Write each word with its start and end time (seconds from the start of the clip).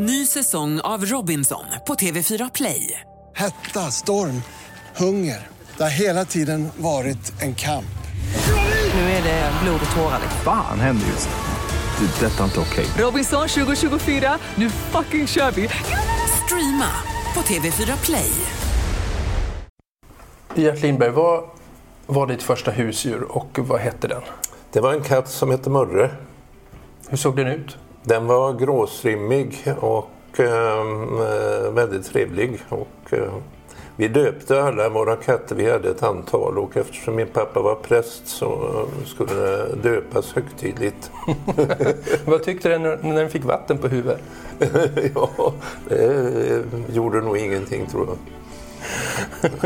Ny 0.00 0.26
säsong 0.26 0.80
av 0.80 1.04
Robinson 1.04 1.64
på 1.86 1.94
TV4 1.94 2.50
Play. 2.54 3.00
Hetta, 3.34 3.80
storm, 3.80 4.42
hunger. 4.96 5.46
Det 5.76 5.82
har 5.82 5.90
hela 5.90 6.24
tiden 6.24 6.68
varit 6.76 7.42
en 7.42 7.54
kamp. 7.54 7.98
Nu 8.94 9.00
är 9.00 9.22
det 9.22 9.52
blod 9.62 9.80
och 9.90 9.96
tårar. 9.96 10.20
Fan 10.44 10.80
händer 10.80 11.06
just 11.06 11.28
nu. 11.28 12.06
Det. 12.06 12.26
är 12.26 12.30
Detta 12.30 12.40
är 12.40 12.44
inte 12.44 12.60
okej. 12.60 12.86
Robinson 12.98 13.48
2024, 13.48 14.38
nu 14.54 14.70
fucking 14.70 15.26
kör 15.26 15.50
vi! 15.50 15.68
Streama 16.44 16.90
på 17.34 17.40
TV4 17.40 18.04
Play. 18.04 18.30
Gert 20.54 20.82
Lindberg, 20.82 21.10
vad 21.10 21.44
var 22.06 22.26
ditt 22.26 22.42
första 22.42 22.70
husdjur 22.70 23.22
och 23.22 23.58
vad 23.58 23.80
hette 23.80 24.08
den? 24.08 24.22
Det 24.72 24.80
var 24.80 24.92
en 24.92 25.02
katt 25.02 25.28
som 25.28 25.50
hette 25.50 25.70
Murre. 25.70 26.10
Hur 27.08 27.16
såg 27.16 27.36
den 27.36 27.46
ut? 27.46 27.76
Den 28.08 28.26
var 28.26 28.52
gråstrimmig 28.52 29.74
och 29.80 30.40
eh, 30.40 31.72
väldigt 31.72 32.06
trevlig. 32.06 32.60
Och, 32.68 33.12
eh, 33.12 33.32
vi 33.96 34.08
döpte 34.08 34.62
alla 34.62 34.88
våra 34.88 35.16
katter, 35.16 35.54
vi 35.54 35.70
hade 35.70 35.90
ett 35.90 36.02
antal 36.02 36.58
och 36.58 36.76
eftersom 36.76 37.16
min 37.16 37.26
pappa 37.26 37.62
var 37.62 37.74
präst 37.74 38.28
så 38.28 38.86
skulle 39.04 39.34
det 39.34 39.74
döpas 39.82 40.32
högtidligt. 40.32 41.10
vad 42.24 42.42
tyckte 42.42 42.68
den 42.68 42.82
när 42.82 43.14
den 43.14 43.30
fick 43.30 43.44
vatten 43.44 43.78
på 43.78 43.88
huvudet? 43.88 44.20
ja, 45.14 45.52
det 45.88 46.64
gjorde 46.92 47.20
nog 47.20 47.38
ingenting 47.38 47.86
tror 47.86 48.08
jag. 48.08 48.16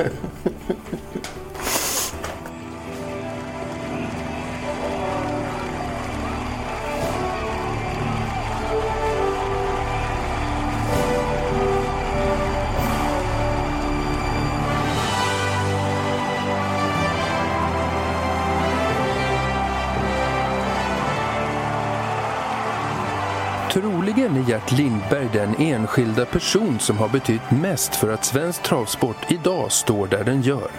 Bert 24.63 24.79
Lindberg 24.79 25.29
den 25.33 25.55
enskilda 25.59 26.25
person 26.25 26.79
som 26.79 26.99
har 26.99 27.09
betytt 27.09 27.51
mest 27.51 27.95
för 27.95 28.13
att 28.13 28.25
svensk 28.25 28.63
travsport 28.63 29.17
idag 29.29 29.73
står 29.73 30.07
där 30.07 30.25
den 30.25 30.43
gör. 30.43 30.71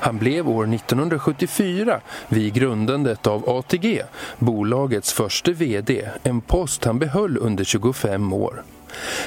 Han 0.00 0.18
blev 0.18 0.48
år 0.48 0.74
1974 0.74 2.00
vid 2.28 2.54
grundandet 2.54 3.26
av 3.26 3.48
ATG, 3.50 4.02
bolagets 4.38 5.12
första 5.12 5.52
VD, 5.52 6.08
en 6.22 6.40
post 6.40 6.84
han 6.84 6.98
behöll 6.98 7.38
under 7.38 7.64
25 7.64 8.32
år. 8.32 8.62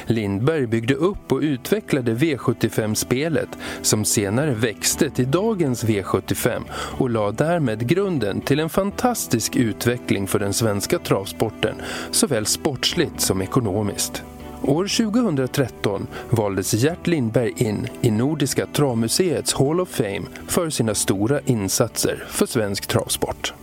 Lindberg 0.06 0.68
byggde 0.68 0.94
upp 0.94 1.32
och 1.32 1.40
utvecklade 1.40 2.14
V75-spelet 2.14 3.50
som 3.82 4.06
senare 4.06 4.54
växte 4.54 5.10
till 5.10 5.32
dagens 5.32 5.86
V75 5.86 6.62
och 6.74 7.10
la 7.10 7.32
därmed 7.32 7.88
grunden 7.88 8.42
till 8.42 8.60
en 8.60 8.70
fantastisk 8.70 9.56
utveckling 9.56 10.28
för 10.28 10.40
den 10.40 10.54
svenska 10.54 11.00
travsporten, 11.00 11.76
såväl 12.12 12.46
sportsligt 12.46 13.22
som 13.22 13.42
ekonomiskt. 13.42 14.24
År 14.64 15.12
2013 15.12 16.08
valdes 16.30 16.74
Gert 16.74 17.08
Lindberg 17.08 17.54
in 17.58 17.88
i 18.02 18.12
Nordiska 18.12 18.66
travmuseets 18.66 19.54
Hall 19.54 19.82
of 19.82 19.90
Fame 19.90 20.22
för 20.48 20.70
sina 20.70 20.96
stora 20.96 21.40
insatser 21.46 22.24
för 22.28 22.46
svensk 22.46 22.88
travsport. 22.88 23.54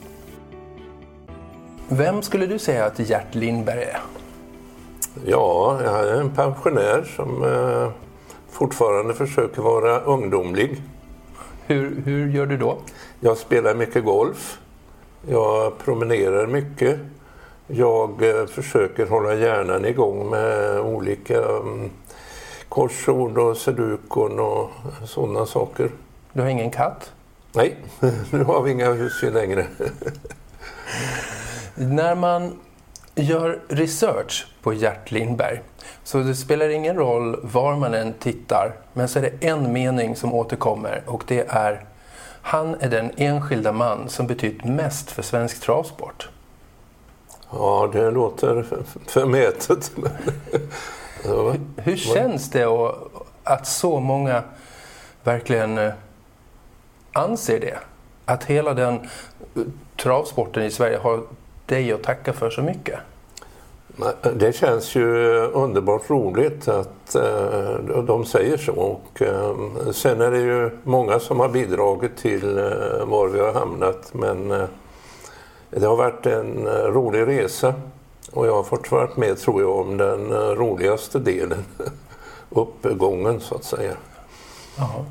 Vem 1.88 2.22
skulle 2.22 2.46
du 2.46 2.58
säga 2.58 2.84
att 2.84 3.10
Gert 3.10 3.34
Lindberg 3.34 3.82
är? 3.82 4.00
Ja, 5.26 5.80
jag 5.84 6.08
är 6.08 6.20
en 6.20 6.30
pensionär 6.30 7.12
som 7.16 7.44
eh, 7.44 7.90
fortfarande 8.50 9.14
försöker 9.14 9.62
vara 9.62 10.00
ungdomlig. 10.00 10.82
Hur, 11.66 12.02
hur 12.04 12.28
gör 12.28 12.46
du 12.46 12.56
då? 12.56 12.78
Jag 13.20 13.36
spelar 13.36 13.74
mycket 13.74 14.04
golf. 14.04 14.58
Jag 15.28 15.78
promenerar 15.78 16.46
mycket. 16.46 16.98
Jag 17.66 18.22
eh, 18.22 18.46
försöker 18.46 19.06
hålla 19.06 19.34
hjärnan 19.34 19.84
igång 19.84 20.30
med 20.30 20.80
olika 20.80 21.40
um, 21.40 21.90
korsord 22.68 23.38
och 23.38 23.56
sedukon 23.56 24.40
och 24.40 24.70
sådana 25.04 25.46
saker. 25.46 25.90
Du 26.32 26.40
har 26.40 26.48
ingen 26.48 26.70
katt? 26.70 27.12
Nej, 27.52 27.76
nu 28.30 28.44
har 28.44 28.62
vi 28.62 28.70
inga 28.70 28.92
husdjur 28.92 29.30
längre. 29.30 29.66
När 31.74 32.14
man 32.14 32.52
gör 33.22 33.60
research 33.68 34.46
på 34.62 34.72
Gert 34.72 35.10
Lindberg. 35.10 35.60
Så 36.04 36.18
det 36.18 36.34
spelar 36.34 36.68
ingen 36.68 36.96
roll 36.96 37.40
var 37.42 37.76
man 37.76 37.94
än 37.94 38.12
tittar, 38.12 38.72
men 38.92 39.08
så 39.08 39.18
är 39.18 39.22
det 39.22 39.46
en 39.48 39.72
mening 39.72 40.16
som 40.16 40.34
återkommer 40.34 41.02
och 41.06 41.24
det 41.26 41.46
är 41.48 41.84
han 42.42 42.76
är 42.80 42.88
den 42.88 43.10
enskilda 43.16 43.72
man 43.72 44.08
som 44.08 44.26
betytt 44.26 44.64
mest 44.64 45.10
för 45.10 45.22
svensk 45.22 45.60
travsport. 45.60 46.28
Ja, 47.50 47.90
det 47.92 48.10
låter 48.10 48.66
förmätet. 49.06 49.92
ja. 51.24 51.50
hur, 51.50 51.60
hur 51.76 51.96
känns 51.96 52.50
det 52.50 52.66
att 53.44 53.66
så 53.66 54.00
många 54.00 54.42
verkligen 55.22 55.78
eh, 55.78 55.92
anser 57.12 57.60
det? 57.60 57.78
Att 58.24 58.44
hela 58.44 58.74
den 58.74 58.94
eh, 58.94 59.62
travsporten 59.96 60.62
i 60.62 60.70
Sverige 60.70 60.98
har 60.98 61.22
dig 61.66 61.92
att 61.92 62.02
tacka 62.02 62.32
för 62.32 62.50
så 62.50 62.62
mycket? 62.62 62.98
Det 64.34 64.56
känns 64.56 64.94
ju 64.94 65.06
underbart 65.52 66.10
roligt 66.10 66.68
att 66.68 67.14
eh, 67.14 68.02
de 68.04 68.24
säger 68.24 68.56
så. 68.56 68.72
Och, 68.72 69.22
eh, 69.22 69.56
sen 69.92 70.20
är 70.20 70.30
det 70.30 70.38
ju 70.38 70.70
många 70.82 71.20
som 71.20 71.40
har 71.40 71.48
bidragit 71.48 72.16
till 72.16 72.58
eh, 72.58 73.04
var 73.06 73.28
vi 73.28 73.40
har 73.40 73.52
hamnat. 73.52 74.14
Men 74.14 74.48
det 75.70 75.86
har 75.86 75.96
varit 75.96 76.26
en 76.26 76.66
rolig 76.66 77.26
resa. 77.26 77.74
Och 78.32 78.46
jag 78.46 78.54
har 78.54 78.62
fått 78.62 78.92
vara 78.92 79.08
med, 79.16 79.38
tror 79.38 79.62
jag, 79.62 79.76
om 79.76 79.96
den 79.96 80.32
roligaste 80.56 81.18
delen. 81.18 81.64
Uppgången, 82.50 83.40
så 83.40 83.54
att 83.54 83.64
säga. 83.64 83.92
Aha. 84.78 85.04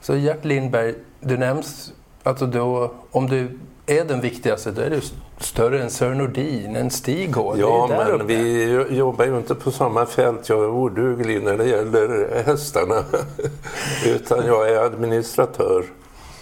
Så 0.00 0.16
Gert 0.16 0.44
Lindberg, 0.44 0.94
du 1.20 1.36
nämns, 1.36 1.92
alltså 2.22 2.46
då, 2.46 2.92
om 3.10 3.26
du 3.26 3.58
är 3.86 4.04
den 4.04 4.20
viktigaste, 4.20 4.70
då 4.70 4.82
är 4.82 4.90
du 4.90 5.00
större 5.44 5.82
än 5.82 5.90
Sören 5.90 6.18
Nordin, 6.18 6.76
än 6.76 6.90
Stig 6.90 7.36
H. 7.36 7.54
Ja, 7.58 7.86
men 7.88 8.10
uppe. 8.10 8.24
vi 8.24 8.96
jobbar 8.96 9.24
ju 9.24 9.36
inte 9.36 9.54
på 9.54 9.70
samma 9.70 10.06
fält. 10.06 10.48
Jag 10.48 10.64
är 10.64 10.68
oduglig 10.68 11.42
när 11.42 11.56
det 11.56 11.64
gäller 11.66 12.42
hästarna. 12.46 13.04
Utan 14.06 14.46
jag 14.46 14.70
är 14.70 14.76
administratör. 14.76 15.84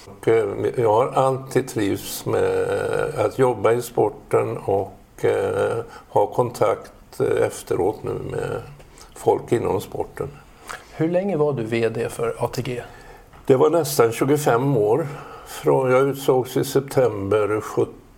Och 0.06 0.28
eh, 0.28 0.48
jag 0.76 0.92
har 0.92 1.08
alltid 1.08 1.68
trivs 1.68 2.26
med 2.26 2.66
att 3.16 3.38
jobba 3.38 3.72
i 3.72 3.82
sporten 3.82 4.56
och 4.56 5.24
eh, 5.24 5.84
ha 6.08 6.26
kontakt 6.26 7.20
efteråt 7.20 8.02
nu 8.02 8.14
med 8.30 8.62
folk 9.14 9.52
inom 9.52 9.80
sporten. 9.80 10.28
Hur 10.92 11.08
länge 11.08 11.36
var 11.36 11.52
du 11.52 11.62
VD 11.64 12.08
för 12.08 12.34
ATG? 12.38 12.82
Det 13.46 13.56
var 13.56 13.70
nästan 13.70 14.12
25 14.12 14.76
år. 14.76 15.06
Från, 15.46 15.90
jag 15.90 16.02
utsågs 16.02 16.56
i 16.56 16.64
september 16.64 17.60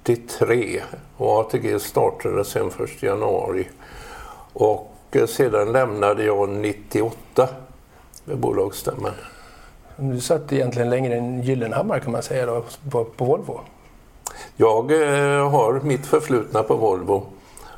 73 0.04 0.82
och 1.16 1.40
ATG 1.40 1.78
startade 1.80 2.44
sen 2.44 2.68
1 2.68 3.02
januari. 3.02 3.68
Och 4.52 4.96
eh, 5.10 5.26
sedan 5.26 5.72
lämnade 5.72 6.24
jag 6.24 6.48
98 6.48 7.48
med 8.24 8.38
bolagsstämman. 8.38 9.12
Du 9.96 10.20
satt 10.20 10.52
egentligen 10.52 10.90
längre 10.90 11.14
än 11.16 11.42
Gyllenhammar 11.42 11.98
kan 11.98 12.12
man 12.12 12.22
säga 12.22 12.46
då, 12.46 12.64
på, 12.90 13.04
på 13.04 13.24
Volvo? 13.24 13.60
Jag 14.56 14.92
eh, 14.92 15.50
har 15.50 15.80
mitt 15.80 16.06
förflutna 16.06 16.62
på 16.62 16.76
Volvo 16.76 17.26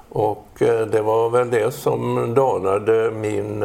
och 0.08 0.62
eh, 0.62 0.86
det 0.86 1.02
var 1.02 1.30
väl 1.30 1.50
det 1.50 1.74
som 1.74 2.34
danade 2.34 3.10
min 3.10 3.64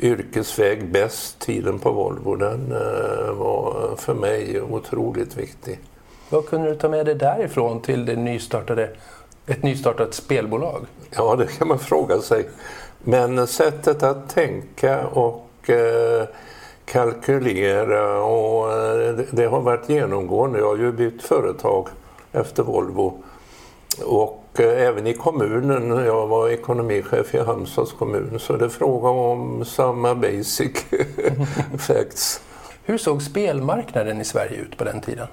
yrkesväg 0.00 0.92
bäst, 0.92 1.38
tiden 1.38 1.78
på 1.78 1.90
Volvo, 1.90 2.36
den 2.36 2.68
var 3.38 3.96
för 3.96 4.14
mig 4.14 4.62
otroligt 4.62 5.36
viktig. 5.36 5.78
Vad 6.30 6.46
kunde 6.46 6.68
du 6.68 6.74
ta 6.74 6.88
med 6.88 7.06
dig 7.06 7.14
därifrån 7.14 7.80
till 7.80 8.04
det 8.04 8.16
nystartade, 8.16 8.90
ett 9.46 9.62
nystartat 9.62 10.14
spelbolag? 10.14 10.86
Ja, 11.10 11.36
det 11.36 11.46
kan 11.46 11.68
man 11.68 11.78
fråga 11.78 12.18
sig. 12.20 12.48
Men 12.98 13.46
sättet 13.46 14.02
att 14.02 14.28
tänka 14.28 15.06
och 15.06 15.70
eh, 15.70 16.26
kalkylera 16.84 18.22
och 18.22 18.72
eh, 18.72 19.16
det, 19.16 19.26
det 19.30 19.46
har 19.46 19.60
varit 19.60 19.88
genomgående. 19.88 20.58
Jag 20.58 20.66
har 20.66 20.76
ju 20.76 20.92
bytt 20.92 21.22
företag 21.22 21.88
efter 22.32 22.62
Volvo. 22.62 23.22
Och 24.04 24.42
Eh, 24.58 24.82
även 24.82 25.06
i 25.06 25.14
kommunen, 25.14 26.04
jag 26.04 26.26
var 26.26 26.48
ekonomichef 26.48 27.34
i 27.34 27.38
Halmstads 27.38 27.92
kommun, 27.92 28.38
så 28.38 28.56
det 28.56 28.64
är 28.64 28.68
fråga 28.68 29.08
om 29.08 29.64
samma 29.64 30.14
basic 30.14 30.70
facts. 31.78 32.40
Hur 32.84 32.98
såg 32.98 33.22
spelmarknaden 33.22 34.20
i 34.20 34.24
Sverige 34.24 34.56
ut 34.56 34.76
på 34.76 34.84
den 34.84 35.00
tiden? 35.00 35.26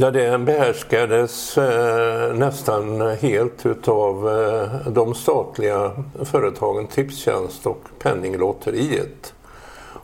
Ja, 0.00 0.10
den 0.10 0.44
behärskades 0.44 1.58
eh, 1.58 2.34
nästan 2.34 3.00
helt 3.00 3.66
utav 3.66 4.28
eh, 4.28 4.92
de 4.92 5.14
statliga 5.14 5.92
företagen 6.24 6.86
Tipstjänst 6.86 7.66
och 7.66 7.82
Penninglotteriet. 7.98 9.34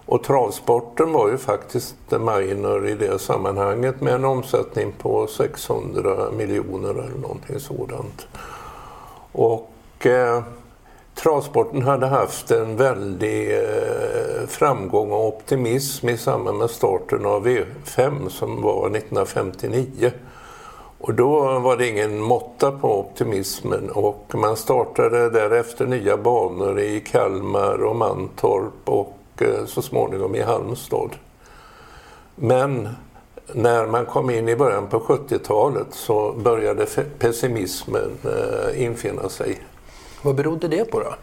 Och 0.06 0.22
travsporten 0.22 1.12
var 1.12 1.28
ju 1.28 1.38
faktiskt 1.38 1.96
minor 2.10 2.88
i 2.88 2.94
det 2.94 3.18
sammanhanget 3.18 4.00
med 4.00 4.14
en 4.14 4.24
omsättning 4.24 4.92
på 4.92 5.26
600 5.26 6.30
miljoner 6.36 6.90
eller 6.90 7.18
någonting 7.22 7.60
sådant. 7.60 8.26
Och 9.32 10.06
eh, 10.06 10.42
travsporten 11.14 11.82
hade 11.82 12.06
haft 12.06 12.50
en 12.50 12.76
väldig 12.76 13.58
eh, 13.58 14.46
framgång 14.46 15.12
och 15.12 15.26
optimism 15.26 16.08
i 16.08 16.16
samband 16.16 16.58
med 16.58 16.70
starten 16.70 17.26
av 17.26 17.46
V5 17.46 18.28
som 18.28 18.62
var 18.62 18.86
1959. 18.86 20.12
Och 20.98 21.14
då 21.14 21.58
var 21.58 21.76
det 21.76 21.88
ingen 21.88 22.20
måtta 22.20 22.72
på 22.72 23.00
optimismen 23.00 23.90
och 23.90 24.34
man 24.34 24.56
startade 24.56 25.30
därefter 25.30 25.86
nya 25.86 26.16
banor 26.16 26.80
i 26.80 27.00
Kalmar 27.00 27.84
och 27.84 27.96
Mantorp 27.96 28.88
och 28.88 29.18
eh, 29.38 29.64
så 29.66 29.82
småningom 29.82 30.34
i 30.34 30.42
Halmstad. 30.42 31.10
Men 32.34 32.88
när 33.52 33.86
man 33.86 34.06
kom 34.06 34.30
in 34.30 34.48
i 34.48 34.56
början 34.56 34.86
på 34.86 34.98
70-talet 34.98 35.86
så 35.90 36.32
började 36.32 36.86
pessimismen 37.18 38.10
eh, 38.24 38.82
infinna 38.82 39.28
sig. 39.28 39.58
Vad 40.24 40.34
berodde 40.34 40.68
det 40.68 40.84
på 40.84 41.00
då? 41.00 41.14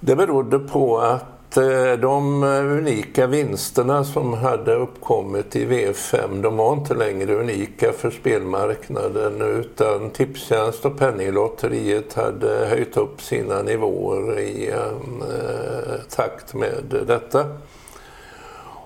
Det 0.00 0.16
berodde 0.16 0.58
på 0.58 0.98
att 0.98 1.56
eh, 1.56 1.92
de 1.92 2.42
eh, 2.42 2.48
unika 2.48 3.26
vinsterna 3.26 4.04
som 4.04 4.34
hade 4.34 4.74
uppkommit 4.74 5.56
i 5.56 5.66
V5 5.66 6.42
de 6.42 6.56
var 6.56 6.72
inte 6.72 6.94
längre 6.94 7.34
unika 7.34 7.92
för 7.92 8.10
spelmarknaden 8.10 9.42
utan 9.42 10.10
Tipstjänst 10.10 10.84
och 10.84 10.98
Penninglotteriet 10.98 12.14
hade 12.14 12.66
höjt 12.66 12.96
upp 12.96 13.22
sina 13.22 13.62
nivåer 13.62 14.38
i 14.38 14.70
eh, 14.70 16.00
takt 16.10 16.54
med 16.54 17.04
detta. 17.06 17.44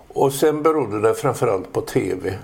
Och 0.09 0.33
sen 0.33 0.63
berodde 0.63 1.01
det 1.01 1.15
framförallt 1.15 1.73
på 1.73 1.81
TV. 1.81 2.35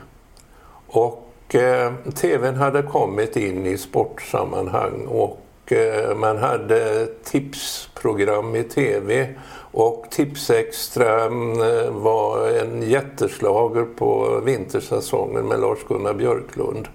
Och 0.87 1.55
eh, 1.55 1.93
TVn 2.15 2.55
hade 2.55 2.83
kommit 2.83 3.37
in 3.37 3.67
i 3.67 3.79
sportsammanhang 3.79 5.07
och 5.07 5.46
Eh, 5.73 6.15
man 6.17 6.39
hade 6.39 7.07
tipsprogram 7.07 8.57
i 8.57 8.63
TV 8.63 9.29
och 9.73 10.07
Tipsextra 10.11 11.25
eh, 11.25 11.91
var 11.91 12.49
en 12.49 12.83
jätteslager 12.83 13.85
på 13.85 14.41
vintersäsongen 14.45 15.49
med 15.49 15.61
Lars-Gunnar 15.61 16.15
Björklund. 16.15 16.89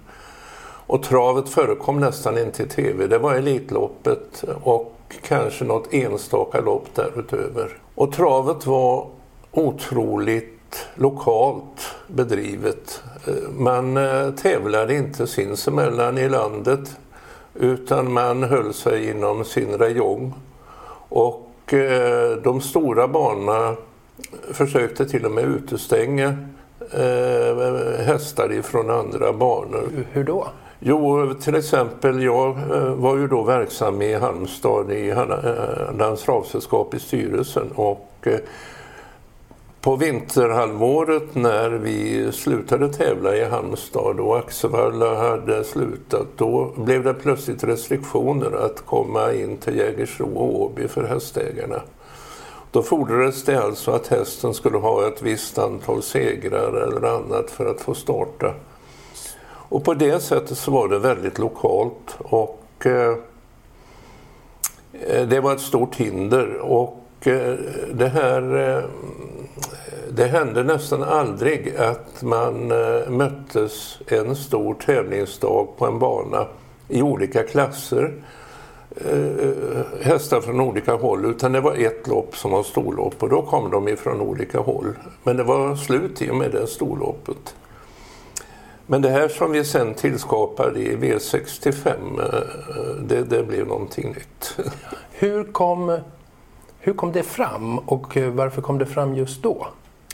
Och 0.88 1.03
travet 1.03 1.50
förekom 1.50 2.00
nästan 2.00 2.38
inte 2.38 2.63
i 2.63 2.68
TV. 2.68 3.07
Det 3.07 3.18
var 3.18 3.33
Elitloppet 3.33 4.44
och 4.63 4.95
kanske 5.21 5.65
något 5.65 5.94
enstaka 5.94 6.62
lopp 6.62 6.95
därutöver. 6.95 7.77
Och 7.95 8.13
travet 8.13 8.65
var 8.65 9.07
otroligt 9.51 10.88
lokalt 10.95 11.95
bedrivet. 12.07 13.03
Eh, 13.27 13.33
man 13.57 14.00
tävlade 14.41 14.95
inte 14.95 15.27
sinsemellan 15.27 16.18
i 16.18 16.29
landet 16.29 16.97
utan 17.56 18.13
man 18.13 18.44
höll 18.44 18.74
sig 18.74 19.09
inom 19.09 19.45
sin 19.45 19.77
räjong. 19.77 20.33
Och 21.09 21.74
eh, 21.74 22.38
de 22.44 22.62
stora 22.62 23.07
banorna 23.07 23.75
försökte 24.51 25.06
till 25.06 25.25
och 25.25 25.31
med 25.31 25.44
utestänga 25.44 26.27
eh, 26.92 28.06
hästar 28.06 28.51
ifrån 28.51 28.89
andra 28.89 29.33
banor. 29.33 29.83
Hur 30.12 30.24
då? 30.24 30.48
Jo, 30.80 31.33
till 31.33 31.56
exempel 31.56 32.24
jag 32.24 32.57
var 32.95 33.18
ju 33.18 33.27
då 33.27 33.44
verksam 33.44 34.01
i 34.01 34.13
Halmstad 34.13 34.92
i 34.92 35.12
Hallands 35.12 36.24
travsällskap 36.24 36.94
i 36.94 37.00
styrelsen 37.00 37.71
och 37.75 38.27
på 39.81 39.95
vinterhalvåret 39.95 41.36
när 41.36 41.69
vi 41.69 42.31
slutade 42.31 42.94
tävla 42.94 43.36
i 43.36 43.44
Halmstad 43.45 44.19
och 44.19 44.38
Axevalla 44.38 45.16
hade 45.16 45.63
slutat, 45.63 46.28
då 46.36 46.74
blev 46.75 47.04
det 47.04 47.13
plötsligt 47.13 47.63
restriktioner 47.63 48.66
att 48.66 48.86
komma 48.86 49.33
in 49.33 49.57
till 49.57 49.78
Jägersro 49.78 50.36
och 50.36 50.62
Åby 50.62 50.88
för 50.88 51.04
hästägarna. 51.04 51.81
Då 52.72 52.83
fordrades 52.83 53.44
det 53.44 53.63
alltså 53.63 53.92
att 53.92 54.07
hästen 54.07 54.54
skulle 54.54 54.78
ha 54.78 55.07
ett 55.07 55.22
visst 55.22 55.57
antal 55.57 56.01
segrar 56.01 56.74
eller 56.74 57.07
annat 57.07 57.51
för 57.51 57.66
att 57.66 57.81
få 57.81 57.94
starta. 57.94 58.54
Och 59.44 59.83
på 59.83 59.94
det 59.94 60.19
sättet 60.19 60.57
så 60.57 60.72
var 60.72 60.88
det 60.88 61.00
väldigt 61.00 61.39
lokalt 61.39 62.18
och 62.18 62.86
eh, 62.86 63.16
eh 65.07 65.28
det 65.28 65.39
var 65.39 65.54
ett 65.54 65.62
stort 65.62 65.95
hinder 65.95 66.57
och 66.57 67.00
Eh, 67.25 67.53
det 67.94 68.07
här 68.07 68.69
eh, 68.77 68.83
det 70.09 70.25
hände 70.25 70.63
nästan 70.63 71.03
aldrig 71.03 71.75
att 71.75 72.21
man 72.21 72.71
eh, 72.71 73.09
möttes 73.09 74.00
en 74.07 74.35
stor 74.35 74.73
tävlingsdag 74.73 75.68
på 75.77 75.85
en 75.85 76.00
bana 76.00 76.47
i 76.88 77.01
olika 77.01 77.44
klasser. 77.44 78.13
Hästar 80.01 80.41
från 80.41 80.62
olika 80.62 80.94
håll, 80.94 81.25
utan 81.25 81.51
det 81.51 81.62
var 81.62 81.75
ett 81.75 82.07
lopp 82.07 82.38
som 82.38 82.51
var 82.51 82.63
storlopp 82.63 83.23
och 83.23 83.29
då 83.29 83.41
kom 83.41 83.71
de 83.71 83.88
ifrån 83.88 84.21
olika 84.21 84.59
håll. 84.59 84.88
Men 85.23 85.38
det 85.38 85.44
var 85.44 85.75
slut 85.75 86.21
i 86.21 86.31
och 86.31 86.35
med 86.35 86.51
det 86.51 86.68
storloppet. 86.68 87.56
Men 88.88 89.01
det 89.01 89.09
här 89.09 89.27
som 89.27 89.51
vi 89.51 89.63
sen 89.63 89.94
tillskapade 89.94 90.79
i 90.79 90.95
V65, 90.95 91.94
det, 93.07 93.21
det 93.23 93.44
blev 93.44 93.68
någonting 93.68 94.07
nytt. 94.09 94.57
Hur 95.12 95.44
kom, 95.44 96.00
hur 96.83 96.94
kom 96.94 97.12
det 97.12 97.24
fram 97.24 97.80
och 97.80 98.18
eh, 98.18 98.31
varför 98.31 98.62
kom 98.62 98.78
det 98.78 98.86
fram 98.86 99.16
just 99.16 99.44
då? 99.44 99.68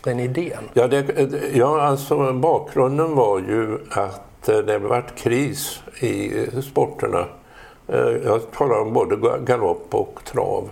den 0.04 0.20
idén? 0.20 0.64
Ja, 0.74 0.88
det, 0.88 1.10
eh, 1.10 1.58
ja 1.58 1.82
alltså 1.82 2.34
bakgrunden 2.34 3.16
var 3.16 3.40
ju 3.40 3.78
att 3.90 4.50
eh, 4.50 4.58
det 4.58 4.80
varit 4.80 5.16
kris 5.16 5.80
i 6.00 6.32
sporterna. 6.62 7.26
Jag 8.24 8.52
talar 8.52 8.82
om 8.82 8.94
både 8.94 9.40
galopp 9.46 9.96
och 9.96 10.20
trav. 10.26 10.70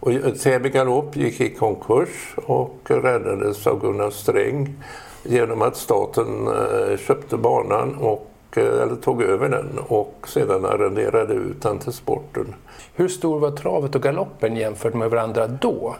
Och 0.00 0.12
Täby 0.42 0.68
galopp 0.68 1.16
gick 1.16 1.40
i 1.40 1.54
konkurs 1.54 2.34
och 2.46 2.80
räddades 2.84 3.66
av 3.66 3.80
Gunnar 3.80 4.10
Sträng 4.10 4.74
genom 5.22 5.62
att 5.62 5.76
staten 5.76 6.48
köpte 6.98 7.36
banan 7.36 7.94
och 7.94 8.33
eller 8.60 8.96
tog 8.96 9.22
över 9.22 9.48
den 9.48 9.78
och 9.88 10.28
sedan 10.28 10.64
arrenderade 10.64 11.34
ut 11.34 11.62
den 11.62 11.78
till 11.78 11.92
sporten. 11.92 12.54
Hur 12.94 13.08
stor 13.08 13.38
var 13.38 13.50
travet 13.50 13.94
och 13.94 14.02
galoppen 14.02 14.56
jämfört 14.56 14.94
med 14.94 15.10
varandra 15.10 15.46
då? 15.46 15.96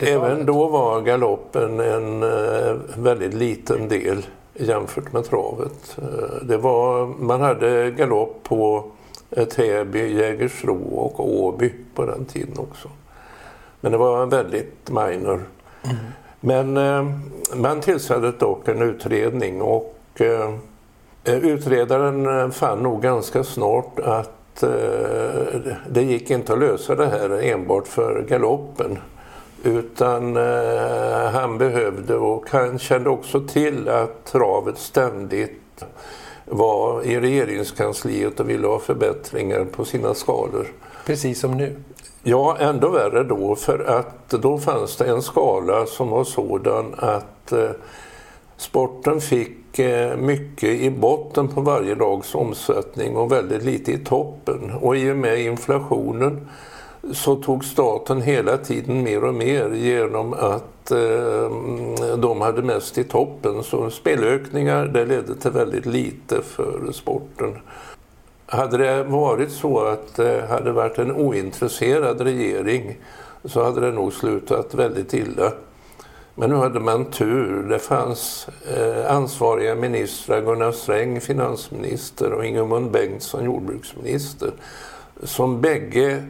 Även 0.00 0.46
då 0.46 0.68
var 0.68 1.00
galoppen 1.00 1.80
en 1.80 2.22
eh, 2.22 2.74
väldigt 2.96 3.34
liten 3.34 3.88
del 3.88 4.26
jämfört 4.54 5.12
med 5.12 5.24
travet. 5.24 5.98
Eh, 5.98 6.46
det 6.46 6.56
var, 6.56 7.06
man 7.06 7.40
hade 7.40 7.90
galopp 7.90 8.42
på 8.42 8.84
Täby, 9.50 10.14
Jägersro 10.14 10.94
och 10.94 11.42
Åby 11.42 11.72
på 11.94 12.06
den 12.06 12.24
tiden 12.24 12.58
också. 12.58 12.88
Men 13.80 13.92
det 13.92 13.98
var 13.98 14.26
väldigt 14.26 14.90
minor. 14.90 15.42
Mm. 15.84 15.96
Men 16.40 17.20
man 17.54 17.80
tillsatte 17.80 18.32
dock 18.38 18.68
en 18.68 18.82
utredning 18.82 19.62
och 19.62 19.98
Eh, 20.14 20.54
utredaren 21.24 22.40
eh, 22.40 22.50
fann 22.50 22.82
nog 22.82 23.02
ganska 23.02 23.44
snart 23.44 23.98
att 23.98 24.62
eh, 24.62 24.68
det 25.88 26.02
gick 26.02 26.30
inte 26.30 26.52
att 26.52 26.58
lösa 26.58 26.94
det 26.94 27.06
här 27.06 27.42
enbart 27.42 27.88
för 27.88 28.22
galoppen. 28.28 28.98
Utan 29.64 30.36
han 31.32 31.58
behövde 31.58 32.16
och 32.16 32.50
han 32.50 32.78
kände 32.78 33.10
också 33.10 33.40
till 33.40 33.88
att 33.88 34.24
travet 34.24 34.78
ständigt 34.78 35.84
var 36.44 37.02
i 37.02 37.20
regeringskansliet 37.20 38.40
och 38.40 38.50
ville 38.50 38.66
ha 38.66 38.78
förbättringar 38.78 39.64
på 39.64 39.84
sina 39.84 40.14
skalor. 40.14 40.66
Precis 41.06 41.40
som 41.40 41.56
nu? 41.56 41.76
Ja, 42.22 42.56
ändå 42.60 42.88
värre 42.88 43.24
då 43.24 43.56
för 43.56 43.84
att 43.84 44.28
då 44.30 44.58
fanns 44.58 44.96
det 44.96 45.04
en 45.04 45.22
skala 45.22 45.86
som 45.86 46.08
var 46.08 46.24
sådan 46.24 46.94
att 46.98 47.52
sporten 48.56 49.20
fick 49.20 49.61
mycket 50.18 50.68
i 50.68 50.90
botten 50.90 51.48
på 51.48 51.60
varje 51.60 51.94
dags 51.94 52.34
omsättning 52.34 53.16
och 53.16 53.32
väldigt 53.32 53.62
lite 53.62 53.92
i 53.92 53.98
toppen. 53.98 54.72
Och 54.80 54.96
i 54.96 55.12
och 55.12 55.16
med 55.16 55.40
inflationen 55.40 56.48
så 57.12 57.36
tog 57.36 57.64
staten 57.64 58.22
hela 58.22 58.56
tiden 58.56 59.02
mer 59.02 59.24
och 59.24 59.34
mer 59.34 59.70
genom 59.70 60.32
att 60.32 60.90
eh, 60.90 62.16
de 62.16 62.40
hade 62.40 62.62
mest 62.62 62.98
i 62.98 63.04
toppen. 63.04 63.62
Så 63.62 63.90
spelökningar 63.90 64.86
det 64.86 65.04
ledde 65.04 65.34
till 65.34 65.50
väldigt 65.50 65.86
lite 65.86 66.42
för 66.42 66.92
sporten. 66.92 67.58
Hade 68.46 68.76
det 68.76 69.04
varit 69.04 69.52
så 69.52 69.84
att 69.84 70.16
det 70.16 70.46
hade 70.50 70.72
varit 70.72 70.98
en 70.98 71.12
ointresserad 71.12 72.20
regering 72.20 72.96
så 73.44 73.64
hade 73.64 73.80
det 73.80 73.92
nog 73.92 74.12
slutat 74.12 74.74
väldigt 74.74 75.14
illa. 75.14 75.52
Men 76.34 76.50
nu 76.50 76.56
hade 76.56 76.80
man 76.80 77.04
tur. 77.04 77.62
Det 77.62 77.78
fanns 77.78 78.48
eh, 78.76 79.14
ansvariga 79.14 79.74
ministrar, 79.74 80.40
Gunnar 80.40 80.72
Sträng 80.72 81.20
finansminister 81.20 82.32
och 82.32 82.44
Ingemund 82.44 82.90
Bengtsson 82.90 83.44
jordbruksminister, 83.44 84.52
som 85.22 85.60
bägge 85.60 86.24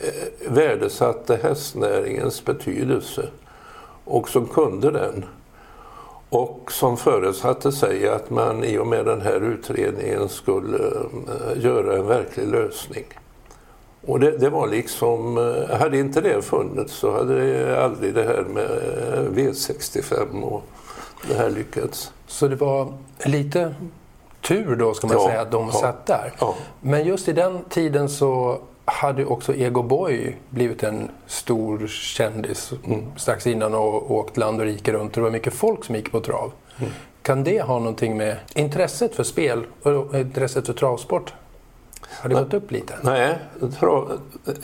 eh, 0.00 0.50
värdesatte 0.50 1.38
hästnäringens 1.42 2.44
betydelse 2.44 3.28
och 4.04 4.28
som 4.28 4.46
kunde 4.46 4.90
den. 4.90 5.24
Och 6.28 6.72
som 6.72 6.96
föresatte 6.96 7.72
sig 7.72 8.08
att 8.08 8.30
man 8.30 8.64
i 8.64 8.78
och 8.78 8.86
med 8.86 9.04
den 9.04 9.20
här 9.20 9.40
utredningen 9.40 10.28
skulle 10.28 10.78
eh, 10.78 11.62
göra 11.62 11.96
en 11.96 12.06
verklig 12.06 12.48
lösning. 12.48 13.04
Och 14.06 14.20
det, 14.20 14.38
det, 14.38 14.50
var 14.50 14.66
liksom, 14.66 15.38
eh, 15.38 15.78
hade 15.78 15.98
inte 15.98 16.20
det 16.20 16.42
funnits 16.42 16.92
så 16.92 17.12
hade 17.12 17.84
aldrig 17.84 18.14
det 18.14 18.22
här 18.22 18.44
med 18.48 18.64
eh, 18.64 19.30
V65 19.30 20.42
och 20.42 20.62
det 21.28 21.34
här 21.34 21.50
lyckats. 21.50 22.12
Så 22.26 22.48
det 22.48 22.56
var 22.56 22.92
lite 23.24 23.74
tur 24.40 24.76
då 24.76 24.94
ska 24.94 25.06
man 25.06 25.16
ja, 25.16 25.28
säga 25.28 25.40
att 25.40 25.50
de 25.50 25.70
ja, 25.72 25.80
satt 25.80 26.06
där. 26.06 26.32
Ja. 26.40 26.54
Men 26.80 27.04
just 27.04 27.28
i 27.28 27.32
den 27.32 27.58
tiden 27.68 28.08
så 28.08 28.58
hade 28.84 29.24
också 29.24 29.54
Ego 29.54 29.82
Boy 29.82 30.36
blivit 30.50 30.82
en 30.82 31.10
stor 31.26 31.86
kändis 31.86 32.72
mm. 32.86 33.04
strax 33.16 33.46
innan 33.46 33.74
och 33.74 34.10
åkt 34.10 34.36
land 34.36 34.60
och 34.60 34.66
rike 34.66 34.92
runt. 34.92 35.14
Det 35.14 35.20
var 35.20 35.30
mycket 35.30 35.54
folk 35.54 35.84
som 35.84 35.94
gick 35.94 36.12
på 36.12 36.20
trav. 36.20 36.52
Mm. 36.78 36.92
Kan 37.22 37.44
det 37.44 37.62
ha 37.62 37.78
någonting 37.78 38.16
med 38.16 38.36
intresset 38.54 39.14
för 39.14 39.24
spel 39.24 39.66
och 39.82 40.18
intresset 40.18 40.66
för 40.66 40.72
travsport 40.72 41.32
har 42.10 42.28
det 42.28 42.34
gått 42.34 42.54
upp 42.54 42.70
lite? 42.70 42.94
Nej, 43.02 43.38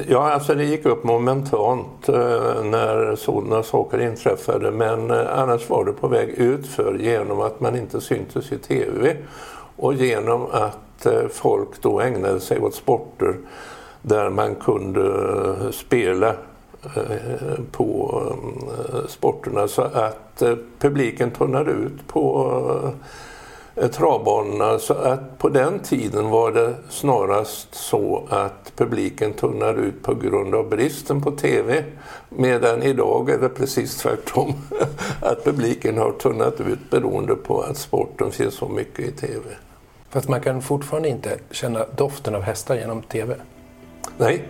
ja, 0.09 0.31
alltså 0.31 0.55
det 0.55 0.65
gick 0.65 0.87
upp 0.87 1.05
momentant 1.05 2.09
eh, 2.09 2.65
när 2.65 3.17
sådana 3.17 3.63
saker 3.63 3.99
inträffade 3.99 4.71
men 4.71 5.11
eh, 5.11 5.39
annars 5.39 5.71
var 5.71 5.85
det 5.85 5.93
på 5.93 6.09
väg 6.09 6.29
utför 6.29 6.99
genom 6.99 7.41
att 7.41 7.61
man 7.61 7.77
inte 7.77 8.01
syntes 8.01 8.53
i 8.53 8.59
TV 8.59 9.17
och 9.77 9.95
genom 9.95 10.47
att 10.53 11.07
eh, 11.07 11.29
folk 11.31 11.83
då 11.83 12.01
ägnade 12.01 12.41
sig 12.41 12.61
åt 12.61 12.75
sporter 12.75 13.37
där 14.03 14.31
man 14.31 14.55
kunde 14.55 15.73
spela 15.73 16.35
på 17.73 18.23
sporterna 19.09 19.69
så 19.69 19.83
att 19.83 20.43
publiken 20.79 21.31
tunnade 21.31 21.71
ut 21.71 22.09
på 22.09 22.93
travbanorna. 23.93 24.79
Så 24.79 24.95
att 24.95 25.39
på 25.39 25.49
den 25.49 25.79
tiden 25.79 26.31
var 26.31 26.53
det 26.53 26.75
snarast 26.89 27.75
så 27.75 28.27
att 28.31 28.73
publiken 28.77 29.33
tunnade 29.33 29.81
ut 29.81 30.03
på 30.03 30.15
grund 30.15 30.55
av 30.55 30.69
bristen 30.69 31.23
på 31.23 31.31
TV. 31.31 31.85
Medan 32.29 32.83
idag 32.83 33.31
är 33.31 33.39
det 33.39 33.49
precis 33.49 33.97
tvärtom. 33.97 34.55
Att 35.21 35.45
publiken 35.45 35.99
har 35.99 36.13
tunnat 36.13 36.61
ut 36.61 36.91
beroende 36.91 37.35
på 37.35 37.61
att 37.61 37.77
sporten 37.77 38.33
finns 38.33 38.55
så 38.55 38.69
mycket 38.69 39.09
i 39.09 39.13
TV. 39.13 39.45
Fast 40.11 40.29
man 40.29 40.41
kan 40.41 40.63
fortfarande 40.63 41.09
inte 41.09 41.39
känna 41.51 41.85
doften 41.97 42.35
av 42.35 42.43
hästar 42.43 42.77
genom 42.77 43.03
TV? 43.03 43.35
Nej, 44.19 44.43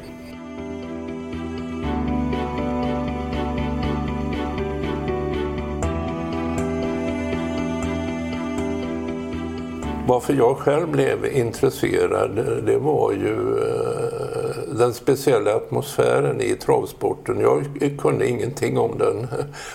Varför 10.08 10.32
jag 10.34 10.56
själv 10.56 10.88
blev 10.88 11.26
intresserad 11.26 12.30
det 12.66 12.78
var 12.78 13.12
ju 13.12 13.58
eh, 13.58 14.76
den 14.78 14.94
speciella 14.94 15.56
atmosfären 15.56 16.40
i 16.40 16.54
travsporten. 16.54 17.40
Jag 17.40 17.64
kunde 17.98 18.28
ingenting 18.28 18.78
om 18.78 18.98
den 18.98 19.26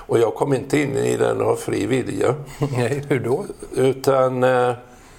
och 0.08 0.20
jag 0.20 0.36
kom 0.36 0.54
inte 0.54 0.80
in 0.80 0.98
i 0.98 1.18
den 1.18 1.42
av 1.42 1.56
fri 1.56 1.86
vilja. 1.86 2.36
Nej, 2.78 3.04
hur 3.08 3.20
då? 3.20 3.46
Utan, 3.76 4.44
eh, 4.44 4.74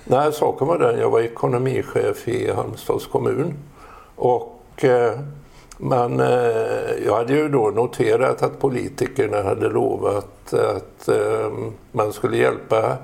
nej, 0.05 0.33
saken 0.33 0.67
var 0.67 0.79
den, 0.79 0.99
jag 0.99 1.11
var 1.11 1.21
ekonomichef 1.21 2.29
i 2.29 2.53
Halmstads 2.53 3.07
kommun 3.07 3.55
och 4.17 4.85
eh, 4.85 5.13
man, 5.79 6.19
jag 7.07 7.15
hade 7.15 7.33
ju 7.35 7.49
då 7.49 7.71
noterat 7.71 8.43
att 8.43 8.61
politikerna 8.61 9.43
hade 9.43 9.69
lovat 9.69 10.55
att 10.55 11.09
man 11.93 12.13
skulle 12.13 12.37
hjälpa 12.37 12.99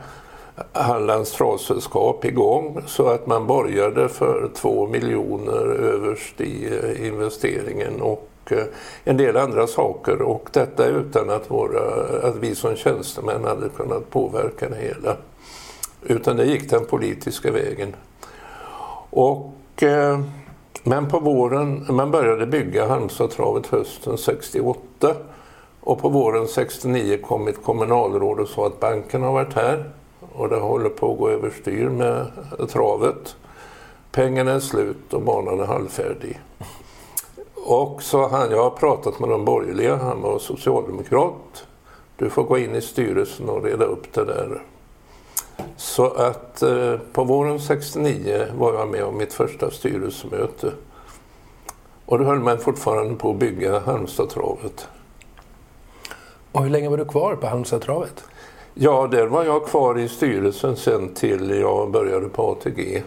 Hallands 0.73 1.33
travsällskap 1.33 2.25
igång 2.25 2.83
så 2.87 3.07
att 3.07 3.27
man 3.27 3.47
började 3.47 4.09
för 4.09 4.51
två 4.55 4.87
miljoner 4.87 5.67
överst 5.67 6.41
i 6.41 6.79
eh, 6.83 7.07
investeringen 7.07 8.01
och 8.01 8.29
eh, 8.51 8.65
en 9.05 9.17
del 9.17 9.37
andra 9.37 9.67
saker 9.67 10.23
och 10.23 10.49
detta 10.53 10.87
utan 10.87 11.31
att, 11.31 11.51
våra, 11.51 11.81
att 12.29 12.37
vi 12.37 12.55
som 12.55 12.77
tjänstemän 12.77 13.45
hade 13.45 13.69
kunnat 13.69 14.11
påverka 14.11 14.69
det 14.69 14.77
hela. 14.77 15.17
Utan 16.03 16.37
det 16.37 16.45
gick 16.45 16.71
den 16.71 16.85
politiska 16.87 17.53
vägen. 17.53 17.97
Och, 19.11 19.83
eh, 19.83 20.21
men 20.83 21.09
på 21.09 21.21
våren, 21.21 21.87
man 21.89 22.11
började 22.11 22.47
bygga 22.47 22.87
Halmstadstravet 22.87 23.67
hösten 23.67 24.19
68 24.19 25.15
och 25.81 25.99
på 26.01 26.09
våren 26.09 26.49
69 26.49 27.19
kom 27.23 27.49
ett 27.49 27.63
kommunalråd 27.63 28.41
och 28.41 28.49
sa 28.49 28.67
att 28.67 28.81
banken 28.81 29.23
har 29.23 29.33
varit 29.33 29.55
här 29.55 29.85
och 30.39 30.49
det 30.49 30.57
håller 30.57 30.89
på 30.89 31.13
att 31.13 31.19
gå 31.19 31.29
överstyr 31.29 31.89
med 31.89 32.27
travet. 32.71 33.37
Pengarna 34.13 34.53
är 34.53 34.61
slut 34.61 35.13
och 35.13 35.23
banan 35.23 35.61
är 35.61 35.65
halvfärdig. 35.65 36.41
Och 37.55 38.03
så 38.03 38.29
han, 38.29 38.51
jag 38.51 38.63
har 38.63 38.71
pratat 38.71 39.21
med 39.21 39.29
de 39.29 39.45
borgerliga, 39.45 39.97
han 39.97 40.23
var 40.23 40.39
socialdemokrat. 40.39 41.67
Du 42.17 42.31
får 42.31 42.43
gå 42.43 42.59
in 42.59 42.75
i 42.75 42.81
styrelsen 42.81 43.49
och 43.49 43.65
reda 43.65 43.85
upp 43.85 44.13
det 44.13 44.25
där. 44.25 44.63
Så 45.77 46.07
att 46.07 46.63
eh, 46.63 46.97
på 47.13 47.25
våren 47.25 47.61
69 47.61 48.47
var 48.59 48.75
jag 48.75 48.89
med 48.89 49.05
om 49.05 49.17
mitt 49.17 49.33
första 49.33 49.71
styrelsemöte. 49.71 50.73
Och 52.07 52.19
då 52.19 52.25
höll 52.25 52.41
man 52.41 52.59
fortfarande 52.59 53.15
på 53.15 53.31
att 53.31 53.37
bygga 53.37 53.79
Halmstadtravet. 53.79 54.89
Och 56.53 56.63
hur 56.63 56.71
länge 56.71 56.89
var 56.89 56.97
du 56.97 57.05
kvar 57.05 57.37
på 57.37 57.47
Halmstadtravet? 57.47 58.25
Ja, 58.81 59.09
där 59.11 59.27
var 59.27 59.45
jag 59.45 59.67
kvar 59.67 59.99
i 59.99 60.09
styrelsen 60.09 60.77
sen 60.77 61.15
till 61.15 61.51
jag 61.51 61.91
började 61.91 62.29
på 62.29 62.51
ATG. 62.51 63.03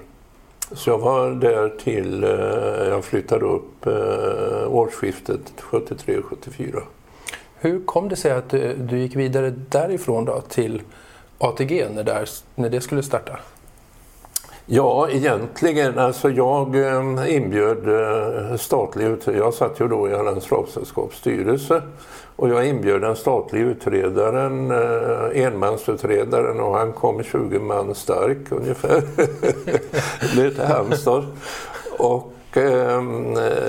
Så 0.72 0.90
jag 0.90 0.98
var 0.98 1.32
där 1.32 1.70
till 1.70 2.24
eh, 2.24 2.30
jag 2.90 3.06
flyttade 3.06 3.46
upp 3.46 3.86
eh, 3.86 4.74
årsskiftet 4.76 5.42
73-74. 5.60 6.82
Hur 7.56 7.86
kom 7.86 8.10
det 8.10 8.16
sig 8.16 8.32
att 8.32 8.50
du, 8.50 8.74
du, 8.74 9.00
gick 9.00 9.16
vidare 9.16 9.54
därifrån 9.70 10.26
då 10.26 10.42
till 10.42 10.82
ATG 11.38 11.86
när, 11.90 12.04
där, 12.04 12.30
när 12.56 12.70
det 12.70 12.82
skulle 12.82 13.04
starta? 13.04 13.40
Ja, 14.74 15.10
egentligen. 15.10 16.00
Alltså 16.00 16.30
jag 16.30 16.76
ehm, 16.76 17.20
inbjöd 17.28 17.88
eh, 17.88 18.56
statlig 18.56 19.06
utredare. 19.06 19.44
Jag 19.44 19.54
satt 19.54 19.80
ju 19.80 19.88
då 19.88 20.10
i 20.10 20.16
Hallands 20.16 20.46
travsällskaps 20.46 21.18
styrelse 21.18 21.82
och 22.36 22.50
jag 22.50 22.68
inbjöd 22.68 23.02
den 23.02 23.16
statliga 23.16 23.64
utredaren, 23.64 24.72
eh, 24.72 25.46
enmansutredaren 25.46 26.60
och 26.60 26.78
han 26.78 26.94
kom 26.94 27.24
20 27.24 27.60
man 27.60 27.96
stark 27.96 28.52
ungefär 28.52 29.02
ner 30.38 30.50
till 30.50 30.66
Halmstad. 30.66 31.26
Och 31.98 32.58
eh, 32.58 33.02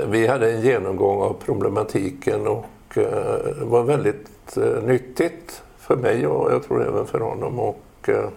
vi 0.08 0.26
hade 0.26 0.52
en 0.52 0.60
genomgång 0.60 1.22
av 1.22 1.36
problematiken 1.44 2.46
och 2.46 2.98
eh, 2.98 3.54
det 3.58 3.64
var 3.64 3.82
väldigt 3.82 4.56
eh, 4.56 4.82
nyttigt 4.82 5.62
för 5.78 5.96
mig 5.96 6.26
och 6.26 6.52
jag 6.52 6.62
tror 6.62 6.88
även 6.88 7.06
för 7.06 7.20
honom. 7.20 7.58
Och, 7.58 8.08
eh, 8.08 8.28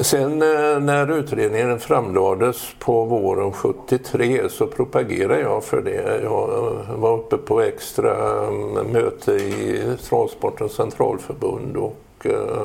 Sen 0.00 0.42
eh, 0.42 0.80
när 0.80 1.10
utredningen 1.10 1.80
framlades 1.80 2.74
på 2.78 3.04
våren 3.04 3.52
73 3.52 4.48
så 4.48 4.66
propagerade 4.66 5.40
jag 5.40 5.64
för 5.64 5.82
det. 5.82 6.20
Jag 6.22 6.50
eh, 6.50 6.94
var 6.96 7.18
uppe 7.18 7.36
på 7.36 7.60
extra 7.60 8.46
mm, 8.46 8.86
möte 8.86 9.32
i 9.32 9.82
Travsportens 10.08 10.72
centralförbund 10.72 11.76
och 11.76 12.26
eh, 12.26 12.62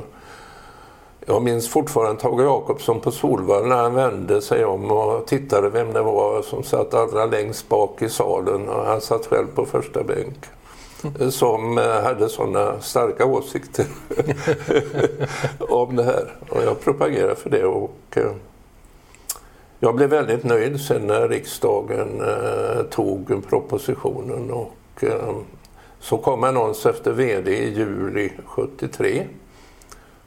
jag 1.26 1.44
minns 1.44 1.70
fortfarande 1.70 2.22
Tage 2.22 2.42
Jakobsson 2.42 3.02
på 3.02 3.12
Solvalla. 3.12 3.76
Han 3.76 3.94
vände 3.94 4.42
sig 4.42 4.66
om 4.66 4.92
och 4.92 5.28
tittade 5.28 5.70
vem 5.70 5.94
det 5.94 6.02
var 6.02 6.42
som 6.42 6.64
satt 6.64 6.94
allra 6.94 7.26
längst 7.26 7.70
bak 7.70 8.02
i 8.02 8.10
salen. 8.10 8.70
Och 8.70 8.86
han 8.86 9.02
satt 9.02 9.26
själv 9.26 9.48
på 9.56 9.66
första 9.66 10.04
bänk 10.04 10.38
som 11.30 11.78
eh, 11.78 12.04
hade 12.04 12.30
sådana 12.30 12.82
starka 12.82 13.26
åsikter 13.26 13.86
om 15.60 15.96
det 15.96 16.04
här. 16.04 16.36
Och 16.50 16.64
jag 16.64 16.82
propagerade 16.82 17.36
för 17.36 17.50
det. 17.50 17.66
och 17.66 17.98
eh, 18.12 18.32
Jag 19.80 19.96
blev 19.96 20.10
väldigt 20.10 20.44
nöjd 20.44 20.82
sen 20.82 21.08
när 21.08 21.28
riksdagen 21.28 22.22
eh, 22.22 22.84
tog 22.84 23.50
propositionen 23.50 24.52
och 24.52 25.04
så 26.00 26.18
kom 26.18 26.44
annons 26.44 26.86
efter 26.86 27.12
VD 27.12 27.52
i 27.52 27.74
juli 27.74 28.32
73. 28.46 29.28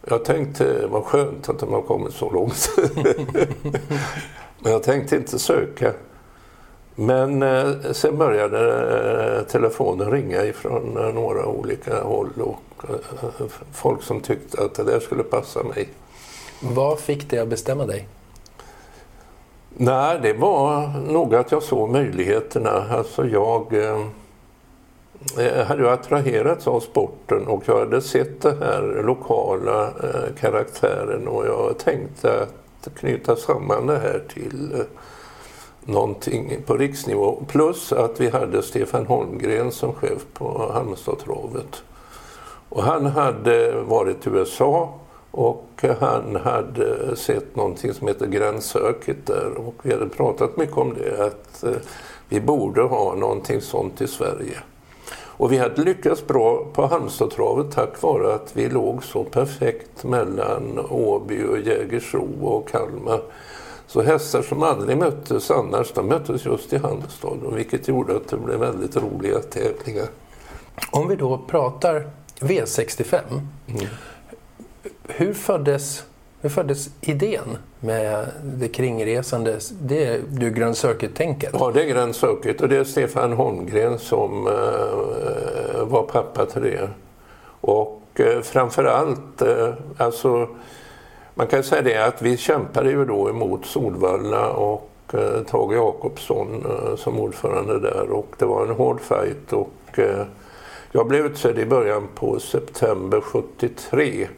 Jag 0.06 0.24
tänkte 0.24 0.86
vad 0.86 1.04
skönt 1.04 1.48
att 1.48 1.58
de 1.58 1.72
har 1.72 1.82
kommit 1.82 2.14
så 2.14 2.30
långt. 2.30 2.70
Men 4.60 4.72
jag 4.72 4.82
tänkte 4.82 5.16
inte 5.16 5.38
söka. 5.38 5.92
Men 7.00 7.42
eh, 7.42 7.92
sen 7.92 8.18
började 8.18 8.58
eh, 9.36 9.42
telefonen 9.42 10.10
ringa 10.10 10.44
ifrån 10.44 10.96
eh, 10.96 11.14
några 11.14 11.46
olika 11.46 12.02
håll 12.02 12.30
och 12.40 12.84
folk 13.72 14.02
som 14.02 14.20
tyckte 14.20 14.64
att 14.64 14.74
det 14.74 14.84
där 14.84 15.00
skulle 15.00 15.22
passa 15.22 15.62
mig. 15.62 15.88
Vad 16.60 16.98
fick 16.98 17.30
dig 17.30 17.38
att 17.38 17.48
bestämma 17.48 17.86
dig? 17.86 18.08
Nej, 19.76 20.18
det 20.22 20.32
var 20.32 20.88
nog 21.12 21.34
att 21.34 21.52
jag 21.52 21.62
såg 21.62 21.90
möjligheterna. 21.90 22.84
Alltså 22.90 23.26
jag 23.26 23.66
jag 25.36 25.64
hade 25.64 25.92
attraherats 25.92 26.66
av 26.66 26.80
sporten 26.80 27.46
och 27.46 27.62
jag 27.66 27.78
hade 27.78 28.00
sett 28.00 28.40
den 28.40 28.58
här 28.58 29.02
lokala 29.06 29.90
karaktären 30.40 31.28
och 31.28 31.46
jag 31.46 31.78
tänkte 31.78 32.42
att 32.42 32.94
knyta 32.98 33.36
samman 33.36 33.86
det 33.86 33.98
här 33.98 34.22
till 34.34 34.84
någonting 35.88 36.56
på 36.66 36.76
riksnivå. 36.76 37.42
Plus 37.48 37.92
att 37.92 38.20
vi 38.20 38.28
hade 38.28 38.62
Stefan 38.62 39.06
Holmgren 39.06 39.72
som 39.72 39.92
chef 39.92 40.26
på 40.34 40.70
Halmstadtravet. 40.72 41.82
Och 42.68 42.82
han 42.82 43.06
hade 43.06 43.80
varit 43.80 44.26
i 44.26 44.30
USA 44.30 44.94
och 45.30 45.84
han 46.00 46.36
hade 46.36 47.16
sett 47.16 47.56
någonting 47.56 47.94
som 47.94 48.08
heter 48.08 48.26
Grand 48.26 48.62
Circuit 48.62 49.26
där 49.26 49.52
och 49.56 49.74
vi 49.82 49.92
hade 49.92 50.08
pratat 50.08 50.56
mycket 50.56 50.76
om 50.76 50.94
det 50.94 51.26
att 51.26 51.64
eh, 51.64 51.80
vi 52.28 52.40
borde 52.40 52.82
ha 52.82 53.14
någonting 53.14 53.60
sånt 53.60 54.00
i 54.00 54.06
Sverige. 54.06 54.58
Och 55.14 55.52
vi 55.52 55.58
hade 55.58 55.82
lyckats 55.82 56.26
bra 56.26 56.64
på 56.72 56.86
Halmstadtravet 56.86 57.74
tack 57.74 58.02
vare 58.02 58.34
att 58.34 58.56
vi 58.56 58.68
låg 58.68 59.04
så 59.04 59.24
perfekt 59.24 60.04
mellan 60.04 60.86
Åby 60.90 61.44
och 61.44 61.58
Jägersro 61.58 62.28
och 62.42 62.68
Kalmar. 62.68 63.20
Så 63.88 64.02
hästar 64.02 64.42
som 64.42 64.62
aldrig 64.62 64.98
möttes 64.98 65.50
annars, 65.50 65.92
de 65.92 66.06
möttes 66.06 66.44
just 66.44 66.72
i 66.72 66.76
Halmstad, 66.76 67.38
vilket 67.52 67.88
gjorde 67.88 68.16
att 68.16 68.28
det 68.28 68.36
blev 68.36 68.58
väldigt 68.58 68.96
roliga 68.96 69.38
tävlingar. 69.38 70.06
Om 70.90 71.08
vi 71.08 71.16
då 71.16 71.38
pratar 71.38 72.10
V65. 72.40 73.20
Mm. 73.66 73.86
Hur 75.08 75.34
föddes 75.34 76.04
hur 76.40 76.48
föddes 76.48 76.90
idén 77.00 77.58
med 77.80 78.26
det 78.42 78.68
kringresande, 78.68 79.58
det 79.80 80.04
är 80.04 80.20
du 80.28 80.50
Grand 80.50 80.76
Circuit-tänket? 80.76 81.50
Ja, 81.52 81.70
det 81.74 81.82
är 81.82 81.86
Grand 81.86 82.16
Circuit 82.16 82.60
och 82.60 82.68
det 82.68 82.76
är 82.76 82.84
Stefan 82.84 83.32
Holmgren 83.32 83.98
som 83.98 84.46
uh, 84.46 84.52
var 85.84 86.02
pappa 86.02 86.46
till 86.46 86.62
det. 86.62 86.88
Och 87.60 88.02
uh, 88.20 88.40
framför 88.40 88.84
allt, 88.84 89.42
uh, 89.42 89.74
alltså 89.96 90.48
man 91.38 91.46
kan 91.46 91.62
säga 91.62 91.82
det 91.82 92.06
att 92.06 92.22
vi 92.22 92.36
kämpade 92.36 92.90
ju 92.90 93.04
då 93.04 93.30
emot 93.30 93.66
Solvalla 93.66 94.50
och 94.50 94.90
eh, 95.12 95.42
Tage 95.42 95.72
Jakobsson 95.72 96.66
eh, 96.66 96.96
som 96.96 97.20
ordförande 97.20 97.80
där 97.80 98.10
och 98.10 98.34
det 98.38 98.44
var 98.44 98.62
en 98.62 98.74
hård 98.74 99.00
fight 99.00 99.52
och 99.52 99.98
eh, 99.98 100.26
jag 100.92 101.08
blev 101.08 101.26
utsedd 101.26 101.58
i 101.58 101.66
början 101.66 102.08
på 102.14 102.40
september 102.40 103.20
73 103.20 104.28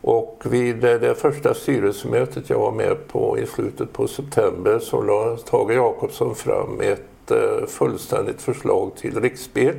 och 0.00 0.42
vid 0.50 0.84
eh, 0.84 0.94
det 0.94 1.14
första 1.14 1.54
styrelsemötet 1.54 2.50
jag 2.50 2.58
var 2.58 2.72
med 2.72 3.08
på 3.08 3.38
i 3.38 3.46
slutet 3.46 3.92
på 3.92 4.08
september 4.08 4.78
så 4.78 5.02
la 5.02 5.36
Tage 5.36 5.72
Jakobsson 5.72 6.34
fram 6.34 6.80
ett 6.80 7.30
eh, 7.30 7.66
fullständigt 7.66 8.42
förslag 8.42 8.90
till 8.96 9.20
riksspel 9.20 9.74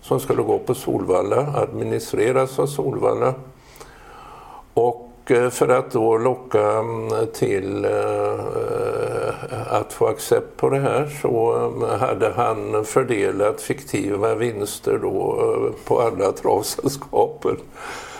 som 0.00 0.20
skulle 0.20 0.42
gå 0.42 0.58
på 0.58 0.74
Solvalla, 0.74 1.46
administreras 1.54 2.58
av 2.58 2.66
Solvalla. 2.66 3.34
Och 4.74 5.05
för 5.50 5.68
att 5.68 5.90
då 5.90 6.18
locka 6.18 6.72
mm, 6.72 7.26
till 7.32 7.84
eh, 7.84 8.38
att 9.66 9.92
få 9.92 10.06
accept 10.06 10.56
på 10.56 10.68
det 10.68 10.80
här 10.80 11.08
så 11.22 11.70
hade 12.00 12.32
han 12.32 12.84
fördelat 12.84 13.60
fiktiva 13.60 14.34
vinster 14.34 14.98
då 15.02 15.38
på 15.84 16.00
alla 16.00 16.32
travsällskapen 16.32 17.56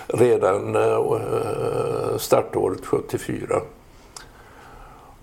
redan 0.07 0.77
eh, 0.77 2.17
startåret 2.19 2.87
74. 2.87 3.61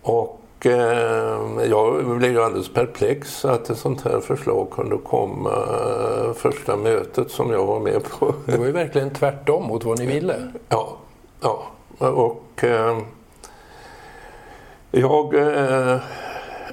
Och 0.02 0.66
eh, 0.66 1.66
jag 1.70 2.18
blev 2.18 2.32
ju 2.32 2.42
alldeles 2.42 2.74
perplex 2.74 3.46
att 3.46 3.70
ett 3.70 3.78
sånt 3.78 4.02
här 4.02 4.20
förslag 4.20 4.72
kunde 4.72 4.98
komma 4.98 5.52
eh, 5.52 6.34
första 6.34 6.76
mötet 6.76 7.32
som 7.32 7.52
jag 7.52 7.66
var 7.66 7.80
med 7.80 8.04
på. 8.04 8.36
Det 8.46 8.58
var 8.58 8.66
ju 8.66 8.72
verkligen 8.72 9.10
tvärtom 9.10 9.64
mot 9.64 9.84
vad 9.84 10.00
ni 10.00 10.06
ville. 10.06 10.52
Ja, 10.70 10.98
ja. 11.44 11.68
och 11.98 12.64
eh, 12.64 12.98
jag 14.92 15.36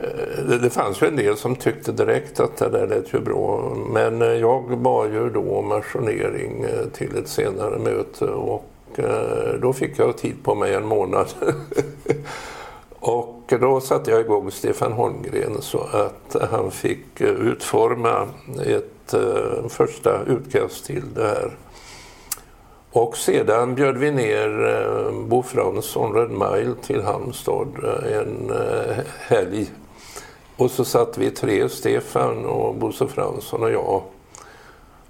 Eh, 0.01 0.59
det 0.61 0.71
fanns 0.71 1.03
ju 1.03 1.07
en 1.07 1.17
del 1.17 1.37
som 1.37 1.57
tyckte 1.57 1.93
direkt 1.93 2.41
att 2.41 2.57
det 2.57 2.69
där 2.69 2.87
lät 2.87 3.15
ju 3.15 3.21
bra. 3.21 3.77
Men 3.93 4.21
jag 4.21 4.79
bad 4.79 5.13
ju 5.13 5.31
då 5.31 5.57
om 5.59 5.73
ajournering 5.73 6.65
eh, 6.65 6.87
till 6.93 7.17
ett 7.17 7.29
senare 7.29 7.79
möte 7.79 8.25
och 8.25 8.65
eh, 8.97 9.55
då 9.61 9.73
fick 9.73 9.99
jag 9.99 10.17
tid 10.17 10.35
på 10.45 10.55
mig 10.55 10.75
en 10.75 10.87
månad. 10.87 11.27
och 12.91 13.53
då 13.61 13.81
satte 13.81 14.11
jag 14.11 14.21
igång 14.21 14.51
Stefan 14.51 14.93
Holmgren 14.93 15.57
så 15.61 15.79
att 15.81 16.51
han 16.51 16.71
fick 16.71 17.21
utforma 17.21 18.29
ett 18.67 19.15
första 19.69 20.23
utkast 20.27 20.87
till 20.87 21.15
det 21.15 21.27
här. 21.27 21.57
Och 22.93 23.17
sedan 23.17 23.75
bjöd 23.75 23.97
vi 23.97 24.11
ner 24.11 24.67
eh, 24.67 25.13
Bo 25.13 25.43
Fransson, 25.43 26.15
Red 26.15 26.31
Mile, 26.31 26.75
till 26.83 27.03
Halmstad 27.03 27.69
eh, 27.85 28.19
en 28.19 28.51
eh, 28.51 28.97
helg 29.19 29.71
och 30.57 30.71
så 30.71 30.85
satt 30.85 31.19
vi 31.19 31.31
tre, 31.31 31.69
Stefan 31.69 32.45
och 32.45 32.75
Bosse 32.75 33.09
Fransson 33.09 33.63
och 33.63 33.71
jag 33.71 34.03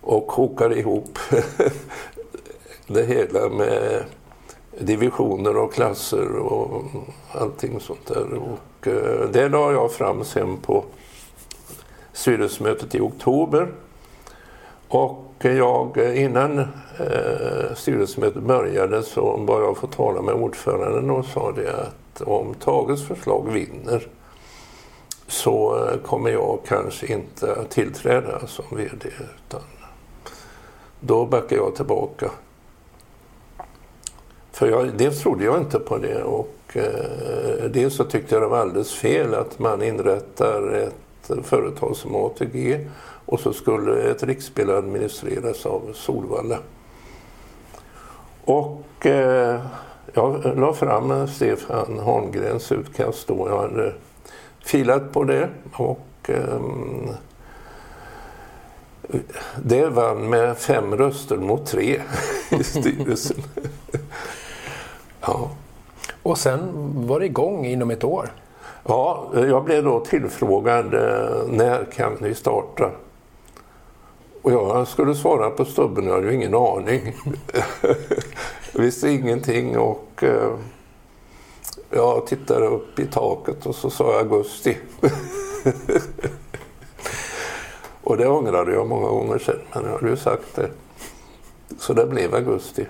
och 0.01 0.27
kokade 0.27 0.79
ihop 0.79 1.19
det 2.87 3.03
hela 3.03 3.49
med 3.49 4.05
divisioner 4.79 5.57
och 5.57 5.73
klasser 5.75 6.37
och 6.37 6.83
allting 7.33 7.81
sånt 7.81 8.07
där. 8.07 8.35
Och 8.35 8.89
det 9.33 9.49
la 9.49 9.73
jag 9.73 9.93
fram 9.93 10.25
sen 10.25 10.57
på 10.57 10.85
styrelsemötet 12.13 12.95
i 12.95 13.01
oktober. 13.01 13.73
Och 14.89 15.30
jag, 15.49 15.99
eh, 15.99 16.23
innan 16.25 16.59
eh, 16.59 17.75
styrelsemötet 17.77 18.43
började 18.43 19.03
så 19.03 19.37
bad 19.37 19.63
jag 19.63 19.77
få 19.77 19.87
tala 19.87 20.23
med 20.23 20.35
ordföranden 20.35 21.11
och 21.11 21.25
sa 21.25 21.53
det 21.53 21.73
att 21.73 22.23
om 22.23 22.55
Tages 22.55 23.07
förslag 23.07 23.53
vinner 23.53 24.07
så 25.27 25.87
eh, 25.87 25.97
kommer 25.99 26.31
jag 26.31 26.59
kanske 26.67 27.07
inte 27.07 27.53
att 27.53 27.71
tillträda 27.71 28.47
som 28.47 28.65
VD 28.71 29.09
utan 29.09 29.61
då 31.01 31.27
backar 31.27 31.57
jag 31.57 31.75
tillbaka. 31.75 32.31
För 34.53 34.69
jag, 34.69 34.97
dels 34.97 35.21
trodde 35.21 35.45
jag 35.45 35.59
inte 35.59 35.79
på 35.79 35.99
det 35.99 36.23
och 36.23 36.57
eh, 36.73 37.65
dels 37.71 37.95
så 37.95 38.05
tyckte 38.05 38.35
jag 38.35 38.43
det 38.43 38.49
var 38.49 38.59
alldeles 38.59 38.95
fel 38.95 39.35
att 39.35 39.59
man 39.59 39.83
inrättar 39.83 40.73
ett 40.73 41.47
företag 41.47 41.97
som 41.97 42.17
ATG 42.17 42.87
och 43.31 43.41
så 43.41 43.53
skulle 43.53 44.11
ett 44.11 44.23
riksspel 44.23 44.71
administreras 44.71 45.67
av 45.67 45.93
Solvalla. 45.95 46.59
Och 48.45 49.07
eh, 49.07 49.61
jag 50.15 50.59
la 50.59 50.73
fram 50.73 51.29
Stefan 51.29 51.99
Holmgrens 51.99 52.73
utkast 52.73 53.29
då. 53.29 53.49
Jag 53.49 53.59
hade 53.59 53.95
filat 54.65 55.13
på 55.13 55.25
det 55.25 55.49
och 55.73 56.31
um, 56.55 57.09
det 59.63 59.87
vann 59.87 60.31
med 60.31 60.59
fem 60.59 60.97
röster 60.97 61.37
mot 61.37 61.67
tre 61.67 62.03
i 62.51 62.65
styrelsen. 62.65 63.43
ja. 65.21 65.51
Och 66.23 66.39
sen 66.39 66.71
var 67.07 67.21
det 67.21 67.27
igång 67.27 67.67
inom 67.67 67.91
ett 67.91 68.05
år? 68.05 68.31
Ja, 68.85 69.31
jag 69.35 69.65
blev 69.65 69.85
då 69.85 70.01
tillfrågad 70.01 70.95
eh, 70.95 71.47
när 71.49 71.85
kan 71.85 72.17
vi 72.21 72.35
starta? 72.35 72.91
Och 74.43 74.53
jag 74.53 74.89
skulle 74.89 75.15
svara 75.15 75.51
på 75.51 75.65
stubben, 75.65 76.07
jag 76.07 76.15
hade 76.15 76.27
ju 76.27 76.35
ingen 76.35 76.55
aning. 76.55 77.17
visste 78.73 79.09
ingenting 79.09 79.79
och 79.79 80.23
eh, 80.23 80.55
jag 81.91 82.27
tittade 82.27 82.67
upp 82.67 82.99
i 82.99 83.07
taket 83.07 83.67
och 83.67 83.75
så 83.75 83.91
sa 83.91 84.13
jag 84.13 84.21
augusti. 84.21 84.79
och 88.03 88.17
det 88.17 88.29
ångrade 88.29 88.73
jag 88.73 88.87
många 88.87 89.09
gånger 89.09 89.39
sen, 89.39 89.59
men 89.73 89.85
jag 89.85 89.93
hade 89.93 90.09
ju 90.09 90.17
sagt 90.17 90.57
det. 90.57 90.71
Så 91.79 91.93
det 91.93 92.07
blev 92.07 92.35
augusti. 92.35 92.87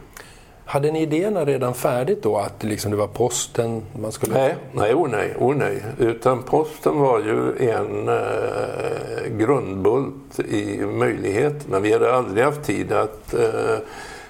Hade 0.71 0.93
ni 0.93 1.03
idéerna 1.03 1.45
redan 1.45 1.75
färdigt 1.75 2.23
då, 2.23 2.37
att 2.39 2.63
liksom 2.63 2.91
det 2.91 2.97
var 2.97 3.07
posten 3.07 3.83
man 4.01 4.13
skulle... 4.13 4.35
Nej, 4.35 4.55
nej, 4.73 4.95
oh 4.95 5.09
nej, 5.09 5.35
oh 5.39 5.57
nej. 5.57 5.83
Utan 5.99 6.43
posten 6.43 6.99
var 6.99 7.19
ju 7.19 7.69
en 7.71 8.09
eh, 8.09 9.37
grundbult 9.39 10.41
i 10.49 10.77
möjligheterna. 10.79 11.81
Vi 11.81 11.93
hade 11.93 12.15
aldrig 12.15 12.45
haft 12.45 12.63
tid 12.63 12.93
att 12.93 13.35
eh, 13.35 13.79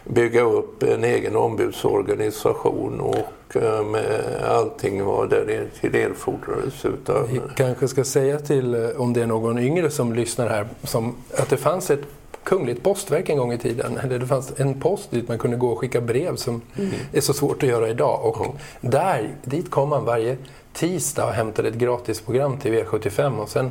bygga 0.05 0.43
upp 0.43 0.83
en 0.83 1.05
egen 1.05 1.37
ombudsorganisation 1.37 3.01
och 3.01 3.57
eh, 3.57 3.85
med 3.85 4.43
allting 4.49 5.05
vad 5.05 5.31
där 5.31 5.67
till 5.81 5.95
erfordrades. 5.95 6.85
Utan... 6.85 7.27
Vi 7.33 7.41
kanske 7.57 7.89
ska 7.89 8.05
säga 8.05 8.39
till, 8.39 8.75
eh, 8.75 9.01
om 9.01 9.13
det 9.13 9.23
är 9.23 9.27
någon 9.27 9.59
yngre 9.59 9.91
som 9.91 10.13
lyssnar 10.13 10.49
här, 10.49 10.67
som, 10.83 11.15
att 11.37 11.49
det 11.49 11.57
fanns 11.57 11.91
ett 11.91 12.05
kungligt 12.45 12.83
postverk 12.83 13.29
en 13.29 13.39
gång 13.39 13.53
i 13.53 13.59
tiden. 13.59 13.99
Eller 13.99 14.19
det 14.19 14.27
fanns 14.27 14.53
en 14.61 14.81
post 14.81 15.11
dit 15.11 15.29
man 15.29 15.39
kunde 15.39 15.57
gå 15.57 15.69
och 15.69 15.79
skicka 15.79 16.01
brev 16.01 16.37
som 16.37 16.63
mm. 16.79 16.91
är 17.13 17.21
så 17.21 17.33
svårt 17.33 17.63
att 17.63 17.69
göra 17.69 17.89
idag. 17.89 18.21
Och 18.25 18.45
mm. 18.45 18.57
där, 18.81 19.35
dit 19.45 19.71
kom 19.71 19.89
man 19.89 20.05
varje 20.05 20.37
tisdag 20.73 21.27
och 21.27 21.33
hämtade 21.33 21.69
ett 21.69 21.75
gratisprogram 21.75 22.57
till 22.57 22.73
V75 22.73 23.39
och, 23.39 23.49
sen, 23.49 23.71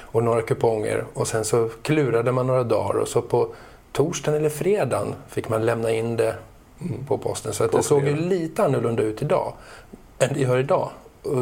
och 0.00 0.24
några 0.24 0.42
kuponger. 0.42 1.04
Och 1.14 1.28
sen 1.28 1.44
så 1.44 1.68
klurade 1.82 2.32
man 2.32 2.46
några 2.46 2.64
dagar 2.64 3.00
och 3.00 3.08
så 3.08 3.22
på 3.22 3.48
torsdagen 3.92 4.40
eller 4.40 4.50
fredagen 4.50 5.14
fick 5.28 5.48
man 5.48 5.66
lämna 5.66 5.90
in 5.90 6.16
det 6.16 6.34
mm. 6.80 7.04
på 7.04 7.18
posten. 7.18 7.52
Så 7.52 7.64
att 7.64 7.72
det 7.72 7.82
såg 7.82 8.04
ju 8.04 8.16
lite 8.16 8.64
annorlunda 8.64 9.02
ut 9.02 9.22
idag 9.22 9.52
än 10.18 10.34
det 10.34 10.40
gör 10.40 10.58
idag. 10.58 10.90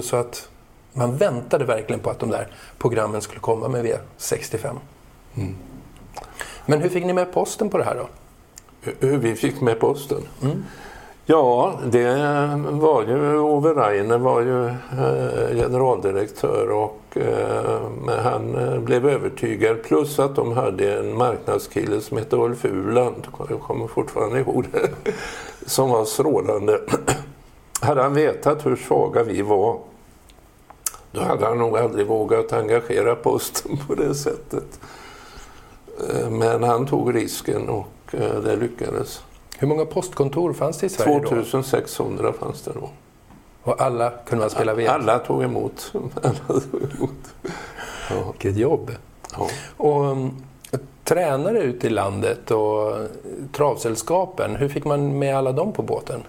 Så 0.03 0.17
att 0.17 0.49
man 0.93 1.17
väntade 1.17 1.65
verkligen 1.65 2.01
på 2.01 2.11
att 2.11 2.19
de 2.19 2.31
där 2.31 2.49
programmen 2.79 3.21
skulle 3.21 3.41
komma 3.41 3.69
med 3.69 3.85
V65. 3.85 4.77
Men 6.69 6.81
hur 6.81 6.89
fick 6.89 7.05
ni 7.05 7.13
med 7.13 7.33
posten 7.33 7.71
på 7.71 7.79
det 7.79 7.85
här 7.85 7.95
då? 7.95 8.09
Hur 9.01 9.19
vi 9.19 9.35
fick 9.35 9.61
med 9.61 9.81
posten? 9.81 10.23
Mm. 10.43 10.65
Ja, 11.27 11.81
det 11.85 12.15
var 12.71 13.03
ju 13.03 13.39
Ove 13.39 13.75
Rainer 13.75 14.19
var 14.19 14.41
ju 14.41 14.67
eh, 14.67 15.57
generaldirektör 15.57 16.71
och 16.71 17.01
eh, 17.17 18.21
han 18.23 18.55
eh, 18.55 18.79
blev 18.81 19.09
övertygad. 19.09 19.83
Plus 19.83 20.19
att 20.19 20.37
de 20.37 20.53
hade 20.53 20.99
en 20.99 21.17
marknadskille 21.17 22.01
som 22.01 22.17
hette 22.17 22.37
Ulf 22.37 22.65
Uland, 22.65 23.27
jag 23.49 23.61
kommer 23.61 23.87
fortfarande 23.87 24.41
ihåg 24.41 24.67
det, 24.73 25.13
som 25.67 25.91
var 25.91 26.05
strålande. 26.05 26.81
hade 27.81 28.03
han 28.03 28.15
vetat 28.15 28.67
hur 28.67 28.77
svaga 28.77 29.23
vi 29.23 29.43
var 29.43 29.79
då 31.13 31.21
hade 31.21 31.47
han 31.47 31.59
nog 31.59 31.79
aldrig 31.79 32.07
vågat 32.07 32.53
engagera 32.53 33.15
posten 33.15 33.79
på 33.87 33.95
det 33.95 34.15
sättet. 34.15 34.81
Men 36.31 36.63
han 36.63 36.87
tog 36.87 37.15
risken 37.15 37.69
och 37.69 37.87
det 38.45 38.57
lyckades. 38.57 39.23
Hur 39.59 39.69
många 39.69 39.85
postkontor 39.85 40.53
fanns 40.53 40.79
det 40.79 40.87
i 40.87 40.89
Sverige 40.89 41.21
2600 41.21 42.23
då? 42.27 42.33
fanns 42.33 42.63
det 42.63 42.73
då. 42.75 42.91
Och 43.63 43.81
alla 43.81 44.11
kunde 44.11 44.43
man 44.43 44.51
spela 44.51 44.75
ved? 44.75 44.89
Alla 44.89 45.19
tog 45.19 45.43
emot. 45.43 45.93
Alla 46.23 46.61
tog 46.61 46.83
emot. 46.83 47.35
Ja. 48.11 48.33
Vilket 48.33 48.57
jobb! 48.57 48.91
Ja. 49.37 49.49
Och, 49.77 50.05
um, 50.05 50.43
tränare 51.05 51.59
ute 51.59 51.87
i 51.87 51.91
landet 51.91 52.51
och 52.51 52.93
travsällskapen, 53.53 54.57
hur 54.57 54.69
fick 54.69 54.85
man 54.85 55.19
med 55.19 55.37
alla 55.37 55.53
dem 55.53 55.73
på 55.73 55.83
båten? 55.83 56.23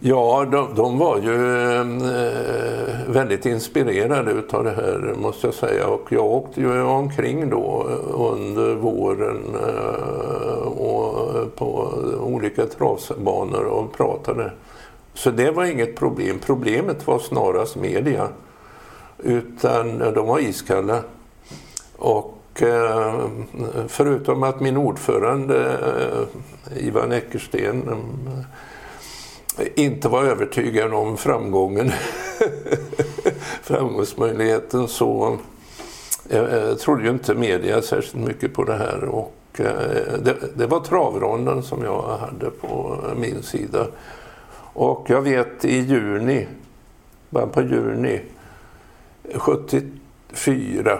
Ja, 0.00 0.46
de, 0.52 0.74
de, 0.74 0.98
var 0.98 1.18
ju 1.18 1.62
mm, 1.72 2.02
eh, 2.02 3.08
väldigt 3.08 3.46
inspirerade 3.46 4.30
utav 4.30 4.64
det 4.64 4.70
här 4.70 5.14
måste 5.18 5.46
jag 5.46 5.54
säga. 5.54 5.86
Och 5.86 6.12
jag 6.12 6.24
åkte 6.24 6.60
ju 6.60 6.82
omkring 6.82 7.50
då 7.50 7.86
eh, 7.90 8.20
under 8.20 8.74
våren 8.74 9.42
eh, 9.54 10.68
och 10.68 11.36
eh, 11.36 11.46
på 11.46 11.94
olika 12.20 12.66
travbanor 12.66 13.64
och 13.64 13.92
pratade. 13.92 14.52
Så 15.14 15.30
det 15.30 15.50
var 15.50 15.64
inget 15.64 15.96
problem. 15.96 16.38
Problemet 16.46 17.06
var 17.06 17.18
snarast 17.18 17.76
media. 17.76 18.28
Utan 19.18 20.02
eh, 20.02 20.12
de 20.12 20.26
var 20.26 20.38
iskalla. 20.38 21.02
Och 21.96 22.62
eh, 22.62 23.28
förutom 23.88 24.42
att 24.42 24.60
min 24.60 24.76
ordförande 24.76 25.78
eh, 26.72 26.86
Ivan 26.86 27.12
Eckersten 27.12 27.82
mm, 27.82 28.44
inte 29.74 30.08
var 30.08 30.24
övertygad 30.24 30.92
om 30.92 31.16
framgången, 31.16 31.92
framgångsmöjligheten 33.62 34.88
så 34.88 35.38
jag, 36.28 36.78
trodde 36.78 37.02
ju 37.02 37.10
inte 37.10 37.34
media 37.34 37.82
särskilt 37.82 38.26
mycket 38.26 38.54
på 38.54 38.64
det 38.64 38.76
här. 38.76 39.04
Och, 39.04 39.34
eh, 39.58 40.18
det, 40.22 40.36
det, 40.56 40.66
var 40.66 40.80
travronden 40.80 41.62
som 41.62 41.84
jag 41.84 42.02
hade 42.02 42.50
på 42.50 42.98
min 43.16 43.42
sida. 43.42 43.86
Och 44.72 45.06
jag 45.10 45.22
vet 45.22 45.64
i 45.64 45.78
juni, 45.78 46.46
början 47.30 47.50
på 47.50 47.62
juni 47.62 48.20
74, 49.34 50.98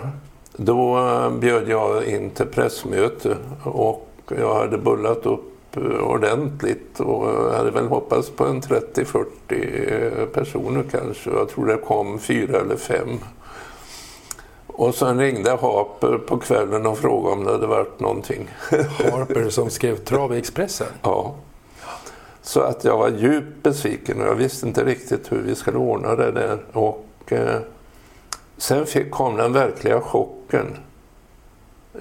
då 0.57 1.01
bjöd 1.41 1.69
jag 1.69 2.05
in 2.05 2.31
till 2.31 2.47
pressmöte 2.47 3.37
och 3.63 4.33
jag 4.39 4.55
hade 4.55 4.79
bullat 4.79 5.27
upp 5.27 5.56
ordentligt 6.01 7.01
och 7.01 7.27
hade 7.55 7.71
väl 7.71 7.87
hoppats 7.87 8.31
på 8.31 8.45
en 8.45 8.63
30-40 8.63 10.27
personer 10.27 10.85
kanske. 10.91 11.31
Jag 11.31 11.49
tror 11.49 11.67
det 11.67 11.77
kom 11.77 12.19
fyra 12.19 12.61
eller 12.61 12.77
fem. 12.77 13.19
Och 14.67 14.95
sen 14.95 15.21
ringde 15.21 15.51
Harper 15.51 16.19
på 16.19 16.39
kvällen 16.39 16.87
och 16.87 16.99
frågade 16.99 17.37
om 17.37 17.45
det 17.45 17.53
hade 17.53 17.67
varit 17.67 18.01
någonting. 18.01 18.51
Harper 19.13 19.51
som 19.51 19.71
skrev 19.71 19.97
Trav 19.97 20.35
i 20.35 20.39
Expressen? 20.39 20.87
Ja. 21.03 21.35
Så 22.43 22.61
att 22.61 22.85
jag 22.85 22.99
var 22.99 23.09
djupt 23.09 23.63
besviken 23.63 24.21
och 24.21 24.27
jag 24.27 24.35
visste 24.35 24.67
inte 24.67 24.85
riktigt 24.85 25.33
hur 25.33 25.43
vi 25.43 25.55
skulle 25.55 25.79
ordna 25.79 26.15
det 26.15 26.33
där. 26.33 26.59
Och 26.73 27.07
eh, 27.27 27.61
sen 28.57 28.87
fick, 28.87 29.11
kom 29.11 29.37
den 29.37 29.53
verkliga 29.53 30.01
chocken. 30.01 30.67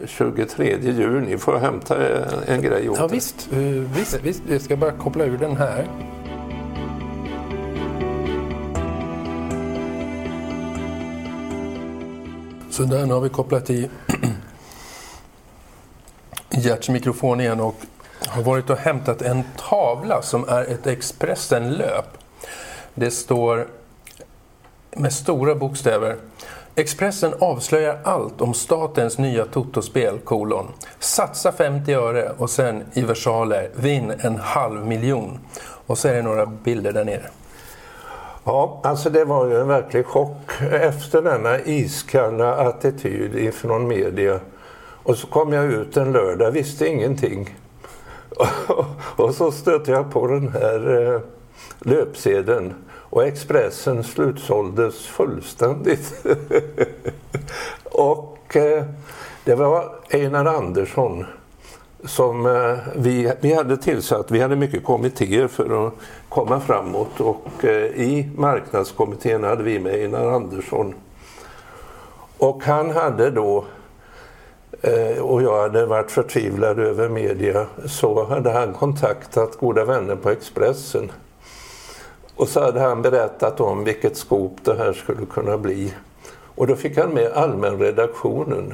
23 0.05 0.77
juni. 0.81 1.38
Får 1.38 1.53
jag 1.53 1.62
hämta 1.62 2.08
eh, 2.08 2.27
en 2.47 2.62
grej 2.62 2.89
åt 2.89 2.97
Ja 2.97 3.08
visst, 3.08 3.49
uh, 3.53 3.60
visst, 3.95 4.19
visst. 4.23 4.41
Jag 4.49 4.62
ska 4.62 4.77
bara 4.77 4.91
koppla 4.91 5.25
ur 5.25 5.38
den 5.38 5.58
här. 5.58 5.88
Så 12.69 12.84
där, 12.84 13.05
nu 13.05 13.13
har 13.13 13.21
vi 13.21 13.29
kopplat 13.29 13.69
i 13.69 13.89
Gerts 16.49 16.89
mikrofon 16.89 17.41
igen 17.41 17.60
och 17.60 17.75
har 18.27 18.43
varit 18.43 18.69
och 18.69 18.77
hämtat 18.77 19.21
en 19.21 19.43
tavla 19.58 20.21
som 20.21 20.49
är 20.49 20.63
ett 20.63 20.88
Expressen-löp. 20.88 22.17
Det 22.93 23.12
står 23.12 23.67
med 24.91 25.13
stora 25.13 25.55
bokstäver 25.55 26.15
Expressen 26.77 27.33
avslöjar 27.39 27.99
allt 28.03 28.41
om 28.41 28.53
statens 28.53 29.17
nya 29.17 29.45
totospel, 29.45 30.19
kolon. 30.19 30.67
Satsa 30.99 31.51
50 31.51 31.93
öre 31.93 32.31
och 32.38 32.49
sen 32.49 32.83
i 32.93 33.01
versaler, 33.01 33.69
vinn 33.75 34.13
en 34.19 34.35
halv 34.35 34.88
miljon. 34.88 35.39
Och 35.61 35.97
så 35.97 36.07
är 36.07 36.13
det 36.13 36.21
några 36.21 36.45
bilder 36.45 36.91
där 36.91 37.05
nere. 37.05 37.29
Ja, 38.43 38.81
alltså 38.83 39.09
det 39.09 39.25
var 39.25 39.47
ju 39.47 39.59
en 39.59 39.67
verklig 39.67 40.05
chock 40.05 40.61
efter 40.71 41.21
denna 41.21 41.59
iskalla 41.59 42.55
attityd 42.55 43.35
ifrån 43.35 43.88
media. 43.88 44.39
Och 45.03 45.17
så 45.17 45.27
kom 45.27 45.53
jag 45.53 45.65
ut 45.65 45.97
en 45.97 46.11
lördag, 46.11 46.51
visste 46.51 46.88
ingenting. 46.88 47.55
och 49.15 49.35
så 49.35 49.51
stötte 49.51 49.91
jag 49.91 50.11
på 50.11 50.27
den 50.27 50.49
här 50.49 51.13
eh, 51.13 51.21
löpsedeln 51.79 52.73
och 53.15 53.23
Expressen 53.23 54.04
slutsåldes 54.04 55.06
fullständigt. 55.06 56.25
och 57.84 58.56
eh, 58.56 58.84
det 59.43 59.56
var 59.56 59.95
Einar 60.10 60.45
Andersson 60.45 61.25
som 62.04 62.45
eh, 62.45 62.78
vi, 62.95 63.34
vi 63.41 63.54
hade 63.54 63.78
tillsatt. 63.78 64.32
Vi 64.32 64.39
hade 64.39 64.56
mycket 64.56 64.84
kommittéer 64.84 65.47
för 65.47 65.88
att 65.88 65.93
komma 66.30 66.60
framåt 66.60 67.19
och 67.19 67.65
eh, 67.65 67.86
i 67.86 68.30
marknadskommittén 68.36 69.43
hade 69.43 69.63
vi 69.63 69.80
med 69.80 69.93
Einar 69.93 70.32
Andersson. 70.32 70.93
Och 72.38 72.63
han 72.63 72.91
hade 72.91 73.30
då 73.32 73.65
eh, 74.82 75.21
och 75.21 75.43
jag 75.43 75.62
hade 75.62 75.86
varit 75.86 76.12
förtvivlad 76.12 76.80
över 76.80 77.10
media 77.10 77.65
så 77.86 78.25
hade 78.25 78.51
han 78.51 78.73
kontaktat 78.73 79.58
goda 79.58 79.86
vänner 79.86 80.15
på 80.15 80.30
Expressen 80.30 81.12
och 82.35 82.47
så 82.47 82.61
hade 82.61 82.79
han 82.79 83.01
berättat 83.01 83.59
om 83.59 83.83
vilket 83.83 84.17
skop 84.17 84.57
det 84.63 84.75
här 84.75 84.93
skulle 84.93 85.25
kunna 85.25 85.57
bli. 85.57 85.93
Och 86.55 86.67
då 86.67 86.75
fick 86.75 86.97
han 86.97 87.09
med 87.09 87.31
allmänredaktionen. 87.31 88.73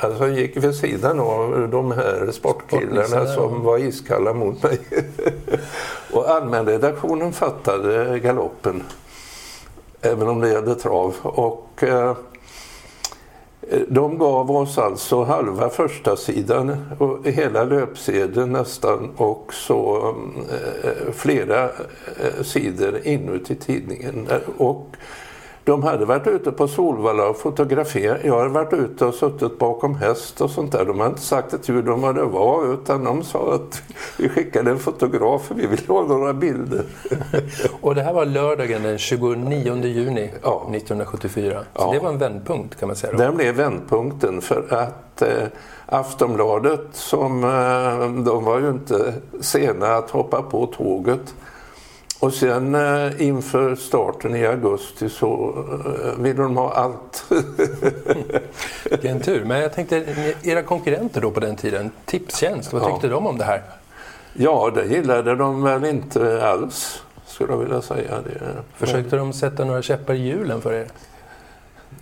Alltså 0.00 0.22
han 0.22 0.34
gick 0.34 0.56
vid 0.56 0.74
sidan 0.74 1.20
av 1.20 1.68
de 1.70 1.92
här 1.92 2.30
sportkillarna 2.32 3.26
som 3.26 3.62
var 3.62 3.78
iskalla 3.78 4.32
mot 4.32 4.62
mig. 4.62 4.78
och 6.12 6.30
allmänredaktionen 6.30 7.32
fattade 7.32 8.18
galoppen. 8.18 8.82
Även 10.00 10.28
om 10.28 10.40
det 10.40 10.48
gällde 10.48 10.74
trav. 10.74 11.16
Och 11.22 11.82
eh, 11.82 12.16
de 13.88 14.18
gav 14.18 14.50
oss 14.50 14.78
alltså 14.78 15.24
halva 15.24 15.68
första 15.68 16.16
sidan 16.16 16.76
och 16.98 17.26
hela 17.26 17.64
löpsedeln 17.64 18.52
nästan 18.52 19.10
och 19.16 19.54
så 19.54 20.14
eh, 20.50 21.12
flera 21.12 21.64
eh, 21.64 22.42
sidor 22.42 23.00
inuti 23.04 23.54
tidningen. 23.54 24.28
Och 24.56 24.96
de 25.70 25.82
hade 25.82 26.04
varit 26.04 26.26
ute 26.26 26.52
på 26.52 26.68
Solvalla 26.68 27.28
och 27.28 27.36
fotograferat. 27.36 28.18
Jag 28.24 28.38
hade 28.38 28.48
varit 28.48 28.72
ute 28.72 29.04
och 29.04 29.14
suttit 29.14 29.58
bakom 29.58 29.94
häst 29.94 30.40
och 30.40 30.50
sånt 30.50 30.72
där. 30.72 30.84
De 30.84 30.98
hade 31.00 31.10
inte 31.10 31.22
sagt 31.22 31.52
ett 31.54 31.68
ljud 31.68 31.88
om 31.88 32.00
vad 32.00 32.14
det 32.14 32.22
var 32.24 32.74
utan 32.74 33.04
de 33.04 33.22
sa 33.24 33.54
att 33.54 33.82
vi 34.18 34.28
skickade 34.28 34.70
en 34.70 34.78
fotograf 34.78 35.42
för 35.42 35.54
vi 35.54 35.66
vill 35.66 35.86
ha 35.88 36.02
några 36.02 36.32
bilder. 36.32 36.82
och 37.80 37.94
det 37.94 38.02
här 38.02 38.12
var 38.12 38.24
lördagen 38.26 38.82
den 38.82 38.98
29 38.98 39.84
juni 39.84 40.30
Ja. 40.42 40.66
1974. 40.74 41.60
Så 41.60 41.64
Ja. 41.82 41.90
det 41.92 41.98
var 41.98 42.08
en 42.08 42.18
vändpunkt 42.18 42.80
kan 42.80 42.86
man 42.88 42.96
säga. 42.96 43.12
Då. 43.12 43.18
Den 43.18 43.36
blev 43.36 43.54
vändpunkten 43.54 44.40
för 44.40 44.74
att 44.74 45.22
eh, 45.22 45.28
Aftonbladet 45.86 46.86
som 46.92 47.44
eh, 47.44 48.22
de 48.24 48.44
var 48.44 48.58
ju 48.60 48.68
inte 48.68 49.14
sena 49.40 49.86
att 49.96 50.10
hoppa 50.10 50.42
på 50.42 50.66
tåget. 50.66 51.34
Och 52.20 52.32
sen 52.34 52.74
eh, 52.74 53.22
inför 53.22 53.74
starten 53.74 54.36
i 54.36 54.46
augusti 54.46 55.08
så 55.08 55.54
eh, 56.04 56.22
ville 56.22 56.42
de 56.42 56.56
ha 56.56 56.72
allt. 56.72 57.24
Vilken 58.90 59.20
tur. 59.20 59.44
Men 59.44 59.60
jag 59.60 59.72
tänkte, 59.72 60.04
era 60.42 60.62
konkurrenter 60.62 61.20
då 61.20 61.30
på 61.30 61.40
den 61.40 61.56
tiden, 61.56 61.90
Tipstjänst, 62.06 62.72
vad 62.72 62.82
Ja. 62.82 62.86
tyckte 62.92 63.08
de 63.08 63.26
om 63.26 63.38
det 63.38 63.44
här? 63.44 63.62
ja, 64.32 64.70
det 64.74 64.84
gillade 64.84 65.34
de 65.36 65.62
väl 65.62 65.84
inte 65.84 66.46
alls 66.48 67.02
skulle 67.26 67.52
jag 67.52 67.58
vilja 67.58 67.82
säga. 67.82 68.10
Det, 68.24 68.40
Försökte 68.76 69.16
de 69.16 69.32
sätta 69.32 69.64
några 69.64 69.82
käppar 69.82 70.14
i 70.14 70.18
hjulen 70.28 70.60
för 70.60 70.72
er? 70.72 70.86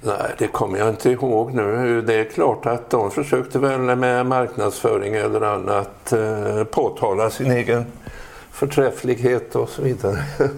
Nej, 0.03 0.35
det 0.39 0.47
kommer 0.47 0.79
jag 0.79 0.89
inte 0.89 1.11
ihåg 1.11 1.55
nu. 1.55 2.03
Det 2.03 2.15
är 2.15 2.25
klart 2.25 2.67
att 2.67 2.91
de 2.91 3.11
försökte 3.11 3.59
väl 3.59 3.81
med 3.97 4.27
marknadsföring 4.27 5.15
eller 5.15 5.41
annat 5.41 6.13
eh, 6.13 6.65
påtala 6.65 7.31
sin 7.31 7.51
egen 7.51 7.85
förträfflighet 8.59 9.57
och 9.57 9.69
så 9.69 9.83
vidare. 9.83 10.25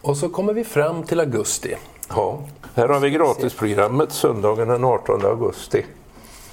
Och 0.00 0.16
så 0.16 0.28
kommer 0.28 0.52
vi 0.54 0.64
fram 0.64 1.02
till 1.02 1.20
augusti. 1.20 1.76
ja. 2.08 2.38
Här 2.74 2.88
har 2.88 3.00
vi 3.00 3.10
gratisprogrammet 3.10 4.12
söndagen 4.12 4.68
den 4.68 4.84
18 4.84 5.24
augusti. 5.26 5.84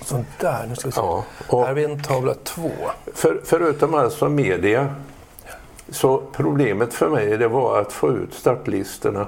Sånt 0.06 0.28
där, 0.40 0.66
nu 0.70 0.76
ska 0.76 0.88
vi 0.88 0.92
se. 0.92 1.02
Ja, 1.02 1.24
Här 1.52 1.58
har 1.68 1.74
vi 1.74 1.84
en 1.84 2.04
tavla 2.04 2.34
två. 2.44 2.72
för, 3.14 3.42
förutom 3.44 3.94
alltså 3.94 4.30
media 4.30 4.96
så 5.90 6.22
problemet 6.32 6.94
för 6.94 7.10
mig 7.10 7.38
det 7.38 7.48
var 7.48 7.80
att 7.82 7.94
få 7.94 8.10
ut 8.12 8.34
startlistorna. 8.34 9.28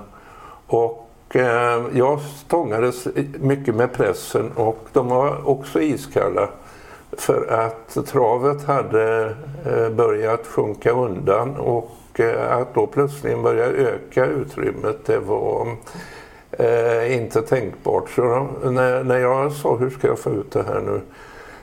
Och 0.67 1.09
eh, 1.35 1.83
jag 1.93 2.19
stångades 2.45 3.07
mycket 3.39 3.75
med 3.75 3.93
pressen 3.93 4.51
och 4.51 4.79
de 4.93 5.07
var 5.07 5.49
också 5.49 5.81
iskalla. 5.81 6.49
För 7.17 7.47
att 7.47 8.05
travet 8.07 8.63
hade 8.63 9.35
eh, 9.65 9.89
börjat 9.89 10.47
sjunka 10.47 10.91
undan 10.91 11.55
och 11.55 12.19
eh, 12.19 12.57
att 12.57 12.73
då 12.73 12.87
plötsligt 12.87 13.43
börja 13.43 13.65
öka 13.65 14.25
utrymmet 14.25 15.05
det 15.05 15.19
var 15.19 15.67
eh, 16.51 17.15
inte 17.15 17.41
tänkbart. 17.41 18.09
Så 18.09 18.47
när, 18.63 19.17
jag 19.17 19.51
sa 19.51 19.75
hur 19.75 19.89
ska 19.89 20.07
jag 20.07 20.19
få 20.19 20.29
ut 20.29 20.51
det 20.51 20.63
här 20.63 20.81
nu? 20.81 21.01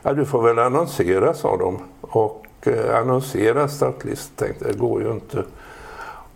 Ja, 0.02 0.12
du 0.12 0.24
får 0.24 0.42
väl 0.42 0.58
annonsera, 0.58 1.34
sa 1.34 1.56
de. 1.56 1.78
Och 2.00 2.46
annonsera 2.94 3.68
startlist, 3.68 4.36
tänkte 4.36 4.64
jag, 4.64 4.74
det 4.74 4.78
går 4.78 5.02
ju 5.02 5.10
inte. 5.10 5.44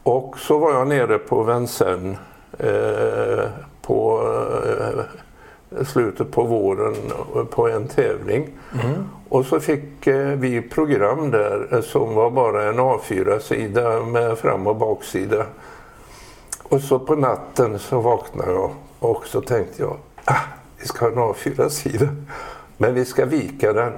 Och 0.03 0.39
så 0.39 0.59
var 0.59 0.73
jag 0.73 0.89
nere 0.89 1.19
på 1.19 1.43
Vincennes 1.43 2.19
eh, 2.59 3.45
på 3.83 4.23
eh, 4.67 5.05
slutet 5.87 6.31
på 6.31 6.45
våren 6.45 6.95
på 7.51 7.69
en 7.69 7.89
tävling. 7.89 8.49
Och 9.29 9.47
så 9.47 9.61
fick 9.61 10.07
eh, 10.07 10.27
vi 10.27 10.63
program 10.63 11.31
där 11.31 11.69
eh, 11.73 11.81
som 11.81 12.15
var 12.15 12.31
bara 12.31 12.69
en 12.69 12.79
A4-sida 12.79 14.03
med 14.03 14.39
fram 14.39 14.67
och 14.67 14.77
baksida. 14.77 15.47
Och 16.63 16.81
så 16.81 16.99
på 16.99 17.15
natten 17.15 17.79
så 17.79 18.01
vaknade 18.01 18.53
jag 18.53 18.71
och 18.99 19.27
så 19.27 19.41
tänkte 19.41 19.83
jag, 19.83 19.97
ah, 20.25 20.41
vi 20.79 20.87
ska 20.87 21.05
ha 21.05 21.13
en 21.13 21.35
A4-sida. 21.35 22.09
Men 22.77 22.95
vi 22.95 23.05
ska 23.05 23.27
vika 23.27 23.73
den. 23.73 23.93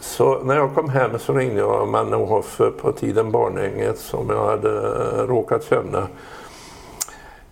Så 0.00 0.42
när 0.42 0.56
jag 0.56 0.74
kom 0.74 0.88
hem 0.88 1.18
så 1.18 1.32
ringde 1.32 1.60
jag 1.60 1.88
Mannerhoff 1.88 2.60
på 2.80 2.92
tiden 2.92 3.30
Barnänget 3.30 3.98
som 3.98 4.30
jag 4.30 4.46
hade 4.46 4.70
eh, 4.70 5.26
råkat 5.26 5.64
känna. 5.64 6.06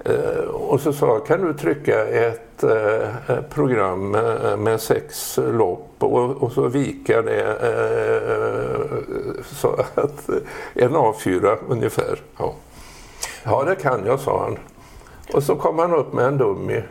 Eh, 0.04 0.44
Och 0.44 0.80
så 0.80 0.92
sa 0.92 1.06
jag, 1.06 1.26
kan 1.26 1.46
du 1.46 1.54
trycka 1.54 2.06
ett 2.06 2.64
eh, 2.64 3.40
program 3.50 4.10
med, 4.10 4.58
med 4.58 4.80
sex 4.80 5.38
lopp 5.42 5.88
och, 5.98 6.52
så 6.52 6.68
vika 6.68 7.22
det 7.22 7.42
eh, 7.42 8.98
så 9.44 9.68
att 9.94 10.28
en 10.74 10.90
A4 10.96 11.56
ungefär. 11.68 12.18
Ja. 12.38 12.54
ja, 13.44 13.64
det 13.64 13.74
kan 13.74 14.06
jag, 14.06 14.20
sa 14.20 14.42
han. 14.42 14.58
Och 15.34 15.42
så 15.42 15.56
kom 15.56 15.78
han 15.78 15.94
upp 15.94 16.12
med 16.12 16.24
en 16.24 16.38
dummy. 16.38 16.82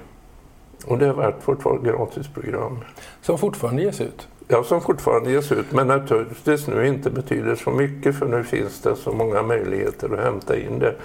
Och 0.85 0.97
det 0.97 1.05
har 1.05 1.13
varit 1.13 1.47
vårt 1.47 1.83
gratisprogram. 1.83 2.79
Som 3.21 3.37
fortfarande 3.37 3.81
ges 3.81 4.01
ut. 4.01 4.27
Ja, 4.47 4.63
som 4.63 4.81
fortfarande 4.81 5.31
ges 5.31 5.51
ut, 5.51 5.71
men 5.71 5.87
naturligtvis 5.87 6.67
nu 6.67 6.87
inte 6.87 7.09
betyder 7.09 7.55
så 7.55 7.69
mycket 7.69 8.15
för 8.15 8.25
nu 8.25 8.43
finns 8.43 8.81
det 8.81 8.95
så 8.95 9.11
många 9.11 9.41
möjligheter 9.41 10.13
att 10.13 10.19
hämta 10.19 10.57
in 10.57 10.79
det 10.79 10.95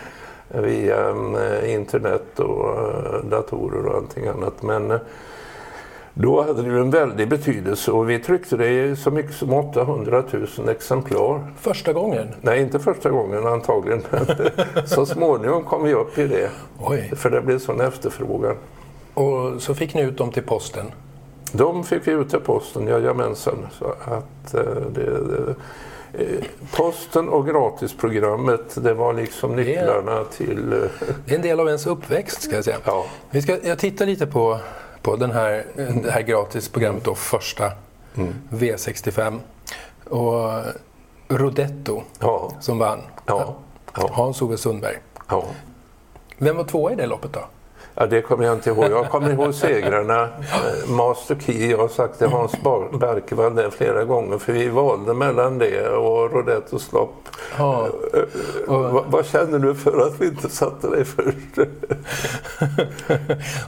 via 0.49 1.09
eh, 1.09 1.75
internet 1.75 2.41
och 2.41 2.69
eh, 2.69 3.25
datorer 3.25 3.87
och 3.87 3.95
allting 3.95 4.27
annat. 4.27 4.63
Men 4.63 4.91
eh, 4.91 4.99
då 6.15 6.43
hade 6.43 6.63
det 6.63 6.69
ju 6.69 6.81
en 6.81 6.91
väldig 6.91 7.29
betydelse 7.29 7.91
och 7.93 8.11
vi 8.11 8.19
tryckte 8.19 8.57
det 8.57 8.69
i 8.69 8.97
så 8.97 9.11
mycket 9.11 9.35
som 9.35 9.53
800 9.53 10.25
000 10.59 10.69
exemplar. 10.69 11.41
Första 11.61 11.93
gången. 11.93 12.29
Nej, 12.41 12.61
inte 12.61 12.79
första 12.79 13.11
gången 13.11 13.47
antagligen, 13.47 14.03
så 14.87 15.07
småningom 15.07 15.65
kom 15.65 15.85
vi 15.85 15.95
upp 15.95 16.19
i 16.19 16.27
det. 16.27 16.51
Oj. 16.81 17.13
För 17.17 17.31
det 17.31 17.41
blev 17.41 17.59
sån 17.59 17.81
efterfrågan. 17.81 18.57
Och 19.15 19.63
så 19.63 19.75
fick 19.75 19.95
ni 19.95 20.03
ut 20.03 20.19
dem 20.19 20.31
till 20.31 20.43
posten. 20.43 20.87
De 21.53 21.85
fick 21.85 22.09
vi 22.09 22.13
ut 22.13 22.31
till 22.31 22.41
posten, 22.41 22.87
jajamensan. 22.87 23.67
Så 23.79 23.85
att, 23.85 24.53
det, 24.95 25.21
det, 25.21 25.55
posten 26.73 27.29
och 27.29 27.47
gratisprogrammet, 27.47 28.83
det 28.85 28.95
var 28.95 29.13
liksom 29.13 29.57
nycklarna 29.57 30.25
till... 30.25 30.73
eh, 30.73 30.79
Det 31.25 31.33
är 31.33 31.37
en 31.37 31.43
del 31.43 31.61
av 31.61 31.67
ens 31.67 31.87
uppväxt 31.87 32.43
ska 32.43 32.55
jag 32.55 32.65
säga. 32.65 32.77
Ja. 32.85 33.07
Vi 33.31 33.43
ska, 33.43 33.59
jag 33.63 33.79
tittar 33.79 34.07
lite 34.07 34.27
på, 34.27 34.59
på 35.03 35.17
den 35.17 35.31
här, 35.31 35.65
det 36.03 36.11
här 36.11 36.23
gratisprogrammet 36.23 37.05
då, 37.05 37.15
första 37.15 37.73
V65. 38.51 39.39
Och 40.05 40.63
Rodetto 41.29 42.03
Ja, 42.21 42.53
som 42.61 42.79
vann. 42.79 42.99
ja, 43.27 43.57
Hans-Ove 43.93 44.57
Sundberg. 44.57 44.97
ja. 45.29 45.45
Vem 46.39 46.57
var 46.57 46.65
tvåa 46.65 46.93
i 46.93 46.97
det 46.97 47.07
loppet 47.07 47.33
då? 47.33 47.41
Ja, 47.99 48.07
det 48.07 48.23
kommer 48.23 48.45
jag 48.45 48.55
inte 48.55 48.71
ihåg. 48.71 48.91
Jag 48.91 49.11
kommer 49.11 49.31
ihåg 49.31 49.55
segrarna. 49.55 50.23
Eh, 50.23 50.91
Master 50.91 51.37
Key, 51.41 51.71
jag 51.71 51.79
har 51.79 51.89
sagt 51.89 52.19
till 52.19 52.27
Hans 52.27 52.53
Berkevall 53.01 53.55
det 53.55 53.71
flera 53.71 54.05
gånger 54.05 54.39
för 54.39 54.53
vi 54.53 54.69
valde 54.69 55.15
mellan 55.15 55.59
det 55.59 55.89
och 55.89 56.33
Rodettos 56.33 56.93
lopp. 56.93 57.29
Ja. 57.59 57.89
Och... 58.67 59.05
Vad, 59.07 59.27
känner 59.27 59.59
du 59.59 59.75
för 59.75 60.07
att 60.07 60.21
vi 60.21 60.27
inte 60.27 60.49
satte 60.49 60.89
dig 60.89 61.05
först? 61.05 61.59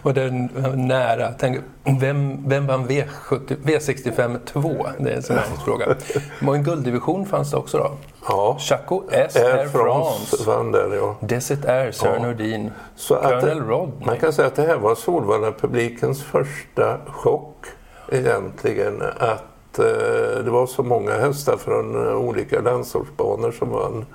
och 0.02 0.14
den 0.14 0.50
nära. 0.74 1.32
Tänk, 1.38 1.60
vem, 2.00 2.48
vem 2.48 2.66
vann 2.66 2.88
V70, 2.88 3.56
V65 3.64 4.38
2? 4.44 4.86
Det 4.98 5.10
är 5.10 5.16
en 5.16 5.22
sån 5.22 5.36
här 5.36 5.44
fråga. 5.64 5.86
Hur 6.14 6.44
många 6.46 6.58
gulddivision 6.58 7.26
fanns 7.26 7.50
det 7.50 7.56
också 7.56 7.78
då? 7.78 7.90
Ja, 8.28 8.56
Chaco 8.58 9.02
S 9.10 9.36
Air 9.36 9.68
France 9.68 10.26
France. 10.36 10.44
vann 10.46 10.72
där 10.72 10.94
ja. 10.96 11.16
Desert 11.20 11.64
Air, 11.64 11.92
Sören 11.92 12.22
Ja. 12.22 12.28
Nordin. 12.28 12.70
Colonel 13.08 13.60
Rod. 13.60 13.92
Man 14.06 14.18
kan 14.18 14.32
säga 14.32 14.48
att 14.48 14.54
det 14.54 14.62
här 14.62 14.76
var 14.78 14.94
Solvalla-publikens 14.94 16.22
första 16.24 16.98
chock 17.06 17.66
egentligen. 18.12 19.02
Att 19.18 19.78
eh, 19.78 20.44
det 20.44 20.50
var 20.50 20.66
så 20.66 20.82
många 20.82 21.12
hästar 21.12 21.56
från 21.56 22.06
eh, 22.06 22.14
olika 22.16 22.60
landsortsbanor 22.60 23.50
som 23.50 23.70
vann. 23.70 24.06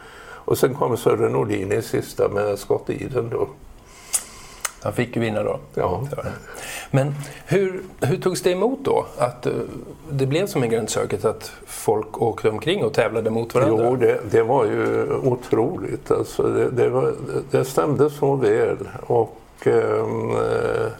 Och 0.45 0.57
sen 0.57 0.73
kom 0.73 0.97
Sören 0.97 1.31
Nordin 1.31 1.71
i 1.71 1.81
sista 1.81 2.27
med 2.29 2.59
Scott 2.59 2.89
Eden 2.89 3.29
då. 3.29 3.47
Han 4.83 4.93
fick 4.93 5.15
ju 5.15 5.21
vinna 5.21 5.43
då. 5.43 5.59
Ja. 5.73 6.07
Men 6.91 7.15
hur, 7.45 7.81
hur 8.01 8.17
togs 8.17 8.41
det 8.41 8.51
emot 8.51 8.79
då? 8.83 9.05
Att 9.17 9.45
eh, 9.45 9.53
det 10.09 10.25
blev 10.25 10.47
som 10.47 10.63
en 10.63 10.69
Grand 10.69 10.89
Circuit 10.89 11.25
att 11.25 11.51
folk 11.65 12.21
åkte 12.21 12.49
omkring 12.49 12.83
och 12.83 12.93
tävlade 12.93 13.29
mot 13.29 13.55
varandra? 13.55 13.85
Jo, 13.89 13.95
det, 13.95 14.19
det 14.31 14.43
var 14.43 14.65
ju 14.65 15.13
otroligt. 15.13 16.11
Alltså, 16.11 16.43
det, 16.43 16.69
det, 16.69 16.89
var, 16.89 17.13
det 17.51 17.65
stämde 17.65 18.09
så 18.09 18.35
väl. 18.35 18.77
Och 19.01 19.37
ehm, 19.65 20.31
eh, 20.31 20.91